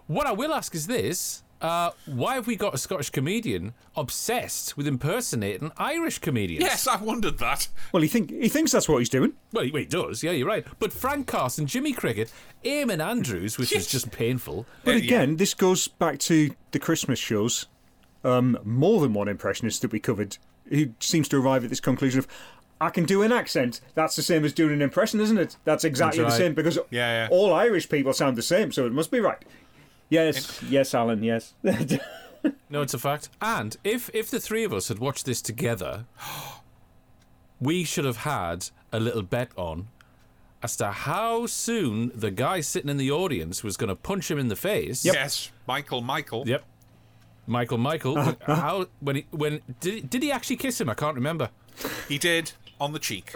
What 0.08 0.28
I 0.28 0.34
will 0.34 0.54
ask 0.54 0.76
is 0.76 0.88
this. 0.88 1.44
Uh, 1.62 1.92
why 2.06 2.36
have 2.36 2.48
we 2.48 2.56
got 2.56 2.74
a 2.74 2.78
Scottish 2.78 3.10
comedian 3.10 3.74
obsessed 3.96 4.76
with 4.78 4.88
impersonating 4.88 5.72
Irish 5.78 6.20
comedians? 6.20 6.64
Yes, 6.64 6.86
I 6.88 6.98
wondered 6.98 7.38
that. 7.40 7.68
well, 7.92 8.04
he 8.04 8.10
think 8.10 8.30
he 8.30 8.50
thinks 8.50 8.72
that's 8.72 8.90
what 8.90 9.00
he's 9.00 9.10
doing. 9.10 9.34
Well, 9.54 9.64
he, 9.64 9.72
well, 9.72 9.80
he 9.82 9.86
does. 9.88 10.22
Yeah, 10.22 10.32
you're 10.32 10.48
right. 10.48 10.66
But 10.80 10.92
Frank 10.94 11.28
Carson, 11.28 11.66
Jimmy 11.66 11.94
Cricket, 11.94 12.32
Eamonn 12.64 13.04
Andrews, 13.04 13.58
which 13.58 13.72
is 13.74 13.88
just 13.88 14.12
painful. 14.12 14.66
But 14.84 14.96
Uh, 14.96 14.98
again, 14.98 15.38
this 15.38 15.54
goes 15.54 15.88
back 15.88 16.20
to 16.20 16.52
the 16.72 16.80
Christmas 16.80 17.20
shows. 17.20 17.68
Um, 18.24 18.58
more 18.64 19.02
than 19.02 19.14
one 19.14 19.28
impressionist 19.28 19.82
that 19.84 19.92
we 19.92 20.00
covered 20.00 20.38
who 20.70 20.88
seems 21.00 21.28
to 21.30 21.38
arrive 21.38 21.64
at 21.64 21.70
this 21.70 21.80
conclusion 21.80 22.18
of, 22.18 22.28
I 22.82 22.90
can 22.90 23.06
do 23.06 23.22
an 23.22 23.32
accent. 23.32 23.82
That's 23.94 24.16
the 24.16 24.24
same 24.24 24.44
as 24.44 24.52
doing 24.52 24.74
an 24.74 24.82
impression, 24.82 25.22
isn't 25.22 25.38
it? 25.38 25.58
That's 25.64 25.84
exactly 25.84 26.24
That's 26.24 26.34
the 26.36 26.44
same 26.44 26.54
because 26.56 26.78
Yeah, 26.90 27.26
yeah. 27.26 27.28
all 27.30 27.54
Irish 27.54 27.88
people 27.88 28.14
sound 28.14 28.36
the 28.36 28.42
same, 28.42 28.72
so 28.72 28.86
it 28.88 28.92
must 28.94 29.12
be 29.12 29.20
right. 29.20 29.38
Yes, 30.10 30.62
yes, 30.64 30.94
Alan, 30.94 31.24
yes. 31.24 31.54
No, 32.70 32.82
it's 32.84 32.94
a 32.94 33.00
fact. 33.00 33.30
And 33.42 33.76
if 33.84 34.10
if 34.14 34.30
the 34.30 34.40
three 34.40 34.64
of 34.64 34.72
us 34.72 34.88
had 34.88 35.00
watched 35.00 35.26
this 35.26 35.42
together, 35.42 36.06
we 37.60 37.84
should 37.84 38.06
have 38.06 38.18
had 38.18 38.70
a 38.92 39.00
little 39.00 39.24
bet 39.24 39.50
on 39.56 39.88
as 40.62 40.76
to 40.78 40.92
how 40.92 41.46
soon 41.46 42.12
the 42.14 42.32
guy 42.32 42.62
sitting 42.62 42.90
in 42.90 42.98
the 42.98 43.12
audience 43.12 43.64
was 43.64 43.78
going 43.78 43.88
to 43.88 43.96
punch 43.96 44.30
him 44.30 44.38
in 44.38 44.48
the 44.48 44.56
face. 44.56 45.06
Yes, 45.06 45.52
Michael, 45.68 46.02
Michael. 46.02 46.44
Yep. 46.48 46.64
Michael, 47.48 47.78
Michael. 47.78 48.16
How 48.46 48.88
when 49.00 49.18
he 49.18 49.26
when 49.32 49.62
did 49.80 50.10
did 50.10 50.24
he 50.24 50.32
actually 50.32 50.56
kiss 50.56 50.82
him? 50.82 50.90
I 50.90 50.96
can't 50.96 51.16
remember. 51.16 51.50
He 52.08 52.18
did 52.18 52.52
on 52.80 52.94
the 52.94 53.00
cheek. 53.00 53.36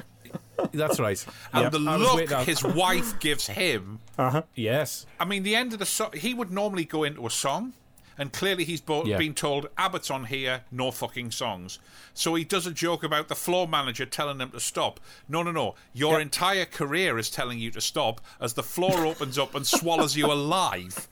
That's 0.72 1.00
right. 1.00 1.24
And 1.54 1.64
Yep. 1.64 1.72
the 1.72 1.80
look 1.80 2.30
his 2.46 2.64
wife 2.84 3.20
gives 3.20 3.48
him. 3.48 4.00
Uh-huh. 4.18 4.44
Yes. 4.56 5.06
I 5.20 5.26
mean, 5.26 5.44
the 5.44 5.56
end 5.56 5.74
of 5.74 5.80
the 5.80 5.86
song, 5.86 6.12
he 6.14 6.34
would 6.34 6.52
normally 6.52 6.86
go 6.86 7.04
into 7.04 7.26
a 7.26 7.30
song, 7.30 7.74
and 8.18 8.34
clearly 8.34 8.66
he's 8.66 8.82
bo- 8.82 9.06
Yeah. 9.06 9.18
been 9.18 9.34
told, 9.34 9.70
Abbot's 9.78 10.12
on 10.12 10.26
here, 10.26 10.62
no 10.72 10.92
fucking 10.92 11.32
songs. 11.32 11.80
So 12.14 12.36
he 12.36 12.44
does 12.44 12.68
a 12.68 12.72
joke 12.72 13.04
about 13.04 13.30
the 13.30 13.36
floor 13.36 13.66
manager 13.68 14.06
telling 14.06 14.40
him 14.42 14.52
to 14.52 14.60
stop. 14.60 15.00
No, 15.30 15.42
no, 15.42 15.52
no. 15.52 15.76
Your 15.94 16.14
Yep. 16.14 16.22
entire 16.22 16.66
career 16.66 17.18
is 17.18 17.30
telling 17.30 17.60
you 17.60 17.72
to 17.72 17.80
stop 17.82 18.20
as 18.42 18.54
the 18.54 18.64
floor 18.64 19.06
opens 19.12 19.38
up 19.38 19.56
and 19.56 19.66
swallows 19.66 20.18
you 20.18 20.26
alive. 20.32 21.08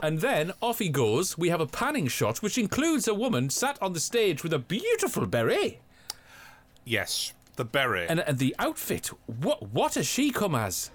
And 0.00 0.20
then 0.20 0.52
off 0.62 0.78
he 0.78 0.88
goes. 0.88 1.36
We 1.36 1.48
have 1.48 1.60
a 1.60 1.66
panning 1.66 2.06
shot, 2.08 2.38
which 2.42 2.56
includes 2.58 3.08
a 3.08 3.14
woman 3.14 3.50
sat 3.50 3.76
on 3.82 3.92
the 3.92 4.00
stage 4.00 4.42
with 4.44 4.52
a 4.52 4.58
beautiful 4.60 5.26
beret. 5.26 5.80
Yes, 6.84 7.32
the 7.56 7.64
beret. 7.64 8.10
And, 8.10 8.20
and 8.20 8.38
the 8.38 8.54
outfit, 8.58 9.08
what 9.26 9.70
what 9.70 9.94
has 9.94 10.06
she 10.06 10.30
come 10.30 10.54
as? 10.54 10.90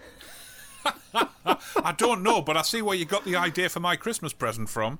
I 1.13 1.93
don't 1.97 2.23
know, 2.23 2.41
but 2.41 2.57
I 2.57 2.61
see 2.61 2.81
where 2.81 2.95
you 2.95 3.05
got 3.05 3.25
the 3.25 3.35
idea 3.35 3.69
for 3.69 3.79
my 3.79 3.95
Christmas 3.95 4.33
present 4.33 4.69
from. 4.69 4.99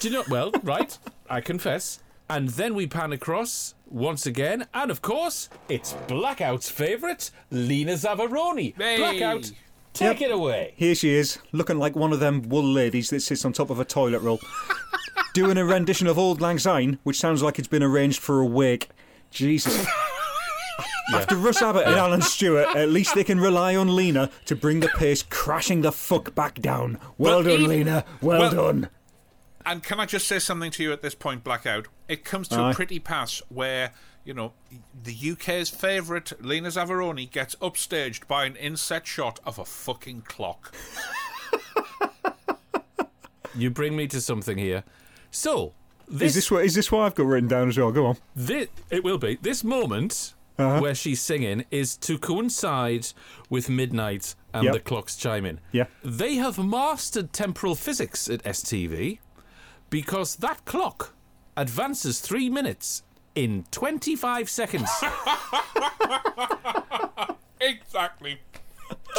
Do 0.00 0.08
you 0.08 0.10
know? 0.10 0.24
Well, 0.28 0.52
right, 0.62 0.96
I 1.28 1.40
confess. 1.40 2.00
And 2.28 2.50
then 2.50 2.74
we 2.74 2.86
pan 2.86 3.12
across 3.12 3.74
once 3.86 4.24
again, 4.24 4.66
and 4.72 4.90
of 4.90 5.02
course, 5.02 5.50
it's 5.68 5.92
Blackout's 6.08 6.70
favourite, 6.70 7.30
Lena 7.50 7.92
Zavaroni. 7.92 8.74
Hey. 8.76 8.96
Blackout, 8.96 9.52
take 9.92 10.22
it 10.22 10.30
away. 10.30 10.72
Here 10.76 10.94
she 10.94 11.14
is, 11.14 11.38
looking 11.52 11.78
like 11.78 11.94
one 11.94 12.12
of 12.12 12.20
them 12.20 12.42
wool 12.48 12.64
ladies 12.64 13.10
that 13.10 13.20
sits 13.20 13.44
on 13.44 13.52
top 13.52 13.68
of 13.70 13.78
a 13.78 13.84
toilet 13.84 14.22
roll. 14.22 14.40
Doing 15.34 15.58
a 15.58 15.64
rendition 15.64 16.06
of 16.06 16.16
Auld 16.16 16.40
Lang 16.40 16.58
Syne, 16.58 16.98
which 17.02 17.18
sounds 17.18 17.42
like 17.42 17.58
it's 17.58 17.68
been 17.68 17.82
arranged 17.82 18.20
for 18.20 18.40
a 18.40 18.46
wake. 18.46 18.88
Jesus. 19.30 19.86
After 21.12 21.36
Russ 21.36 21.60
Abbot 21.60 21.86
and 21.86 21.96
Allan 21.96 22.22
Stewart, 22.22 22.74
at 22.76 22.88
least 22.88 23.14
they 23.14 23.24
can 23.24 23.38
rely 23.38 23.76
on 23.76 23.94
Lena 23.94 24.30
to 24.46 24.56
bring 24.56 24.80
the 24.80 24.88
pace 24.88 25.22
crashing 25.22 25.82
the 25.82 25.92
fuck 25.92 26.34
back 26.34 26.60
down. 26.60 26.98
Well, 27.18 27.36
Well, 27.36 27.42
done, 27.42 27.52
even- 27.52 27.68
Lena. 27.68 28.04
Well, 28.22 28.40
well- 28.40 28.50
done. 28.72 28.88
And 29.66 29.82
can 29.82 29.98
I 29.98 30.04
just 30.06 30.26
say 30.26 30.38
something 30.38 30.70
to 30.72 30.82
you 30.82 30.92
at 30.92 31.00
this 31.02 31.14
point, 31.14 31.42
Blackout? 31.42 31.88
It 32.08 32.22
comes 32.24 32.48
to 32.48 32.56
Aye. 32.56 32.70
a 32.72 32.74
pretty 32.74 32.98
pass 32.98 33.40
where, 33.48 33.92
you 34.24 34.34
know, 34.34 34.52
the 35.02 35.14
UK's 35.32 35.70
favourite, 35.70 36.32
Lena 36.44 36.68
Zavaroni, 36.68 37.30
gets 37.30 37.54
upstaged 37.56 38.26
by 38.26 38.44
an 38.44 38.56
inset 38.56 39.06
shot 39.06 39.40
of 39.46 39.58
a 39.58 39.64
fucking 39.64 40.22
clock. 40.22 40.74
You 43.56 43.70
bring 43.70 43.94
me 43.94 44.08
to 44.08 44.20
something 44.20 44.58
here. 44.58 44.82
So, 45.30 45.74
this, 46.08 46.30
Is 46.30 46.34
this 46.34 46.50
what 46.50 46.64
is 46.64 46.74
this 46.74 46.90
what 46.90 47.02
I've 47.02 47.14
got 47.14 47.26
written 47.26 47.48
down 47.48 47.68
as 47.68 47.78
well? 47.78 47.92
Go 47.92 48.06
on. 48.06 48.16
thi- 48.36 48.66
it 48.90 49.04
will 49.04 49.16
be 49.18 49.38
this 49.40 49.62
moment 49.62 50.33
Uh-huh. 50.56 50.80
where 50.80 50.94
she's 50.94 51.20
singing 51.20 51.64
is 51.72 51.96
to 51.96 52.16
coincide 52.16 53.08
with 53.50 53.68
midnight 53.68 54.36
and 54.52 54.64
Yep. 54.64 54.72
the 54.74 54.80
clocks 54.80 55.16
chiming. 55.16 55.58
Yeah. 55.72 55.86
They 56.04 56.36
have 56.36 56.58
mastered 56.58 57.32
temporal 57.32 57.74
physics 57.74 58.28
at 58.30 58.40
STV 58.44 59.18
because 59.90 60.36
that 60.36 60.64
clock 60.64 61.12
advances 61.56 62.20
three 62.20 62.48
minutes 62.48 63.02
in 63.34 63.64
25 63.72 64.48
seconds. 64.48 64.88
Exactly. 67.60 68.40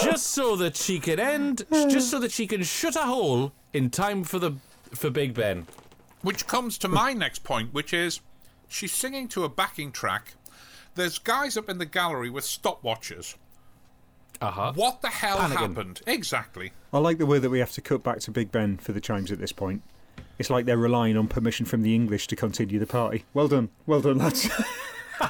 just 0.03 0.27
so 0.27 0.55
that 0.55 0.75
she 0.75 0.99
can 0.99 1.19
end, 1.19 1.65
just 1.71 2.11
so 2.11 2.19
that 2.19 2.31
she 2.31 2.45
can 2.47 2.61
shut 2.63 2.95
a 2.95 3.01
hole 3.03 3.53
in 3.73 3.89
time 3.89 4.23
for 4.23 4.37
the 4.39 4.53
for 4.93 5.09
Big 5.09 5.33
Ben. 5.33 5.65
Which 6.21 6.45
comes 6.47 6.77
to 6.79 6.87
my 6.87 7.13
next 7.13 7.43
point, 7.43 7.73
which 7.73 7.93
is 7.93 8.19
she's 8.67 8.91
singing 8.91 9.27
to 9.29 9.43
a 9.43 9.49
backing 9.49 9.91
track. 9.91 10.35
There's 10.95 11.19
guys 11.19 11.57
up 11.57 11.69
in 11.69 11.77
the 11.77 11.85
gallery 11.85 12.29
with 12.29 12.45
stopwatches. 12.45 13.35
Uh 14.41 14.51
huh. 14.51 14.73
What 14.75 15.01
the 15.01 15.09
hell 15.09 15.37
Panicking. 15.37 15.57
happened? 15.57 16.01
Exactly. 16.07 16.71
I 16.91 16.97
like 16.99 17.17
the 17.17 17.25
way 17.25 17.39
that 17.39 17.49
we 17.49 17.59
have 17.59 17.71
to 17.73 17.81
cut 17.81 18.03
back 18.03 18.19
to 18.21 18.31
Big 18.31 18.51
Ben 18.51 18.77
for 18.77 18.91
the 18.91 19.01
chimes 19.01 19.31
at 19.31 19.39
this 19.39 19.51
point. 19.51 19.81
It's 20.37 20.49
like 20.49 20.65
they're 20.65 20.77
relying 20.77 21.15
on 21.17 21.27
permission 21.27 21.65
from 21.65 21.81
the 21.81 21.95
English 21.95 22.27
to 22.27 22.35
continue 22.35 22.79
the 22.79 22.87
party. 22.87 23.23
Well 23.33 23.47
done, 23.47 23.69
well 23.85 24.01
done, 24.01 24.17
lads. 24.17 24.49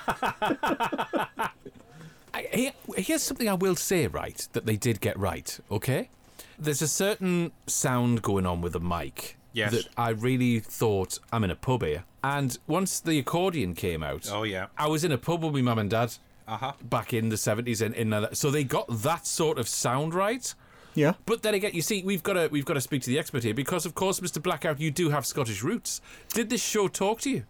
I, 2.33 2.47
here, 2.51 2.71
here's 2.97 3.21
something 3.21 3.47
I 3.47 3.53
will 3.53 3.75
say, 3.75 4.07
right, 4.07 4.47
that 4.53 4.65
they 4.65 4.75
did 4.75 4.99
get 5.01 5.17
right, 5.17 5.59
okay? 5.69 6.09
There's 6.57 6.81
a 6.81 6.87
certain 6.87 7.51
sound 7.67 8.21
going 8.23 8.45
on 8.45 8.61
with 8.61 8.73
the 8.73 8.79
mic 8.79 9.37
Yes. 9.55 9.71
that 9.71 9.87
I 9.97 10.09
really 10.09 10.59
thought 10.59 11.17
I'm 11.31 11.43
in 11.43 11.49
a 11.51 11.55
pub 11.55 11.81
here. 11.83 12.03
And 12.23 12.57
once 12.67 12.99
the 12.99 13.17
accordion 13.19 13.73
came 13.73 14.03
out, 14.03 14.29
Oh, 14.31 14.43
yeah. 14.43 14.67
I 14.77 14.87
was 14.87 15.03
in 15.03 15.11
a 15.11 15.17
pub 15.17 15.43
with 15.43 15.53
my 15.53 15.61
mum 15.61 15.79
and 15.79 15.89
dad 15.89 16.13
Uh 16.47 16.57
huh. 16.57 16.73
back 16.83 17.13
in 17.13 17.29
the 17.29 17.35
70s, 17.37 17.81
and 17.81 17.95
in, 17.95 18.13
uh, 18.13 18.27
so 18.33 18.51
they 18.51 18.63
got 18.63 18.85
that 18.89 19.25
sort 19.25 19.57
of 19.57 19.67
sound 19.67 20.13
right. 20.13 20.53
yeah. 20.93 21.13
But 21.25 21.41
then 21.43 21.53
again, 21.53 21.71
you 21.73 21.81
see, 21.81 22.03
we've 22.03 22.21
got 22.23 22.33
to 22.33 22.47
we've 22.51 22.65
got 22.65 22.75
to 22.75 22.81
speak 22.81 23.01
to 23.03 23.09
the 23.09 23.17
expert 23.19 23.43
here 23.43 23.53
because, 23.53 23.85
of 23.85 23.95
course, 23.95 24.19
Mr. 24.19 24.41
Blackout, 24.41 24.79
you 24.79 24.91
do 24.91 25.09
have 25.09 25.25
Scottish 25.25 25.63
roots. 25.63 26.01
Did 26.33 26.49
this 26.49 26.63
show 26.63 26.87
talk 26.87 27.21
to 27.21 27.29
you? 27.29 27.43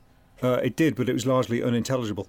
Uh, 0.43 0.59
it 0.63 0.75
did, 0.75 0.95
but 0.95 1.07
it 1.09 1.13
was 1.13 1.25
largely 1.25 1.63
unintelligible. 1.63 2.27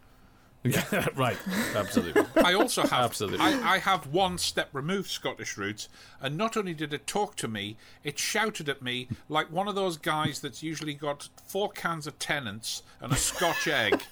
right, 1.14 1.36
absolutely. 1.74 2.24
I 2.36 2.54
also 2.54 2.82
have 2.82 3.06
Absolutely. 3.06 3.44
I, 3.44 3.74
I 3.74 3.78
have 3.78 4.06
one 4.08 4.38
step 4.38 4.68
removed 4.72 5.08
Scottish 5.10 5.56
roots, 5.56 5.88
and 6.20 6.36
not 6.36 6.56
only 6.56 6.74
did 6.74 6.92
it 6.92 7.06
talk 7.06 7.36
to 7.36 7.48
me, 7.48 7.76
it 8.04 8.18
shouted 8.18 8.68
at 8.68 8.82
me 8.82 9.08
like 9.28 9.50
one 9.50 9.68
of 9.68 9.74
those 9.74 9.96
guys 9.96 10.40
that's 10.40 10.62
usually 10.62 10.94
got 10.94 11.28
four 11.46 11.70
cans 11.70 12.06
of 12.06 12.18
Tennent's 12.18 12.82
and 13.00 13.12
a 13.12 13.16
Scotch 13.16 13.68
egg, 13.68 14.02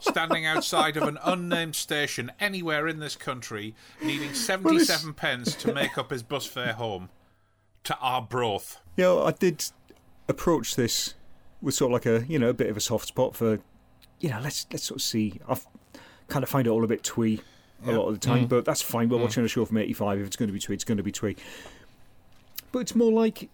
standing 0.00 0.46
outside 0.46 0.96
of 0.96 1.04
an 1.04 1.18
unnamed 1.24 1.76
station 1.76 2.32
anywhere 2.40 2.88
in 2.88 2.98
this 3.00 3.16
country, 3.16 3.74
needing 4.02 4.34
seventy-seven 4.34 5.14
pence 5.14 5.54
to 5.56 5.72
make 5.72 5.98
up 5.98 6.10
his 6.10 6.22
bus 6.22 6.46
fare 6.46 6.74
home 6.74 7.08
to 7.84 7.96
Arbroath. 8.00 8.78
You 8.96 9.04
know, 9.04 9.24
I 9.24 9.32
did 9.32 9.64
approach 10.28 10.76
this 10.76 11.14
with 11.60 11.74
sort 11.74 11.90
of 11.90 11.92
like 11.94 12.06
a 12.06 12.26
you 12.30 12.38
know 12.38 12.50
a 12.50 12.54
bit 12.54 12.68
of 12.68 12.76
a 12.76 12.80
soft 12.80 13.08
spot 13.08 13.34
for 13.34 13.60
you 14.20 14.28
know 14.30 14.40
let's 14.40 14.66
let's 14.72 14.84
sort 14.84 15.00
of 15.00 15.02
see. 15.02 15.40
I 15.48 15.56
kind 16.28 16.42
of 16.42 16.48
find 16.48 16.66
it 16.66 16.70
all 16.70 16.84
a 16.84 16.86
bit 16.86 17.02
twee 17.02 17.40
a 17.86 17.92
lot 17.92 18.08
of 18.08 18.14
the 18.14 18.26
time, 18.26 18.46
Mm. 18.46 18.48
but 18.48 18.64
that's 18.64 18.82
fine. 18.82 19.08
We're 19.08 19.18
watching 19.18 19.44
a 19.44 19.48
show 19.48 19.64
from 19.64 19.78
'85. 19.78 20.20
If 20.20 20.26
it's 20.26 20.36
going 20.36 20.48
to 20.48 20.52
be 20.52 20.58
twee, 20.58 20.74
it's 20.74 20.84
going 20.84 20.96
to 20.98 21.02
be 21.04 21.12
twee. 21.12 21.36
But 22.72 22.80
it's 22.80 22.94
more 22.94 23.12
like 23.12 23.48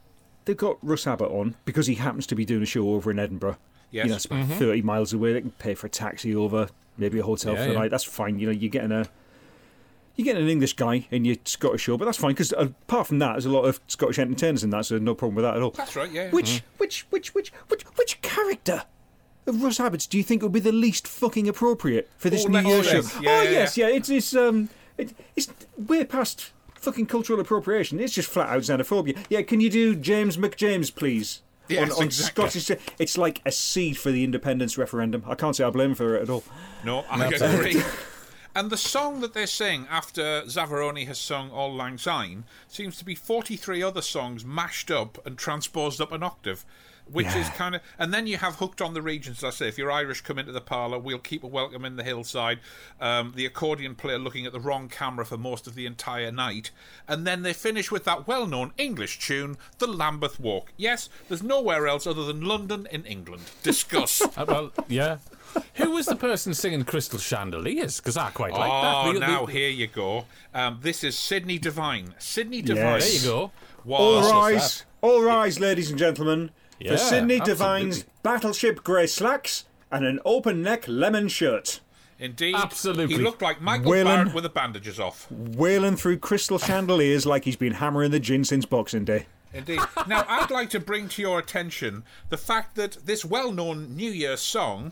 they've 0.44 0.56
got 0.56 0.78
Russ 0.82 1.06
Abbot 1.06 1.30
on 1.30 1.56
because 1.64 1.86
he 1.86 1.94
happens 1.96 2.26
to 2.28 2.34
be 2.34 2.44
doing 2.44 2.62
a 2.62 2.66
show 2.66 2.88
over 2.90 3.10
in 3.10 3.18
Edinburgh. 3.18 3.56
Yes. 3.90 4.04
You 4.04 4.10
know, 4.10 4.16
it's 4.16 4.24
about 4.24 4.46
Mhm. 4.48 4.58
30 4.58 4.82
miles 4.82 5.12
away. 5.12 5.32
They 5.34 5.40
can 5.42 5.50
pay 5.52 5.74
for 5.74 5.86
a 5.86 5.90
taxi 5.90 6.34
over, 6.34 6.68
maybe 6.98 7.18
a 7.18 7.22
hotel 7.22 7.52
Yeah, 7.52 7.58
for 7.60 7.66
the 7.68 7.72
yeah. 7.74 7.78
night. 7.80 7.90
That's 7.90 8.04
fine. 8.04 8.38
You 8.38 8.46
know, 8.46 8.52
you're 8.52 8.70
getting 8.70 8.92
a 8.92 9.08
you're 10.16 10.24
getting 10.24 10.44
an 10.44 10.48
English 10.48 10.74
guy 10.76 11.06
in 11.10 11.24
your 11.24 11.34
Scottish 11.44 11.80
show, 11.82 11.96
but 11.96 12.04
that's 12.04 12.18
fine 12.18 12.30
because 12.34 12.52
apart 12.56 13.08
from 13.08 13.18
that, 13.18 13.32
there's 13.32 13.46
a 13.46 13.50
lot 13.50 13.64
of 13.64 13.80
Scottish 13.88 14.18
entertainers 14.20 14.62
in 14.62 14.70
that, 14.70 14.86
so 14.86 14.96
no 14.98 15.12
problem 15.12 15.34
with 15.34 15.44
that 15.44 15.56
at 15.56 15.62
all. 15.62 15.72
That's 15.72 15.96
right, 15.96 16.10
yeah. 16.10 16.30
Which 16.30 16.62
which 16.78 17.04
which 17.10 17.34
which 17.34 17.52
which 17.68 17.82
which 17.96 18.22
character 18.22 18.84
of 19.46 19.62
Russ 19.62 19.80
Abbot's 19.80 20.06
do 20.06 20.16
you 20.18 20.24
think 20.24 20.42
would 20.42 20.52
be 20.52 20.60
the 20.60 20.72
least 20.72 21.06
fucking 21.06 21.48
appropriate 21.48 22.10
for 22.16 22.30
this 22.30 22.44
Oh, 22.44 22.48
New 22.48 22.54
let's 22.54 22.68
Year's 22.68 23.10
show? 23.12 23.20
Yeah, 23.20 23.30
oh 23.30 23.42
yeah, 23.42 23.50
yes, 23.50 23.76
yeah. 23.76 23.88
It's 23.88 24.08
it's 24.08 24.34
um 24.34 24.68
it, 24.96 25.14
it's 25.36 25.48
way 25.76 26.04
past 26.04 26.52
fucking 26.74 27.06
cultural 27.06 27.40
appropriation. 27.40 28.00
It's 28.00 28.14
just 28.14 28.30
flat 28.30 28.48
out 28.48 28.62
xenophobia. 28.62 29.16
Yeah, 29.28 29.42
can 29.42 29.60
you 29.60 29.70
do 29.70 29.94
James 29.94 30.36
McJames, 30.36 30.94
please? 30.94 31.42
Yes, 31.68 31.92
on, 31.92 31.98
on 31.98 32.04
exactly. 32.04 32.50
Scottish, 32.50 32.78
it's 32.98 33.16
like 33.16 33.40
a 33.46 33.50
seed 33.50 33.96
for 33.96 34.10
the 34.10 34.22
independence 34.22 34.76
referendum. 34.76 35.24
I 35.26 35.34
can't 35.34 35.56
say 35.56 35.64
I 35.64 35.70
blame 35.70 35.90
him 35.90 35.96
for 35.96 36.14
it 36.14 36.22
at 36.22 36.30
all. 36.30 36.44
No, 36.84 37.04
I 37.10 37.26
agree. 37.26 37.82
And 38.56 38.70
the 38.70 38.76
song 38.76 39.20
that 39.20 39.34
they 39.34 39.46
sing 39.46 39.88
after 39.90 40.42
Zavaroni 40.42 41.08
has 41.08 41.18
sung 41.18 41.50
Auld 41.50 41.76
Lang 41.76 41.98
Syne 41.98 42.44
seems 42.68 42.96
to 42.98 43.04
be 43.04 43.16
43 43.16 43.82
other 43.82 44.00
songs 44.00 44.44
mashed 44.44 44.92
up 44.92 45.18
and 45.26 45.36
transposed 45.36 46.00
up 46.00 46.12
an 46.12 46.22
octave, 46.22 46.64
which 47.10 47.34
is 47.36 47.48
kind 47.50 47.74
of. 47.74 47.80
And 47.98 48.12
then 48.12 48.26
you 48.26 48.36
have 48.38 48.56
Hooked 48.56 48.80
on 48.80 48.94
the 48.94 49.02
Regions. 49.02 49.38
As 49.38 49.44
I 49.44 49.50
say, 49.50 49.68
if 49.68 49.78
you're 49.78 49.90
Irish, 49.92 50.20
come 50.22 50.38
into 50.38 50.52
the 50.52 50.60
parlour, 50.60 50.98
we'll 50.98 51.18
keep 51.18 51.44
a 51.44 51.46
welcome 51.46 51.84
in 51.84 51.96
the 51.96 52.02
hillside. 52.04 52.60
Um, 53.00 53.32
the 53.36 53.46
accordion 53.46 53.94
player 53.94 54.18
looking 54.18 54.46
at 54.46 54.52
the 54.52 54.60
wrong 54.60 54.88
camera 54.88 55.24
for 55.26 55.36
most 55.36 55.66
of 55.66 55.74
the 55.74 55.86
entire 55.86 56.32
night. 56.32 56.70
And 57.06 57.26
then 57.26 57.42
they 57.42 57.52
finish 57.52 57.90
with 57.90 58.04
that 58.04 58.26
well 58.26 58.46
known 58.46 58.72
English 58.78 59.18
tune, 59.18 59.56
The 59.78 59.86
Lambeth 59.86 60.40
Walk. 60.40 60.72
Yes, 60.76 61.08
there's 61.28 61.42
nowhere 61.42 61.86
else 61.86 62.06
other 62.06 62.24
than 62.24 62.40
London 62.42 62.86
in 62.90 63.04
England. 63.04 63.42
Discuss. 63.62 64.22
Uh, 64.36 64.44
well, 64.48 64.72
yeah. 64.88 65.18
Who 65.74 65.92
was 65.92 66.06
the 66.06 66.16
person 66.16 66.54
singing 66.54 66.82
Crystal 66.84 67.18
Chandeliers? 67.20 68.00
Because 68.00 68.16
I 68.16 68.30
quite 68.30 68.52
like 68.52 68.68
that. 68.70 68.94
Oh, 68.96 69.12
The- 69.12 69.20
the- 69.20 69.26
now 69.26 69.46
here 69.46 69.68
you 69.68 69.86
go. 69.86 70.24
Um, 70.52 70.78
this 70.82 71.04
is 71.04 71.16
Sydney 71.16 71.58
Devine. 71.58 72.14
Sydney 72.18 72.62
Devine. 72.62 72.84
Yes. 73.00 73.22
There 73.22 73.22
you 73.22 73.28
go. 73.28 73.52
All 73.94 74.28
rise, 74.30 74.84
all 75.02 75.22
rise, 75.22 75.60
ladies 75.60 75.90
and 75.90 75.98
gentlemen, 75.98 76.50
Yeah, 76.78 76.92
for 76.92 76.98
Sydney 76.98 77.36
absolutely. 77.40 77.44
Devine's 77.52 78.04
battleship 78.22 78.82
grey 78.84 79.06
slacks 79.06 79.64
and 79.90 80.04
an 80.04 80.20
open 80.24 80.62
neck 80.62 80.84
lemon 80.88 81.28
shirt, 81.28 81.80
indeed 82.18 82.54
Absolutely. 82.56 83.16
He 83.16 83.22
looked 83.22 83.42
like 83.42 83.60
Michael 83.60 83.92
Waylon- 83.92 84.04
Barrett 84.04 84.34
with 84.34 84.44
the 84.44 84.50
bandages 84.50 84.98
off. 84.98 85.30
wailing 85.30 85.96
through 85.96 86.18
crystal 86.18 86.58
chandeliers 86.58 87.26
like 87.26 87.44
he's 87.44 87.56
been 87.56 87.74
hammering 87.74 88.10
the 88.10 88.20
gin 88.20 88.44
since 88.44 88.64
Boxing 88.66 89.04
Day. 89.04 89.26
Indeed. 89.52 89.78
Now, 90.08 90.24
I'd 90.28 90.50
like 90.50 90.68
to 90.70 90.80
bring 90.80 91.08
to 91.10 91.22
your 91.22 91.38
attention 91.38 92.02
the 92.28 92.36
fact 92.36 92.74
that 92.74 93.06
this 93.06 93.24
well-known 93.24 93.94
New 93.94 94.10
Year's 94.10 94.40
song, 94.40 94.90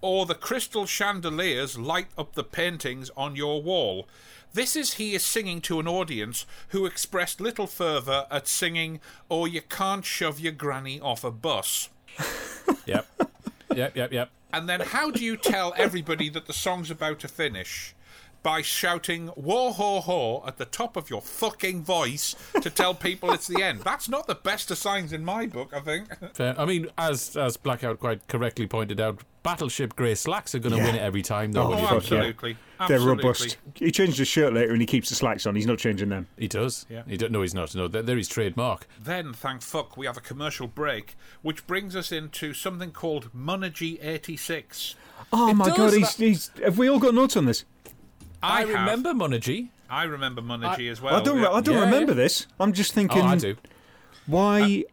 or 0.00 0.24
the 0.24 0.34
crystal 0.34 0.86
chandeliers 0.86 1.78
light 1.78 2.06
up 2.16 2.34
the 2.34 2.44
paintings 2.44 3.10
on 3.18 3.36
your 3.36 3.60
wall. 3.62 4.08
This 4.52 4.76
is 4.76 4.94
he 4.94 5.14
is 5.14 5.24
singing 5.24 5.60
to 5.62 5.80
an 5.80 5.88
audience 5.88 6.46
who 6.68 6.86
expressed 6.86 7.40
little 7.40 7.66
fervour 7.66 8.26
at 8.30 8.48
singing, 8.48 9.00
"Oh, 9.30 9.44
you 9.44 9.60
can't 9.62 10.04
shove 10.04 10.40
your 10.40 10.52
granny 10.52 11.00
off 11.00 11.24
a 11.24 11.30
bus." 11.30 11.90
Yep. 12.86 13.06
Yep, 13.74 13.96
yep, 13.96 14.12
yep. 14.12 14.30
And 14.52 14.68
then 14.68 14.80
how 14.80 15.10
do 15.10 15.22
you 15.22 15.36
tell 15.36 15.74
everybody 15.76 16.28
that 16.30 16.46
the 16.46 16.52
song's 16.52 16.90
about 16.90 17.20
to 17.20 17.28
finish? 17.28 17.94
By 18.42 18.62
shouting 18.62 19.28
"Whoa 19.28 19.72
ho 19.72 20.00
ho" 20.00 20.44
at 20.46 20.56
the 20.58 20.64
top 20.64 20.96
of 20.96 21.10
your 21.10 21.20
fucking 21.20 21.82
voice 21.82 22.36
to 22.62 22.70
tell 22.70 22.94
people 22.94 23.32
it's 23.32 23.48
the 23.48 23.62
end. 23.62 23.80
That's 23.80 24.08
not 24.08 24.26
the 24.26 24.34
best 24.36 24.70
of 24.70 24.78
signs 24.78 25.12
in 25.12 25.24
my 25.24 25.46
book, 25.46 25.72
I 25.74 25.80
think. 25.80 26.08
Fair. 26.34 26.54
I 26.58 26.64
mean, 26.64 26.86
as 26.96 27.36
as 27.36 27.56
Blackout 27.56 27.98
quite 27.98 28.26
correctly 28.28 28.66
pointed 28.66 29.00
out, 29.00 29.22
Battleship 29.42 29.96
Grey 29.96 30.14
Slacks 30.14 30.54
are 30.54 30.60
going 30.60 30.72
to 30.72 30.78
Yeah. 30.78 30.84
win 30.86 30.94
it 30.94 31.02
every 31.02 31.22
time, 31.22 31.52
though. 31.52 31.64
Oh, 31.64 31.70
when 31.70 31.78
you 31.80 31.86
fuck 31.86 32.02
think 32.02 32.12
about 32.12 32.24
it. 32.26 32.28
absolutely. 32.28 32.52
They're 32.78 32.96
Absolutely. 32.96 33.24
robust. 33.24 33.56
He 33.74 33.90
changes 33.90 34.18
his 34.18 34.28
shirt 34.28 34.52
later 34.54 34.70
and 34.72 34.80
he 34.80 34.86
keeps 34.86 35.08
the 35.08 35.16
slacks 35.16 35.44
on. 35.46 35.56
He's 35.56 35.66
not 35.66 35.78
changing 35.78 36.10
them. 36.10 36.28
He 36.38 36.46
does. 36.46 36.86
Yeah. 36.88 37.02
He 37.08 37.16
don't, 37.16 37.32
no, 37.32 37.42
he's 37.42 37.54
not. 37.54 37.74
No, 37.74 37.88
they're, 37.88 38.02
they're 38.02 38.16
his 38.16 38.28
trademark. 38.28 38.86
Then, 39.02 39.32
thank 39.32 39.62
fuck, 39.62 39.96
we 39.96 40.06
have 40.06 40.16
a 40.16 40.20
commercial 40.20 40.68
break, 40.68 41.16
which 41.42 41.66
brings 41.66 41.96
us 41.96 42.12
into 42.12 42.54
something 42.54 42.92
called 42.92 43.30
Monergy 43.34 43.98
86. 44.04 44.94
Oh 45.32 45.50
It 45.50 45.54
my 45.54 45.64
does 45.66 45.76
god, 45.76 45.92
he's, 45.94 46.14
that- 46.16 46.24
he's. 46.24 46.50
Have 46.62 46.78
we 46.78 46.88
all 46.88 47.00
got 47.00 47.14
notes 47.14 47.36
on 47.36 47.46
this? 47.46 47.64
I, 48.42 48.60
have- 48.60 48.68
remember 48.68 49.12
Monergy. 49.12 49.68
I 49.90 50.04
remember 50.04 50.42
Monergy 50.42 50.90
as 50.90 51.00
well. 51.00 51.14
I 51.14 51.22
don't. 51.22 51.38
yeah. 51.40 51.48
I 51.50 51.60
don't 51.60 51.74
Yeah, 51.76 51.80
remember 51.84 52.12
yeah. 52.12 52.16
this. 52.16 52.46
I'm 52.60 52.72
just 52.72 52.92
thinking. 52.92 53.22
Oh, 53.22 53.26
I 53.26 53.36
do. 53.36 53.56
Why, 54.26 54.84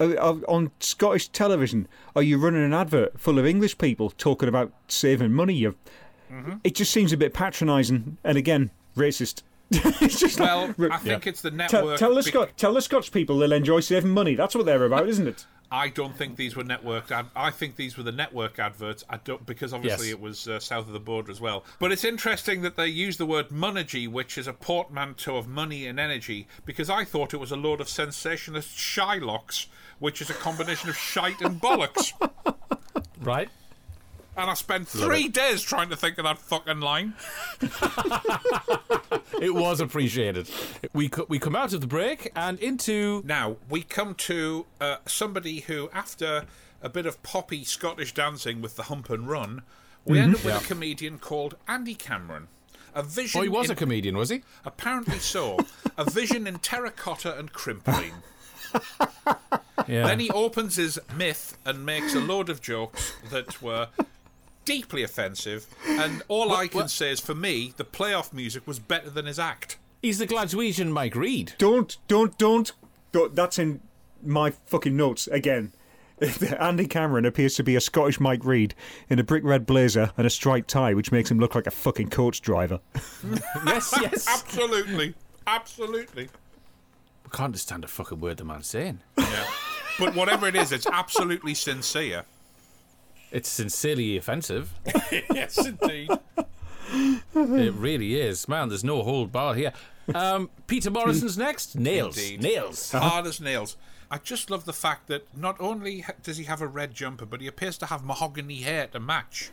uh, 0.00 0.04
uh, 0.14 0.38
on 0.48 0.70
Scottish 0.80 1.28
television, 1.28 1.86
are 2.16 2.22
you 2.22 2.38
running 2.38 2.64
an 2.64 2.74
advert 2.74 3.20
full 3.20 3.38
of 3.38 3.46
English 3.46 3.78
people 3.78 4.10
talking 4.10 4.48
about 4.48 4.72
saving 4.88 5.32
money? 5.32 5.54
You, 5.54 5.76
Mm-hmm. 6.32 6.52
it 6.64 6.74
just 6.74 6.90
seems 6.90 7.12
a 7.12 7.16
bit 7.18 7.34
patronising 7.34 8.16
and 8.24 8.38
again 8.38 8.70
racist. 8.96 9.42
it's 9.70 10.18
just 10.18 10.40
like, 10.40 10.76
Well, 10.78 10.90
I 10.90 10.96
think 10.96 11.26
it's 11.26 11.42
the 11.42 11.50
tell, 11.50 11.58
network. 11.84 11.98
tell 11.98 12.08
the 12.14 12.22
bec- 12.22 12.24
Scot, 12.32 12.56
tell 12.56 12.72
the 12.72 12.80
Scotch 12.80 13.12
people 13.12 13.36
they'll 13.38 13.52
enjoy 13.52 13.80
saving 13.80 14.12
money. 14.12 14.34
That's 14.34 14.54
what 14.54 14.64
they're 14.64 14.82
about, 14.86 15.08
isn't 15.10 15.28
it? 15.28 15.44
I 15.72 15.88
don't 15.88 16.14
think 16.14 16.36
these 16.36 16.54
were 16.54 16.62
networked. 16.64 17.10
Ad- 17.10 17.30
I 17.34 17.50
think 17.50 17.76
these 17.76 17.96
were 17.96 18.02
the 18.02 18.12
network 18.12 18.58
adverts. 18.58 19.02
I 19.08 19.16
don't 19.16 19.44
because 19.46 19.72
obviously 19.72 20.08
Yes. 20.08 20.14
it 20.14 20.20
was 20.20 20.46
uh, 20.46 20.60
south 20.60 20.86
of 20.86 20.92
the 20.92 21.00
border 21.00 21.30
as 21.32 21.40
well. 21.40 21.64
But 21.78 21.90
it's 21.92 22.04
interesting 22.04 22.60
that 22.62 22.76
they 22.76 22.88
use 22.88 23.16
the 23.16 23.24
word 23.26 23.48
monergy, 23.48 24.06
which 24.06 24.36
is 24.36 24.46
a 24.46 24.52
portmanteau 24.52 25.36
of 25.36 25.48
money 25.48 25.86
and 25.86 25.98
energy, 25.98 26.46
because 26.66 26.90
I 26.90 27.04
thought 27.04 27.32
it 27.32 27.38
was 27.38 27.50
a 27.52 27.56
load 27.56 27.80
of 27.80 27.88
sensationalist 27.88 28.76
shylocks, 28.76 29.66
which 29.98 30.20
is 30.20 30.28
a 30.28 30.34
combination 30.34 30.90
of 30.90 30.96
shite 30.96 31.40
and 31.40 31.60
bollocks. 31.60 32.12
Right. 33.20 33.48
And 34.34 34.50
I 34.50 34.54
spent 34.54 34.88
three 34.88 35.28
days 35.28 35.60
trying 35.62 35.90
to 35.90 35.96
think 35.96 36.16
of 36.18 36.24
that 36.24 36.38
fucking 36.38 36.80
line. 36.80 37.14
It 39.40 39.54
was 39.54 39.80
appreciated. 39.80 40.48
We 40.92 41.08
co- 41.08 41.26
we 41.28 41.38
come 41.40 41.56
out 41.56 41.72
of 41.72 41.80
the 41.80 41.86
break 41.88 42.30
and 42.36 42.60
into 42.60 43.22
Now 43.26 43.56
we 43.68 43.82
come 43.82 44.14
to 44.14 44.66
uh, 44.80 44.96
somebody 45.04 45.60
who, 45.60 45.90
after 45.92 46.44
a 46.80 46.88
bit 46.88 47.06
of 47.06 47.20
poppy 47.24 47.64
Scottish 47.64 48.14
dancing 48.14 48.62
with 48.62 48.76
the 48.76 48.84
hump 48.84 49.10
and 49.10 49.28
run, 49.28 49.62
we 50.04 50.18
end 50.20 50.36
up 50.36 50.44
with 50.44 50.54
Yeah. 50.54 50.60
a 50.60 50.64
comedian 50.64 51.18
called 51.18 51.56
Andy 51.66 51.94
Cameron. 51.96 52.46
A 52.94 53.02
vision. 53.02 53.40
Oh, 53.40 53.42
he 53.42 53.48
was 53.48 53.66
in- 53.66 53.72
a 53.72 53.74
comedian, 53.76 54.16
was 54.16 54.28
he? 54.30 54.42
Apparently 54.64 55.18
so. 55.18 55.58
a 55.98 56.08
vision 56.08 56.46
in 56.46 56.58
terracotta 56.60 57.36
and 57.36 57.52
Crimplene. 57.52 58.22
Yeah. 59.88 60.06
Then 60.06 60.20
he 60.20 60.30
opens 60.30 60.76
his 60.76 61.00
myth 61.16 61.58
and 61.64 61.84
makes 61.84 62.14
a 62.14 62.20
load 62.20 62.48
of 62.48 62.60
jokes 62.60 63.14
that 63.30 63.60
were 63.60 63.88
deeply 64.64 65.02
offensive. 65.02 65.66
And 65.86 66.22
all 66.28 66.52
I 66.52 66.68
can 66.68 66.80
what- 66.82 66.90
say 66.90 67.10
is, 67.10 67.20
for 67.20 67.34
me, 67.34 67.72
the 67.76 67.84
playoff 67.84 68.32
music 68.32 68.66
was 68.66 68.78
better 68.78 69.10
than 69.10 69.26
his 69.26 69.38
act. 69.38 69.78
He's 70.00 70.18
the 70.18 70.26
Glaswegian 70.26 70.90
Mike 70.90 71.14
Reid. 71.14 71.52
Don't, 71.58 71.96
don't, 72.08 72.36
don't, 72.36 72.72
don't. 73.12 73.34
That's 73.36 73.58
in 73.58 73.80
my 74.24 74.50
fucking 74.50 74.96
notes 74.96 75.28
again. 75.28 75.72
Andy 76.60 76.86
Cameron 76.86 77.24
appears 77.24 77.54
to 77.54 77.62
be 77.64 77.74
a 77.76 77.80
Scottish 77.80 78.20
Mike 78.20 78.44
Reid 78.44 78.74
in 79.08 79.18
a 79.18 79.24
brick 79.24 79.42
red 79.44 79.66
blazer 79.66 80.12
and 80.16 80.26
a 80.26 80.30
striped 80.30 80.68
tie, 80.70 80.94
which 80.94 81.12
makes 81.12 81.30
him 81.30 81.38
look 81.38 81.54
like 81.54 81.66
a 81.66 81.70
fucking 81.70 82.10
coach 82.10 82.40
driver. 82.40 82.80
yes, 83.66 83.94
yes. 84.00 84.26
Absolutely. 84.28 85.14
Absolutely. 85.46 86.28
I 87.26 87.28
can't 87.36 87.46
understand 87.46 87.84
a 87.84 87.88
fucking 87.88 88.20
word 88.20 88.36
the 88.36 88.44
man's 88.44 88.66
saying. 88.68 89.00
Yeah. 89.18 89.46
But 89.98 90.14
whatever 90.14 90.46
it 90.48 90.56
is, 90.56 90.72
it's 90.72 90.86
absolutely 90.86 91.54
sincere. 91.54 92.24
It's 93.32 93.48
sincerely 93.48 94.16
offensive. 94.16 94.72
yes, 95.34 95.58
indeed. 95.66 96.10
it 97.34 97.74
really 97.74 98.20
is. 98.20 98.46
Man, 98.46 98.68
there's 98.68 98.84
no 98.84 99.02
hold 99.02 99.32
bar 99.32 99.54
here. 99.54 99.72
Um, 100.14 100.50
Peter 100.66 100.90
Morrison's 100.90 101.38
next. 101.38 101.74
Nails. 101.74 102.18
Indeed. 102.18 102.42
Nails. 102.42 102.92
Hard 102.92 103.26
as 103.26 103.40
nails. 103.40 103.76
I 104.10 104.18
just 104.18 104.50
love 104.50 104.66
the 104.66 104.74
fact 104.74 105.06
that 105.06 105.26
not 105.34 105.58
only 105.58 106.04
does 106.22 106.36
he 106.36 106.44
have 106.44 106.60
a 106.60 106.66
red 106.66 106.92
jumper, 106.94 107.24
but 107.24 107.40
he 107.40 107.46
appears 107.46 107.78
to 107.78 107.86
have 107.86 108.04
mahogany 108.04 108.56
hair 108.56 108.86
to 108.88 109.00
match. 109.00 109.50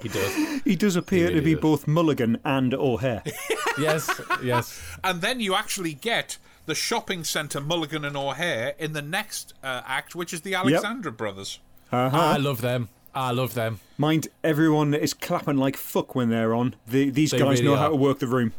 He 0.00 0.08
does. 0.08 0.62
He 0.64 0.76
does 0.76 0.96
appear 0.96 1.26
really 1.28 1.40
to 1.40 1.44
be 1.44 1.54
does. 1.54 1.60
both 1.60 1.86
Mulligan 1.86 2.38
and 2.44 2.74
O'Hare. 2.74 3.22
Yes, 3.78 4.20
yes. 4.42 4.82
And 5.02 5.22
then 5.22 5.40
you 5.40 5.54
actually 5.54 5.94
get 5.94 6.36
the 6.66 6.74
shopping 6.74 7.24
centre 7.24 7.58
Mulligan 7.58 8.04
and 8.04 8.14
O'Hare 8.14 8.74
in 8.78 8.92
the 8.92 9.00
next 9.00 9.54
uh, 9.64 9.80
act, 9.86 10.14
which 10.14 10.34
is 10.34 10.42
the 10.42 10.54
Alexander 10.54 11.10
brothers. 11.10 11.58
Uh-huh. 11.92 12.16
I 12.16 12.36
love 12.38 12.60
them. 12.60 12.88
I 13.14 13.30
love 13.32 13.54
them. 13.54 13.80
Mind, 13.98 14.28
everyone 14.42 14.94
is 14.94 15.12
clapping 15.14 15.58
like 15.58 15.76
fuck 15.76 16.14
when 16.14 16.30
they're 16.30 16.54
on. 16.54 16.74
The, 16.86 17.10
these 17.10 17.30
They 17.32 17.38
guys 17.38 17.60
really 17.60 17.64
know 17.64 17.76
how 17.76 17.88
to 17.90 17.94
work 17.96 18.18
the 18.18 18.26
room. 18.26 18.52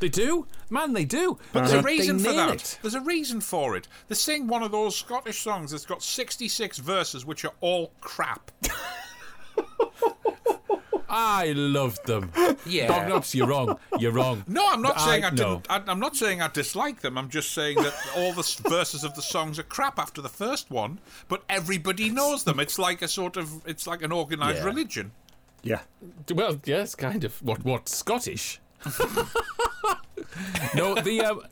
They 0.00 0.08
do, 0.08 0.46
man. 0.70 0.94
They 0.94 1.04
do. 1.04 1.38
But 1.52 1.66
They- 1.66 1.70
there's 1.72 1.82
a 1.84 1.86
reason 1.86 2.16
they 2.16 2.24
for 2.30 2.32
that. 2.32 2.54
it. 2.54 2.78
There's 2.82 2.94
a 2.94 3.00
reason 3.00 3.40
for 3.40 3.76
it. 3.76 3.86
They 4.08 4.14
sing 4.14 4.48
one 4.48 4.62
of 4.62 4.72
those 4.72 4.96
Scottish 4.96 5.40
songs 5.40 5.70
that's 5.70 5.86
got 5.86 6.02
66 6.02 6.78
verses, 6.78 7.24
which 7.26 7.44
are 7.44 7.52
all 7.60 7.92
crap. 8.00 8.50
I 11.14 11.52
love 11.52 12.02
them. 12.04 12.32
Yeah. 12.64 12.86
Dog 12.88 13.02
Bognops, 13.22 13.34
you're 13.34 13.46
wrong. 13.46 13.78
You're 13.98 14.12
wrong. 14.12 14.44
No, 14.48 14.66
I'm 14.66 14.80
not 14.80 14.98
saying 15.00 15.24
I, 15.24 15.30
no. 15.30 15.36
didn't. 15.60 15.66
I, 15.70 15.82
I'm 15.86 16.00
not 16.00 16.16
saying 16.16 16.40
I 16.40 16.48
dislike 16.48 17.00
them. 17.02 17.18
I'm 17.18 17.28
just 17.28 17.52
saying 17.52 17.76
that 17.76 17.94
all 18.16 18.32
the 18.32 18.42
verses 18.68 19.04
of 19.04 19.14
the 19.14 19.20
songs 19.22 19.58
are 19.58 19.62
crap 19.64 19.98
after 19.98 20.22
the 20.22 20.28
first 20.30 20.70
one, 20.70 20.98
but 21.28 21.42
everybody 21.50 22.08
knows 22.10 22.44
them. 22.44 22.58
It's 22.58 22.78
like 22.78 23.02
a 23.02 23.08
sort 23.08 23.36
of. 23.36 23.66
It's 23.66 23.86
like 23.86 24.00
an 24.02 24.10
organised 24.12 24.60
Yeah. 24.60 24.64
religion. 24.64 25.12
Yeah. 25.62 25.80
Well, 26.34 26.60
yes, 26.64 26.94
kind 26.94 27.24
of. 27.24 27.40
What? 27.42 27.62
What? 27.64 27.88
Scottish? 27.88 28.58
no, 30.74 30.94
the. 30.94 31.20
Um, 31.24 31.42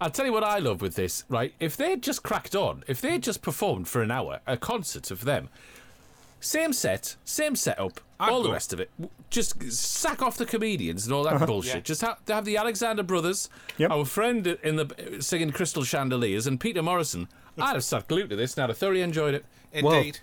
I'll 0.00 0.10
tell 0.10 0.26
you 0.26 0.32
what 0.32 0.44
I 0.44 0.58
love 0.58 0.80
with 0.82 0.96
this. 0.96 1.24
Right, 1.28 1.54
if 1.60 1.76
they 1.76 1.90
had 1.90 2.02
just 2.02 2.22
cracked 2.22 2.54
on, 2.56 2.82
if 2.88 3.00
they 3.00 3.12
had 3.12 3.22
just 3.22 3.42
performed 3.42 3.88
for 3.88 4.02
an 4.02 4.10
hour, 4.10 4.40
a 4.46 4.56
concert 4.56 5.10
of 5.10 5.24
them, 5.24 5.48
same 6.44 6.72
set, 6.72 7.16
same 7.24 7.56
setup, 7.56 8.00
I'd 8.20 8.30
all 8.30 8.42
the 8.42 8.52
rest 8.52 8.72
of 8.72 8.80
it, 8.80 8.90
just 9.30 9.62
sack 9.72 10.22
off 10.22 10.36
the 10.36 10.46
comedians 10.46 11.06
and 11.06 11.14
all 11.14 11.24
that 11.24 11.46
bullshit. 11.46 11.74
Yeah. 11.74 11.80
Just 11.80 12.00
have, 12.02 12.18
have 12.28 12.44
the 12.44 12.56
Alexander 12.56 13.02
brothers, 13.02 13.48
Yep. 13.78 13.90
our 13.90 14.04
friend 14.04 14.46
in 14.62 14.76
the 14.76 15.16
singing 15.20 15.50
Crystal 15.50 15.84
Chandeliers, 15.84 16.46
and 16.46 16.60
Peter 16.60 16.82
Morrison. 16.82 17.28
I'd 17.58 17.74
have 17.74 17.84
sat 17.84 18.08
glued 18.08 18.30
to 18.30 18.36
this 18.36 18.54
and 18.54 18.64
I'd 18.64 18.70
have 18.70 18.78
thoroughly 18.78 19.00
enjoyed 19.02 19.34
it. 19.34 19.44
Indeed. 19.72 20.20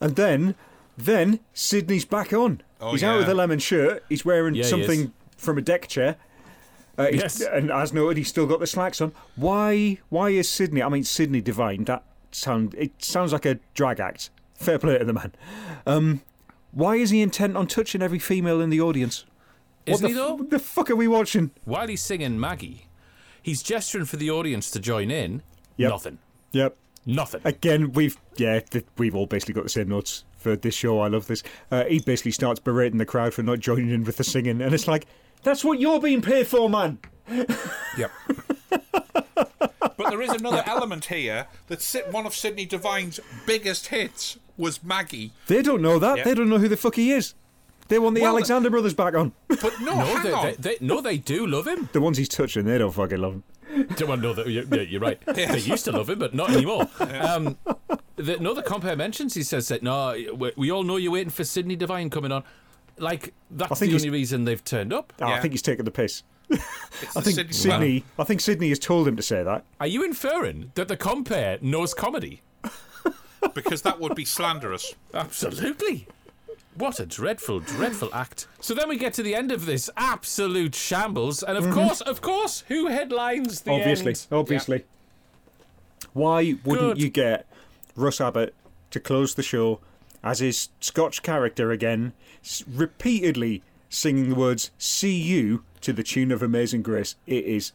And 0.00 0.16
then, 0.16 0.54
then 0.96 1.40
Sydney's 1.54 2.04
back 2.04 2.32
on. 2.32 2.62
Oh, 2.80 2.92
he's 2.92 3.02
out 3.04 3.18
with 3.18 3.28
yeah. 3.28 3.32
a 3.32 3.34
lemon 3.34 3.58
shirt. 3.58 4.04
He's 4.08 4.24
wearing 4.24 4.54
Yeah, 4.54 4.64
something 4.64 5.00
is. 5.00 5.10
from 5.36 5.58
a 5.58 5.62
deck 5.62 5.88
chair. 5.88 6.16
Uh, 6.98 7.08
Yes. 7.12 7.40
And 7.40 7.70
as 7.70 7.92
noted, 7.92 8.16
he's 8.16 8.28
still 8.28 8.46
got 8.46 8.60
the 8.60 8.66
slacks 8.66 9.00
on. 9.00 9.12
Why? 9.36 9.98
Why 10.08 10.30
is 10.30 10.48
Sydney? 10.48 10.82
I 10.82 10.88
mean, 10.88 11.04
Sydney 11.04 11.40
Devine. 11.42 11.84
That 11.84 12.02
sound. 12.32 12.74
It 12.76 13.02
sounds 13.04 13.32
like 13.32 13.44
a 13.46 13.58
drag 13.74 14.00
act. 14.00 14.30
Fair 14.58 14.78
play 14.78 14.98
to 14.98 15.04
the 15.04 15.12
man. 15.12 15.32
Um, 15.86 16.22
why 16.72 16.96
is 16.96 17.10
he 17.10 17.22
intent 17.22 17.56
on 17.56 17.66
touching 17.66 18.02
every 18.02 18.18
female 18.18 18.60
in 18.60 18.70
the 18.70 18.80
audience? 18.80 19.24
Isn't 19.86 20.02
what 20.04 20.08
the, 20.12 20.20
f- 20.20 20.26
though? 20.28 20.34
what 20.34 20.50
the 20.50 20.58
fuck 20.58 20.90
are 20.90 20.96
we 20.96 21.08
watching? 21.08 21.50
While 21.64 21.88
he's 21.88 22.02
singing 22.02 22.40
Maggie, 22.40 22.86
he's 23.42 23.62
gesturing 23.62 24.04
for 24.06 24.16
the 24.16 24.30
audience 24.30 24.70
to 24.72 24.80
join 24.80 25.10
in. 25.10 25.42
Yep. 25.76 25.90
Nothing. 25.90 26.18
Yep. 26.52 26.76
Nothing. 27.06 27.40
Again, 27.44 27.92
we've 27.92 28.18
yeah, 28.36 28.58
th- 28.60 28.84
we've 28.98 29.14
all 29.14 29.26
basically 29.26 29.54
got 29.54 29.62
the 29.62 29.70
same 29.70 29.88
notes 29.88 30.24
for 30.36 30.56
this 30.56 30.74
show. 30.74 31.00
I 31.00 31.08
love 31.08 31.28
this. 31.28 31.42
Uh, 31.70 31.84
he 31.84 32.00
basically 32.00 32.32
starts 32.32 32.58
berating 32.58 32.98
the 32.98 33.06
crowd 33.06 33.32
for 33.32 33.42
not 33.44 33.60
joining 33.60 33.90
in 33.90 34.02
with 34.04 34.16
the 34.16 34.24
singing, 34.24 34.60
and 34.60 34.74
it's 34.74 34.88
like, 34.88 35.06
that's 35.44 35.64
what 35.64 35.78
you're 35.78 36.00
being 36.00 36.20
paid 36.22 36.46
for, 36.46 36.68
man. 36.68 36.98
Yep. 37.96 38.10
But 39.96 40.10
there 40.10 40.20
is 40.20 40.30
another 40.30 40.62
element 40.66 41.06
here 41.06 41.46
that's 41.68 41.96
one 42.10 42.26
of 42.26 42.34
Sydney 42.34 42.66
Devine's 42.66 43.18
biggest 43.46 43.86
hits 43.86 44.36
was 44.56 44.82
Maggie. 44.82 45.32
They 45.46 45.62
don't 45.62 45.82
know 45.82 45.98
that. 45.98 46.18
Yeah. 46.18 46.24
They 46.24 46.34
don't 46.34 46.48
know 46.48 46.58
who 46.58 46.68
the 46.68 46.76
fuck 46.76 46.94
he 46.96 47.12
is. 47.12 47.34
They 47.88 47.98
want 47.98 48.14
the 48.16 48.22
Well, 48.22 48.32
Alexander 48.32 48.68
brothers 48.70 48.94
back 48.94 49.14
on. 49.14 49.32
But 49.48 49.80
no, 49.80 49.86
No, 49.94 50.04
hang 50.04 50.22
they, 50.24 50.32
on. 50.32 50.44
they, 50.46 50.52
they, 50.54 50.76
no, 50.80 51.00
they 51.00 51.18
do 51.18 51.46
love 51.46 51.66
him. 51.68 51.88
the 51.92 52.00
ones 52.00 52.18
he's 52.18 52.28
touching, 52.28 52.64
they 52.64 52.78
don't 52.78 52.92
fucking 52.92 53.18
love 53.20 53.34
him. 53.34 53.44
Do 53.96 54.10
I 54.10 54.16
know 54.16 54.32
that? 54.32 54.48
You're, 54.48 54.64
yeah, 54.64 54.80
you're 54.82 55.00
right. 55.00 55.20
They 55.34 55.58
used 55.58 55.84
to 55.84 55.92
love 55.92 56.08
him, 56.10 56.18
but 56.18 56.34
not 56.34 56.50
anymore. 56.50 56.88
Um, 57.00 57.56
the, 58.16 58.38
no, 58.38 58.54
the 58.54 58.62
compare 58.62 58.96
mentions. 58.96 59.34
He 59.34 59.42
says 59.42 59.68
that 59.68 59.82
no, 59.82 60.16
we, 60.34 60.52
we 60.56 60.70
all 60.72 60.82
know 60.82 60.96
you're 60.96 61.12
waiting 61.12 61.28
for 61.30 61.44
Sydney 61.44 61.76
Devine 61.76 62.08
coming 62.08 62.32
on. 62.32 62.42
Like 62.98 63.34
that's 63.50 63.78
the 63.80 63.92
only 63.92 64.08
reason 64.08 64.44
they've 64.44 64.64
turned 64.64 64.92
up. 64.94 65.12
Oh, 65.20 65.26
I 65.26 65.38
think 65.40 65.52
he's 65.52 65.60
taking 65.60 65.84
the 65.84 65.90
piss. 65.90 66.22
I 66.50 66.56
think 67.20 67.34
Sydney, 67.36 67.52
Sydney. 67.52 68.04
I 68.18 68.24
think 68.24 68.40
Sydney 68.40 68.70
has 68.70 68.78
told 68.78 69.06
him 69.06 69.16
to 69.16 69.22
say 69.22 69.42
that. 69.42 69.64
Are 69.80 69.86
you 69.86 70.02
inferring 70.02 70.72
that 70.76 70.88
the 70.88 70.96
compare 70.96 71.58
knows 71.60 71.92
comedy? 71.92 72.40
Because 73.54 73.82
that 73.82 74.00
would 74.00 74.14
be 74.14 74.24
slanderous. 74.24 74.94
Absolutely. 75.14 76.06
What 76.76 77.00
a 77.00 77.06
dreadful, 77.06 77.60
dreadful 77.60 78.10
act. 78.12 78.46
So 78.60 78.74
then 78.74 78.88
we 78.88 78.98
get 78.98 79.14
to 79.14 79.22
the 79.22 79.34
end 79.34 79.50
of 79.50 79.64
this 79.64 79.88
absolute 79.96 80.74
shambles, 80.74 81.42
and 81.42 81.56
of 81.56 81.64
mm-hmm. 81.64 81.72
course, 81.72 82.00
of 82.02 82.20
course, 82.20 82.64
who 82.68 82.88
headlines 82.88 83.62
the 83.62 83.70
obviously, 83.70 84.10
end? 84.12 84.26
obviously. 84.30 84.84
Why 86.12 86.56
wouldn't 86.64 86.94
Good. 86.94 87.02
you 87.02 87.08
get 87.08 87.46
Russ 87.94 88.20
Abbot 88.20 88.54
to 88.90 89.00
close 89.00 89.34
the 89.34 89.42
show 89.42 89.80
as 90.22 90.40
his 90.40 90.68
Scotch 90.80 91.22
character 91.22 91.70
again, 91.70 92.12
s- 92.44 92.64
repeatedly 92.66 93.62
singing 93.88 94.28
the 94.28 94.34
words 94.34 94.70
"See 94.76 95.16
you" 95.16 95.64
to 95.80 95.92
the 95.94 96.02
tune 96.02 96.30
of 96.30 96.42
"Amazing 96.42 96.82
Grace"? 96.82 97.16
It 97.26 97.44
is 97.44 97.72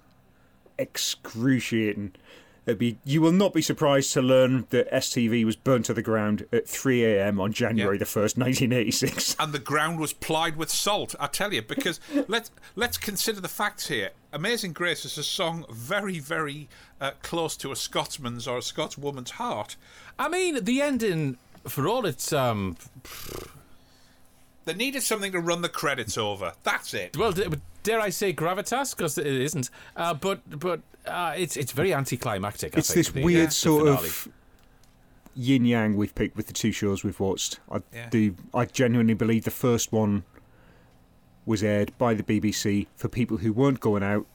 excruciating. 0.78 2.14
It'd 2.68 2.78
be, 2.78 2.98
you 3.04 3.22
will 3.22 3.32
not 3.32 3.56
be 3.56 3.62
surprised 3.64 4.14
to 4.14 4.22
learn 4.22 4.68
that 4.70 4.92
STV 4.92 5.44
was 5.46 5.56
burnt 5.56 5.86
to 5.88 5.96
the 5.96 6.04
ground 6.04 6.46
at 6.54 6.70
3 6.70 7.04
a.m. 7.06 7.40
on 7.40 7.52
January 7.54 7.98
the 7.98 8.06
1st, 8.06 8.38
1986. 8.38 9.36
and 9.40 9.52
the 9.52 9.58
ground 9.58 10.00
was 10.00 10.14
plied 10.14 10.56
with 10.58 10.70
salt. 10.70 11.16
I 11.20 11.26
tell 11.26 11.54
you, 11.54 11.64
because 11.64 12.00
let's 12.28 12.52
let's 12.76 12.98
consider 12.98 13.42
the 13.42 13.48
facts 13.48 13.88
here. 13.88 14.12
"Amazing 14.32 14.74
Grace" 14.74 15.06
is 15.06 15.18
a 15.18 15.24
song 15.24 15.66
very, 15.72 16.20
very 16.20 16.70
uh, 17.02 17.12
close 17.24 17.58
to 17.58 17.72
a 17.72 17.76
Scotsman's 17.76 18.48
or 18.48 18.60
a 18.60 18.62
Scotswoman's 18.62 19.32
heart. 19.32 19.76
I 20.20 20.30
mean, 20.30 20.64
the 20.64 20.84
ending, 20.84 21.38
for 21.68 21.88
all 21.88 22.06
its 22.06 22.32
um, 22.32 22.78
They 24.66 24.76
needed 24.76 25.02
something 25.02 25.32
to 25.32 25.40
run 25.40 25.64
the 25.64 25.70
credits 25.70 26.16
over. 26.16 26.54
That's 26.62 26.94
it. 26.94 27.18
well, 27.18 27.32
d- 27.32 27.46
dare 27.84 28.00
I 28.00 28.10
say 28.10 28.34
gravitas? 28.34 28.96
Because 28.96 29.18
it 29.18 29.26
isn't. 29.28 29.70
Uh, 29.96 30.14
but 30.14 30.42
but 30.60 30.82
uh, 31.06 31.34
it's 31.38 31.58
it's 31.58 31.72
very 31.72 31.94
anticlimactic. 31.94 32.76
I 32.76 32.80
it's 32.80 32.94
think, 32.94 33.06
this 33.08 33.14
the- 33.14 33.24
weird 33.24 33.48
the 33.50 33.54
sort 33.54 33.84
finale. 33.86 34.08
of 34.08 34.28
yin 35.34 35.64
yang 35.66 35.96
we've 35.96 36.14
picked 36.14 36.36
with 36.36 36.48
the 36.48 36.54
two 36.54 36.72
shows 36.72 37.04
we've 37.04 37.20
watched. 37.20 37.60
I 37.72 37.82
Yeah. 37.94 38.10
do. 38.10 38.36
I 38.54 38.66
genuinely 38.66 39.14
believe 39.14 39.44
the 39.46 39.52
first 39.52 39.92
one 39.92 40.24
was 41.46 41.64
aired 41.64 41.98
by 41.98 42.14
the 42.14 42.24
BBC 42.24 42.88
for 42.96 43.08
people 43.08 43.38
who 43.38 43.52
weren't 43.54 43.80
going 43.80 44.04
out, 44.04 44.28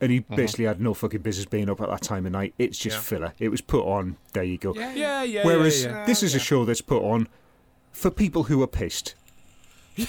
and 0.00 0.10
he 0.10 0.20
basically 0.20 0.64
had 0.64 0.80
no 0.80 0.94
fucking 0.94 1.20
business 1.20 1.44
being 1.46 1.68
up 1.68 1.80
at 1.80 1.88
that 1.90 2.02
time 2.02 2.24
of 2.24 2.32
night. 2.32 2.54
It's 2.58 2.78
just 2.78 2.96
Yeah. 2.96 3.02
filler. 3.02 3.32
It 3.38 3.48
was 3.50 3.60
put 3.60 3.84
on. 3.84 4.16
There 4.32 4.44
you 4.44 4.56
go. 4.58 4.74
Yeah, 4.74 4.94
Yeah, 4.94 5.22
yeah. 5.24 5.44
Whereas 5.44 5.82
yeah, 5.84 5.90
yeah. 5.90 6.04
this 6.06 6.22
is 6.22 6.34
a 6.34 6.38
show 6.40 6.64
that's 6.64 6.80
put 6.80 7.02
on 7.02 7.28
for 7.92 8.10
people 8.10 8.44
who 8.44 8.62
are 8.62 8.66
pissed. 8.66 9.14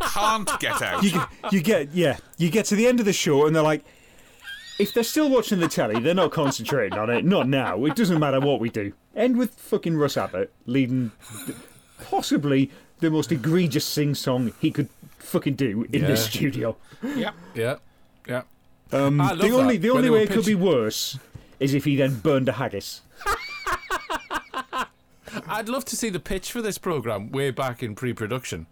Can't 0.00 0.48
get 0.60 0.80
out. 0.82 1.02
You, 1.02 1.20
you 1.50 1.62
get 1.62 1.92
yeah. 1.92 2.16
You 2.36 2.50
get 2.50 2.66
to 2.66 2.76
the 2.76 2.86
end 2.86 3.00
of 3.00 3.06
the 3.06 3.12
show 3.12 3.46
and 3.46 3.54
they're 3.56 3.62
like. 3.62 3.84
If 4.78 4.94
they're 4.94 5.04
still 5.04 5.28
watching 5.28 5.60
the 5.60 5.68
telly, 5.68 6.00
they're 6.00 6.14
not 6.14 6.32
concentrating 6.32 6.98
on 6.98 7.10
it. 7.10 7.24
Not 7.26 7.46
now. 7.46 7.84
It 7.84 7.94
doesn't 7.94 8.18
matter 8.18 8.40
what 8.40 8.58
we 8.58 8.68
do. 8.70 8.94
End 9.14 9.36
with 9.36 9.54
fucking 9.54 9.96
Russ 9.96 10.16
Abbot 10.16 10.50
leading 10.66 11.12
possibly 12.04 12.70
the 13.00 13.10
most 13.10 13.30
egregious 13.30 13.84
sing 13.84 14.14
song 14.14 14.52
he 14.60 14.70
could 14.70 14.88
fucking 15.18 15.54
do 15.54 15.86
in 15.92 16.02
this 16.02 16.24
studio. 16.24 16.74
Yep. 17.02 17.34
yeah, 17.54 17.76
yeah. 18.26 18.42
Um, 18.92 19.20
I 19.20 19.32
love 19.32 19.38
the 19.40 19.50
only 19.52 19.76
that. 19.76 19.82
the 19.82 19.88
When 19.90 19.98
only 19.98 20.02
they 20.02 20.10
were 20.10 20.16
way 20.16 20.22
it 20.24 20.28
could 20.28 20.36
be 20.46 20.54
pitching- 20.54 20.60
worse 20.60 21.18
is 21.60 21.74
if 21.74 21.84
he 21.84 21.94
then 21.94 22.18
burned 22.20 22.48
a 22.48 22.52
haggis. 22.52 23.02
I'd 25.46 25.68
love 25.68 25.84
to 25.86 25.96
see 25.96 26.10
the 26.10 26.20
pitch 26.20 26.52
for 26.52 26.62
this 26.62 26.78
program 26.78 27.30
way 27.30 27.50
back 27.50 27.82
in 27.82 27.94
pre-production. 27.94 28.66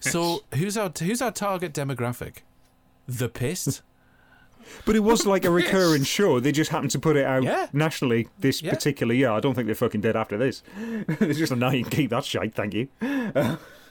So 0.00 0.44
who's 0.54 0.76
our 0.76 0.90
who's 0.98 1.20
our 1.22 1.32
target 1.32 1.72
demographic? 1.72 2.38
The 3.06 3.28
pissed. 3.28 3.82
But 4.86 4.96
it 4.96 5.00
was 5.00 5.26
like 5.26 5.44
a 5.44 5.50
recurring 5.62 6.04
show. 6.04 6.40
They 6.40 6.50
just 6.52 6.70
happened 6.70 6.90
to 6.92 6.98
put 6.98 7.16
it 7.16 7.26
out 7.26 7.42
Yeah. 7.42 7.66
nationally 7.72 8.28
this 8.38 8.62
Yeah. 8.62 8.70
particular 8.70 9.12
year. 9.14 9.30
I 9.30 9.40
don't 9.40 9.54
think 9.54 9.66
they're 9.66 9.74
fucking 9.74 10.00
did 10.00 10.16
after 10.16 10.38
this. 10.38 10.62
It's 11.08 11.38
just 11.38 11.52
like, 11.52 11.58
now 11.60 11.70
you 11.70 11.82
can 11.82 11.90
keep 11.90 12.10
that 12.10 12.24
shite, 12.24 12.54
thank 12.54 12.72
you. 12.74 12.88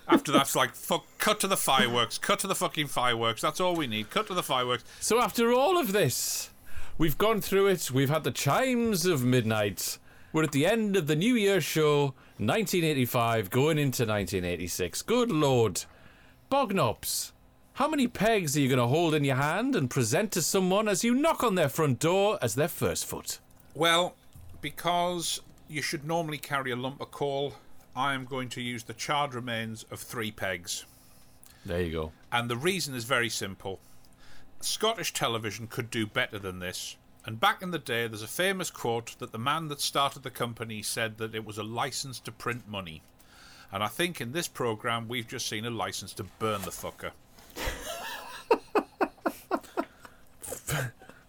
After 0.08 0.32
that's 0.34 0.56
like, 0.56 0.74
fuck, 0.76 1.06
cut 1.18 1.40
to 1.42 1.48
the 1.48 1.56
fireworks. 1.58 2.18
Cut 2.18 2.40
to 2.40 2.48
the 2.48 2.56
fucking 2.56 2.88
fireworks. 2.88 3.42
That's 3.42 3.62
all 3.62 3.76
we 3.76 3.88
need. 3.88 4.10
Cut 4.10 4.28
to 4.28 4.34
the 4.34 4.44
fireworks. 4.44 4.84
So 5.00 5.20
after 5.22 5.54
all 5.54 5.78
of 5.78 5.94
this, 5.94 6.50
we've 6.98 7.18
gone 7.18 7.40
through 7.40 7.68
it. 7.68 7.90
We've 7.92 8.10
had 8.10 8.24
the 8.26 8.32
chimes 8.32 9.06
of 9.06 9.24
midnight. 9.24 9.98
We're 10.34 10.44
at 10.44 10.52
the 10.52 10.66
end 10.66 10.96
of 10.96 11.06
the 11.06 11.16
New 11.16 11.36
Year 11.36 11.62
show, 11.62 12.16
1985, 12.40 13.52
going 13.52 13.78
into 13.78 14.02
1986. 14.02 15.04
Good 15.04 15.32
lord, 15.32 15.86
Bognops. 16.52 17.34
How 17.74 17.88
many 17.88 18.08
pegs 18.08 18.58
are 18.58 18.60
you 18.60 18.68
going 18.68 18.80
to 18.80 18.88
hold 18.88 19.14
in 19.14 19.24
your 19.24 19.36
hand 19.36 19.76
and 19.76 19.92
present 19.92 20.32
to 20.32 20.42
someone 20.42 20.88
as 20.88 21.04
you 21.04 21.14
knock 21.14 21.44
on 21.44 21.54
their 21.54 21.70
front 21.70 22.00
door 22.00 22.40
as 22.42 22.56
their 22.56 22.68
first 22.68 23.06
foot? 23.06 23.38
Well, 23.76 24.16
because 24.60 25.40
you 25.70 25.84
should 25.84 26.04
normally 26.04 26.40
carry 26.40 26.72
a 26.72 26.76
lump 26.76 27.00
of 27.00 27.12
coal 27.12 27.54
I 27.96 28.16
am 28.16 28.26
going 28.26 28.50
to 28.50 28.62
use 28.62 28.82
the 28.82 28.96
charred 28.96 29.36
remains 29.36 29.84
of 29.92 30.00
three 30.00 30.32
pegs. 30.32 30.86
There 31.64 31.82
you 31.82 31.92
go. 31.92 32.12
And 32.32 32.50
the 32.50 32.58
reason 32.58 32.96
is 32.96 33.04
very 33.04 33.30
simple. 33.30 33.80
Scottish 34.62 35.14
television 35.14 35.68
could 35.68 35.92
do 35.92 36.08
better 36.08 36.40
than 36.40 36.58
this. 36.58 36.96
And 37.26 37.40
back 37.40 37.62
in 37.62 37.72
the 37.72 37.80
day, 37.80 38.08
there's 38.08 38.22
a 38.22 38.28
famous 38.28 38.70
quote 38.70 39.18
that 39.20 39.32
the 39.32 39.38
man 39.40 39.70
that 39.70 39.80
started 39.80 40.24
the 40.24 40.30
company 40.30 40.82
said 40.82 41.18
that 41.20 41.34
it 41.34 41.46
was 41.46 41.58
a 41.58 41.64
license 41.64 42.20
to 42.22 42.32
print 42.32 42.68
money. 42.68 43.02
And 43.72 43.82
I 43.82 43.88
think 43.88 44.20
in 44.20 44.34
this 44.34 44.48
programme, 44.48 45.08
we've 45.08 45.28
just 45.28 45.48
seen 45.48 45.66
a 45.66 45.70
license 45.70 46.14
to 46.14 46.24
burn 46.38 46.62
the 46.62 46.70
fucker. 46.72 47.12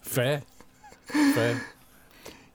Fair. 0.03 0.43
Fair. 1.07 1.63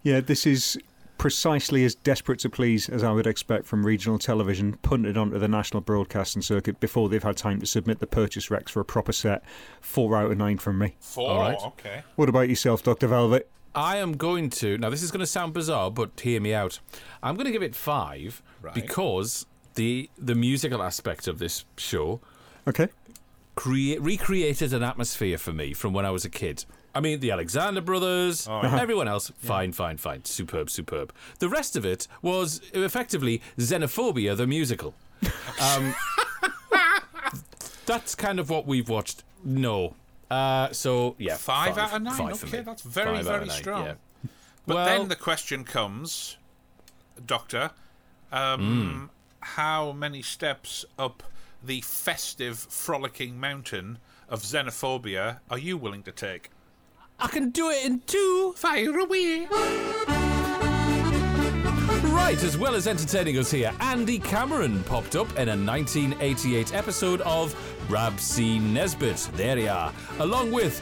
Yeah, 0.03 0.19
this 0.19 0.45
is 0.45 0.77
precisely 1.19 1.83
as 1.85 1.93
desperate 1.93 2.39
to 2.39 2.49
please 2.49 2.89
as 2.89 3.03
I 3.03 3.11
would 3.11 3.27
expect 3.27 3.67
from 3.67 3.85
regional 3.85 4.17
television, 4.17 4.73
punted 4.81 5.17
onto 5.17 5.37
the 5.37 5.47
national 5.47 5.81
broadcasting 5.81 6.41
circuit 6.41 6.79
before 6.79 7.09
they've 7.09 7.21
had 7.21 7.37
time 7.37 7.59
to 7.59 7.67
submit 7.67 7.99
the 7.99 8.07
purchase 8.07 8.47
recs 8.47 8.69
for 8.69 8.79
a 8.79 8.85
proper 8.85 9.11
set. 9.11 9.43
Four 9.81 10.17
out 10.17 10.31
of 10.31 10.37
nine 10.37 10.57
from 10.57 10.79
me. 10.79 10.95
Four, 10.99 11.29
All 11.29 11.39
right. 11.41 11.57
okay. 11.63 12.03
What 12.15 12.29
about 12.29 12.49
yourself, 12.49 12.81
Dr. 12.81 13.05
Velvet? 13.07 13.47
I 13.75 13.97
am 13.97 14.13
going 14.13 14.49
to. 14.51 14.79
Now, 14.79 14.89
this 14.89 15.03
is 15.03 15.11
going 15.11 15.19
to 15.19 15.27
sound 15.27 15.53
bizarre, 15.53 15.91
but 15.91 16.19
hear 16.19 16.41
me 16.41 16.53
out. 16.55 16.79
I'm 17.21 17.35
going 17.35 17.45
to 17.45 17.51
give 17.51 17.61
it 17.61 17.75
five 17.75 18.41
Right. 18.61 18.73
because 18.73 19.45
the 19.75 20.09
the 20.17 20.33
musical 20.35 20.81
aspect 20.81 21.27
of 21.27 21.37
this 21.37 21.65
show 21.77 22.19
Okay. 22.67 22.87
Crea- 23.59 23.97
recreated 23.99 24.71
an 24.73 24.83
atmosphere 24.83 25.37
for 25.37 25.51
me 25.51 25.73
from 25.73 25.91
when 25.93 26.05
I 26.05 26.11
was 26.11 26.23
a 26.23 26.29
kid. 26.29 26.63
I 26.95 27.01
mean, 27.01 27.19
the 27.19 27.31
Alexander 27.31 27.81
Brothers, 27.81 28.47
Oh, 28.47 28.61
yeah. 28.63 28.79
everyone 28.81 29.07
else, 29.07 29.31
fine, 29.37 29.73
fine, 29.73 29.97
fine, 29.97 30.23
superb, 30.25 30.69
superb. 30.69 31.11
The 31.39 31.49
rest 31.49 31.75
of 31.75 31.85
it 31.85 32.07
was 32.21 32.61
effectively 32.73 33.41
Xenophobia 33.57 34.35
the 34.37 34.47
musical. 34.47 34.93
Um, 35.61 35.93
that's 37.85 38.15
kind 38.15 38.39
of 38.39 38.49
what 38.49 38.65
we've 38.65 38.87
watched. 38.87 39.23
No. 39.43 39.95
Uh, 40.31 40.71
so, 40.71 41.15
yeah. 41.17 41.35
Five, 41.35 41.77
out 41.77 41.93
of 41.93 42.01
nine. 42.01 42.13
Five 42.15 42.43
okay, 42.45 42.61
that's 42.61 42.81
very, 42.83 43.15
Five 43.17 43.25
very 43.25 43.45
nine, 43.47 43.57
strong. 43.57 43.85
yeah. 43.85 43.93
But 44.67 44.75
Well- 44.75 44.85
then 44.85 45.07
the 45.09 45.15
question 45.15 45.63
comes, 45.65 46.37
Doctor, 47.25 47.71
um, 48.31 48.61
Hmm. 48.61 49.05
how 49.41 49.91
many 49.91 50.21
steps 50.21 50.85
up 50.97 51.23
the 51.63 51.81
festive, 51.81 52.57
frolicking 52.57 53.39
mountain 53.39 53.97
of 54.27 54.41
xenophobia 54.41 55.39
are 55.49 55.57
you 55.57 55.77
willing 55.77 56.03
to 56.03 56.11
take? 56.11 56.49
I 57.19 57.27
can 57.27 57.49
do 57.49 57.69
it 57.69 57.85
in 57.85 58.01
two. 58.07 58.53
Fire 58.55 58.97
away. 58.97 59.47
Right, 62.11 62.41
as 62.43 62.57
well 62.57 62.75
as 62.75 62.87
entertaining 62.87 63.37
us 63.37 63.51
here, 63.51 63.73
Andy 63.81 64.19
Cameron 64.19 64.83
popped 64.83 65.15
up 65.15 65.29
in 65.31 65.49
a 65.49 65.57
1988 65.57 66.73
episode 66.73 67.21
of 67.21 67.55
Rab 67.89 68.19
C. 68.19 68.59
Nesbitt. 68.59 69.29
There 69.33 69.57
you 69.57 69.69
are. 69.69 69.91
Along 70.19 70.51
with 70.51 70.81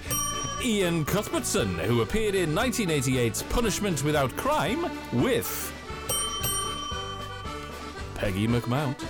Iain 0.63 1.05
Cuthbertson, 1.05 1.79
who 1.79 2.01
appeared 2.01 2.35
in 2.35 2.53
1988's 2.53 3.43
Punishment 3.43 4.03
Without 4.03 4.35
Crime 4.35 4.89
with 5.13 5.73
Peggy 8.15 8.47
McMount. 8.47 9.03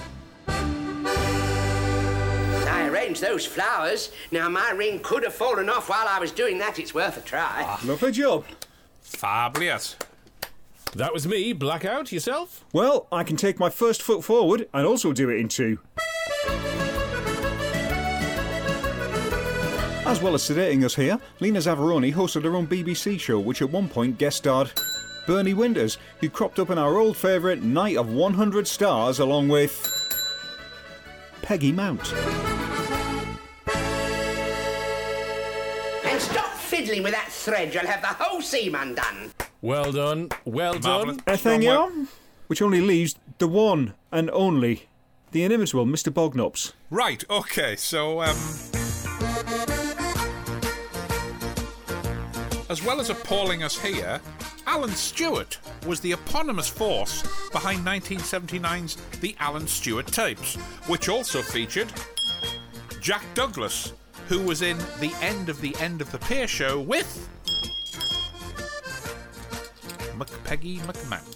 I 3.07 3.09
arranged 3.09 3.21
those 3.21 3.45
flowers. 3.45 4.11
Now, 4.31 4.49
my 4.49 4.71
ring 4.71 4.99
could 4.99 5.23
have 5.23 5.33
fallen 5.33 5.69
off 5.69 5.87
while 5.87 6.09
I 6.09 6.19
was 6.19 6.33
doing 6.33 6.57
that. 6.57 6.77
It's 6.77 6.93
worth 6.93 7.17
a 7.17 7.21
try. 7.21 7.63
Ah. 7.65 7.79
Lovely 7.85 8.11
job. 8.11 8.43
Fabulous. 9.01 9.95
That 10.93 11.13
was 11.13 11.25
me, 11.25 11.53
Blackout. 11.53 12.11
Yourself? 12.11 12.65
Well, 12.73 13.07
I 13.09 13.23
can 13.23 13.37
take 13.37 13.59
my 13.59 13.69
first 13.69 14.01
foot 14.01 14.25
forward 14.25 14.67
and 14.73 14.85
also 14.85 15.13
do 15.13 15.29
it 15.29 15.39
in 15.39 15.47
two. 15.47 15.79
As 20.05 20.21
well 20.21 20.35
as 20.35 20.43
sedating 20.43 20.83
us 20.83 20.95
here, 20.95 21.17
Lena 21.39 21.59
Zavaroni 21.59 22.13
hosted 22.13 22.43
her 22.43 22.57
own 22.57 22.67
BBC 22.67 23.17
show, 23.21 23.39
which 23.39 23.61
at 23.61 23.69
one 23.69 23.87
point 23.87 24.17
guest 24.17 24.37
starred 24.37 24.73
Bernie 25.25 25.53
Winters, 25.53 25.97
who 26.19 26.29
cropped 26.29 26.59
up 26.59 26.69
in 26.71 26.77
our 26.77 26.97
old 26.97 27.15
favourite 27.15 27.61
Night 27.61 27.95
of 27.95 28.11
100 28.11 28.67
Stars 28.67 29.19
along 29.19 29.47
with 29.47 29.93
Peggy 31.41 31.71
Mount. 31.71 32.13
Fiddling 36.77 37.01
with 37.01 37.13
that 37.13 37.29
thread. 37.31 37.73
You'll 37.73 37.87
have 37.87 38.01
the 38.01 38.23
whole 38.23 38.39
seam 38.39 38.75
undone. 38.75 39.31
Well 39.63 39.91
done. 39.91 40.29
Well 40.45 40.75
done. 40.75 41.19
Ethangium, 41.25 42.07
which 42.45 42.61
only 42.61 42.81
leaves 42.81 43.15
the 43.39 43.47
one 43.47 43.95
and 44.11 44.29
only, 44.29 44.87
the 45.31 45.41
inimitable 45.41 45.87
Mr. 45.87 46.13
Bognops. 46.13 46.73
Right, 46.91 47.23
okay, 47.31 47.75
so, 47.75 48.21
um. 48.21 48.37
As 52.69 52.83
well 52.85 52.99
as 52.99 53.09
appalling 53.09 53.63
us 53.63 53.79
here, 53.79 54.21
Allan 54.67 54.91
Stewart 54.91 55.57
was 55.87 55.99
the 56.01 56.11
eponymous 56.11 56.69
force 56.69 57.23
behind 57.51 57.79
1979's 57.87 58.97
The 59.19 59.35
Allan 59.39 59.65
Stewart 59.65 60.05
Tapes, 60.05 60.57
which 60.85 61.09
also 61.09 61.41
featured 61.41 61.91
Jack 63.01 63.23
Douglas, 63.33 63.93
who 64.27 64.41
was 64.41 64.61
in 64.61 64.77
The 64.99 65.13
End 65.21 65.49
of 65.49 65.61
the 65.61 65.75
End 65.79 66.01
of 66.01 66.11
the 66.11 66.19
Pier 66.19 66.47
show 66.47 66.79
with 66.79 67.29
McPeggy 70.17 70.79
McMount. 70.81 71.33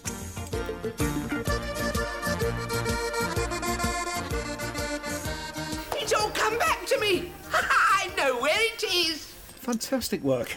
It's 6.01 6.13
all 6.13 6.29
come 6.31 6.57
back 6.57 6.85
to 6.87 6.99
me. 6.99 7.31
I 7.53 8.11
know 8.17 8.39
where 8.41 8.57
it 8.59 8.83
is. 8.83 9.25
Fantastic 9.25 10.21
work. 10.23 10.55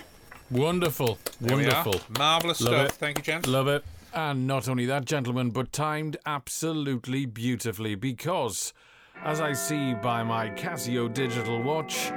Wonderful. 0.51 1.19
There 1.41 1.57
we 1.57 1.67
are. 1.67 1.85
Wonderful. 1.85 2.01
Marvellous 2.19 2.61
Love 2.61 2.75
stuff. 2.75 2.87
it. 2.87 2.93
Thank 2.93 3.19
you, 3.19 3.25
gents. 3.25 3.49
Love 3.49 3.69
it. 3.69 3.85
And 4.13 4.47
not 4.47 4.69
only 4.69 4.87
that, 4.87 5.05
gentlemen, 5.05 5.51
but 5.51 5.73
timed 5.73 6.17
absolutely 6.25 7.27
beautifully 7.27 7.95
because, 7.97 8.73
as 9.25 9.41
I 9.41 9.55
see 9.55 9.95
by 9.95 10.23
my 10.23 10.51
Casio 10.51 11.13
digital 11.13 11.63
watch, 11.63 12.13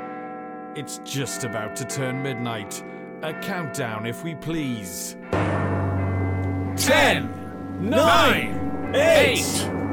it's 0.76 1.00
just 1.06 1.46
about 1.46 1.76
to 1.78 1.86
turn 1.86 2.22
midnight. 2.22 2.84
A 3.24 3.34
countdown, 3.34 4.06
if 4.06 4.24
we 4.24 4.36
please. 4.36 5.16
Ten, 6.76 7.32
nine, 7.80 8.92
eight, 8.94 9.38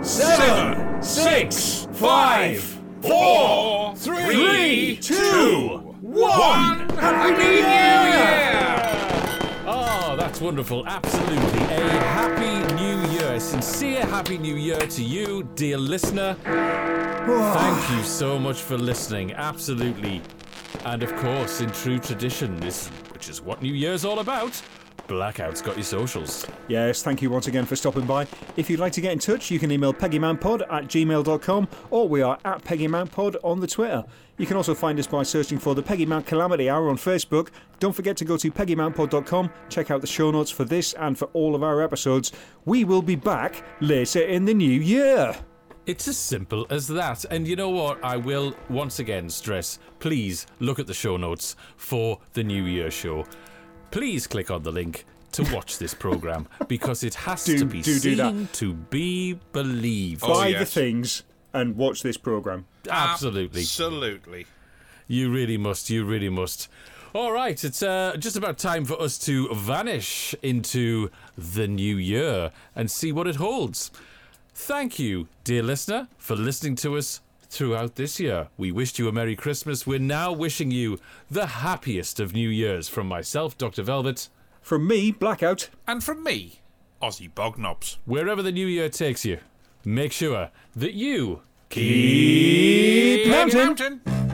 seven, 0.02 1.02
six, 1.02 1.86
five, 1.92 2.60
four, 3.00 3.94
three, 3.96 4.96
two, 4.96 5.96
one. 6.00 6.88
Happy 6.98 7.42
New 7.42 7.48
Year! 7.48 8.44
Oh, 9.66 10.16
that's 10.18 10.40
wonderful. 10.40 10.84
Absolutely. 10.86 11.60
A 11.60 11.80
happy 11.90 12.74
new. 12.74 12.93
A 13.34 13.40
sincere 13.40 14.06
happy 14.06 14.38
new 14.38 14.54
year 14.54 14.78
to 14.78 15.02
you, 15.02 15.42
dear 15.56 15.76
listener. 15.76 16.36
Thank 16.44 17.90
you 17.90 18.04
so 18.04 18.38
much 18.38 18.62
for 18.62 18.78
listening. 18.78 19.32
Absolutely. 19.32 20.22
And 20.84 21.02
of 21.02 21.12
course, 21.16 21.60
in 21.60 21.68
true 21.72 21.98
tradition, 21.98 22.54
this 22.60 22.86
which 23.12 23.28
is 23.28 23.42
what 23.42 23.60
New 23.60 23.74
Year's 23.74 24.04
all 24.04 24.20
about, 24.20 24.62
Blackout's 25.06 25.60
got 25.60 25.76
your 25.76 25.84
socials. 25.84 26.46
Yes, 26.68 27.02
thank 27.02 27.20
you 27.22 27.30
once 27.30 27.46
again 27.46 27.66
for 27.66 27.76
stopping 27.76 28.06
by. 28.06 28.26
If 28.56 28.70
you'd 28.70 28.80
like 28.80 28.92
to 28.94 29.00
get 29.00 29.12
in 29.12 29.18
touch, 29.18 29.50
you 29.50 29.58
can 29.58 29.70
email 29.70 29.92
peggymountpod 29.92 30.62
at 30.72 30.84
gmail.com 30.84 31.68
or 31.90 32.08
we 32.08 32.22
are 32.22 32.38
at 32.44 32.64
peggymountpod 32.64 33.36
on 33.42 33.60
the 33.60 33.66
Twitter. 33.66 34.04
You 34.38 34.46
can 34.46 34.56
also 34.56 34.74
find 34.74 34.98
us 34.98 35.06
by 35.06 35.22
searching 35.22 35.58
for 35.58 35.74
the 35.74 35.82
Peggy 35.82 36.06
Mount 36.06 36.26
Calamity 36.26 36.68
Hour 36.68 36.88
on 36.88 36.96
Facebook. 36.96 37.50
Don't 37.78 37.92
forget 37.92 38.16
to 38.16 38.24
go 38.24 38.36
to 38.36 38.50
peggymountpod.com, 38.50 39.50
check 39.68 39.90
out 39.90 40.00
the 40.00 40.06
show 40.06 40.30
notes 40.30 40.50
for 40.50 40.64
this 40.64 40.92
and 40.94 41.16
for 41.16 41.26
all 41.34 41.54
of 41.54 41.62
our 41.62 41.82
episodes. 41.82 42.32
We 42.64 42.84
will 42.84 43.02
be 43.02 43.16
back 43.16 43.62
later 43.80 44.22
in 44.22 44.44
the 44.44 44.54
new 44.54 44.80
year. 44.80 45.36
It's 45.86 46.08
as 46.08 46.16
simple 46.16 46.66
as 46.70 46.88
that. 46.88 47.26
And 47.30 47.46
you 47.46 47.56
know 47.56 47.68
what? 47.68 48.02
I 48.02 48.16
will 48.16 48.56
once 48.70 49.00
again 49.00 49.28
stress 49.28 49.78
please 49.98 50.46
look 50.58 50.78
at 50.78 50.86
the 50.86 50.94
show 50.94 51.18
notes 51.18 51.56
for 51.76 52.20
the 52.32 52.42
New 52.42 52.64
Year 52.64 52.90
show. 52.90 53.26
Please 53.94 54.26
click 54.26 54.50
on 54.50 54.64
the 54.64 54.72
link 54.72 55.04
to 55.30 55.44
watch 55.54 55.78
this 55.78 55.94
program 55.94 56.48
because 56.66 57.04
it 57.04 57.14
has 57.14 57.44
Do- 57.44 57.58
to 57.58 57.64
be 57.64 57.80
do 57.80 58.00
do 58.00 58.16
that. 58.16 58.32
seen 58.32 58.48
to 58.54 58.74
be 58.74 59.34
believed. 59.52 60.22
Buy 60.22 60.52
the 60.52 60.66
things 60.66 61.22
and 61.52 61.76
watch 61.76 62.02
this 62.02 62.16
programme. 62.16 62.66
Absolutely. 62.90 63.60
Absolutely. 63.60 64.46
You 65.06 65.30
really 65.32 65.56
must. 65.56 65.90
You 65.90 66.04
really 66.04 66.28
must. 66.28 66.68
All 67.14 67.30
right, 67.30 67.62
it's 67.62 67.84
uh, 67.84 68.16
just 68.18 68.34
about 68.34 68.58
time 68.58 68.84
for 68.84 69.00
us 69.00 69.16
to 69.26 69.54
vanish 69.54 70.34
into 70.42 71.08
the 71.38 71.68
new 71.68 71.96
year 71.96 72.50
and 72.74 72.90
see 72.90 73.12
what 73.12 73.28
it 73.28 73.36
holds. 73.36 73.92
Thank 74.56 74.98
you, 74.98 75.28
dear 75.44 75.62
listener, 75.62 76.08
for 76.18 76.34
listening 76.34 76.74
to 76.76 76.96
us 76.96 77.20
throughout 77.54 77.94
this 77.94 78.20
year. 78.20 78.48
We 78.56 78.72
wished 78.72 78.98
you 78.98 79.08
a 79.08 79.12
Merry 79.12 79.36
Christmas. 79.36 79.86
We're 79.86 79.98
now 79.98 80.32
wishing 80.32 80.70
you 80.70 80.98
the 81.30 81.46
happiest 81.46 82.20
of 82.20 82.34
New 82.34 82.48
Years 82.48 82.88
from 82.88 83.06
myself, 83.06 83.56
Dr. 83.56 83.82
Velvet. 83.82 84.28
From 84.60 84.86
me, 84.86 85.12
Blackout. 85.12 85.68
And 85.86 86.02
from 86.02 86.22
me, 86.22 86.60
Aussie 87.00 87.32
Bognops. 87.32 87.96
Wherever 88.04 88.42
the 88.42 88.52
new 88.52 88.66
year 88.66 88.88
takes 88.88 89.24
you, 89.24 89.38
make 89.84 90.12
sure 90.12 90.50
that 90.74 90.94
you 90.94 91.42
Keep 91.74 93.28
mountain. 93.28 94.00
The 94.04 94.33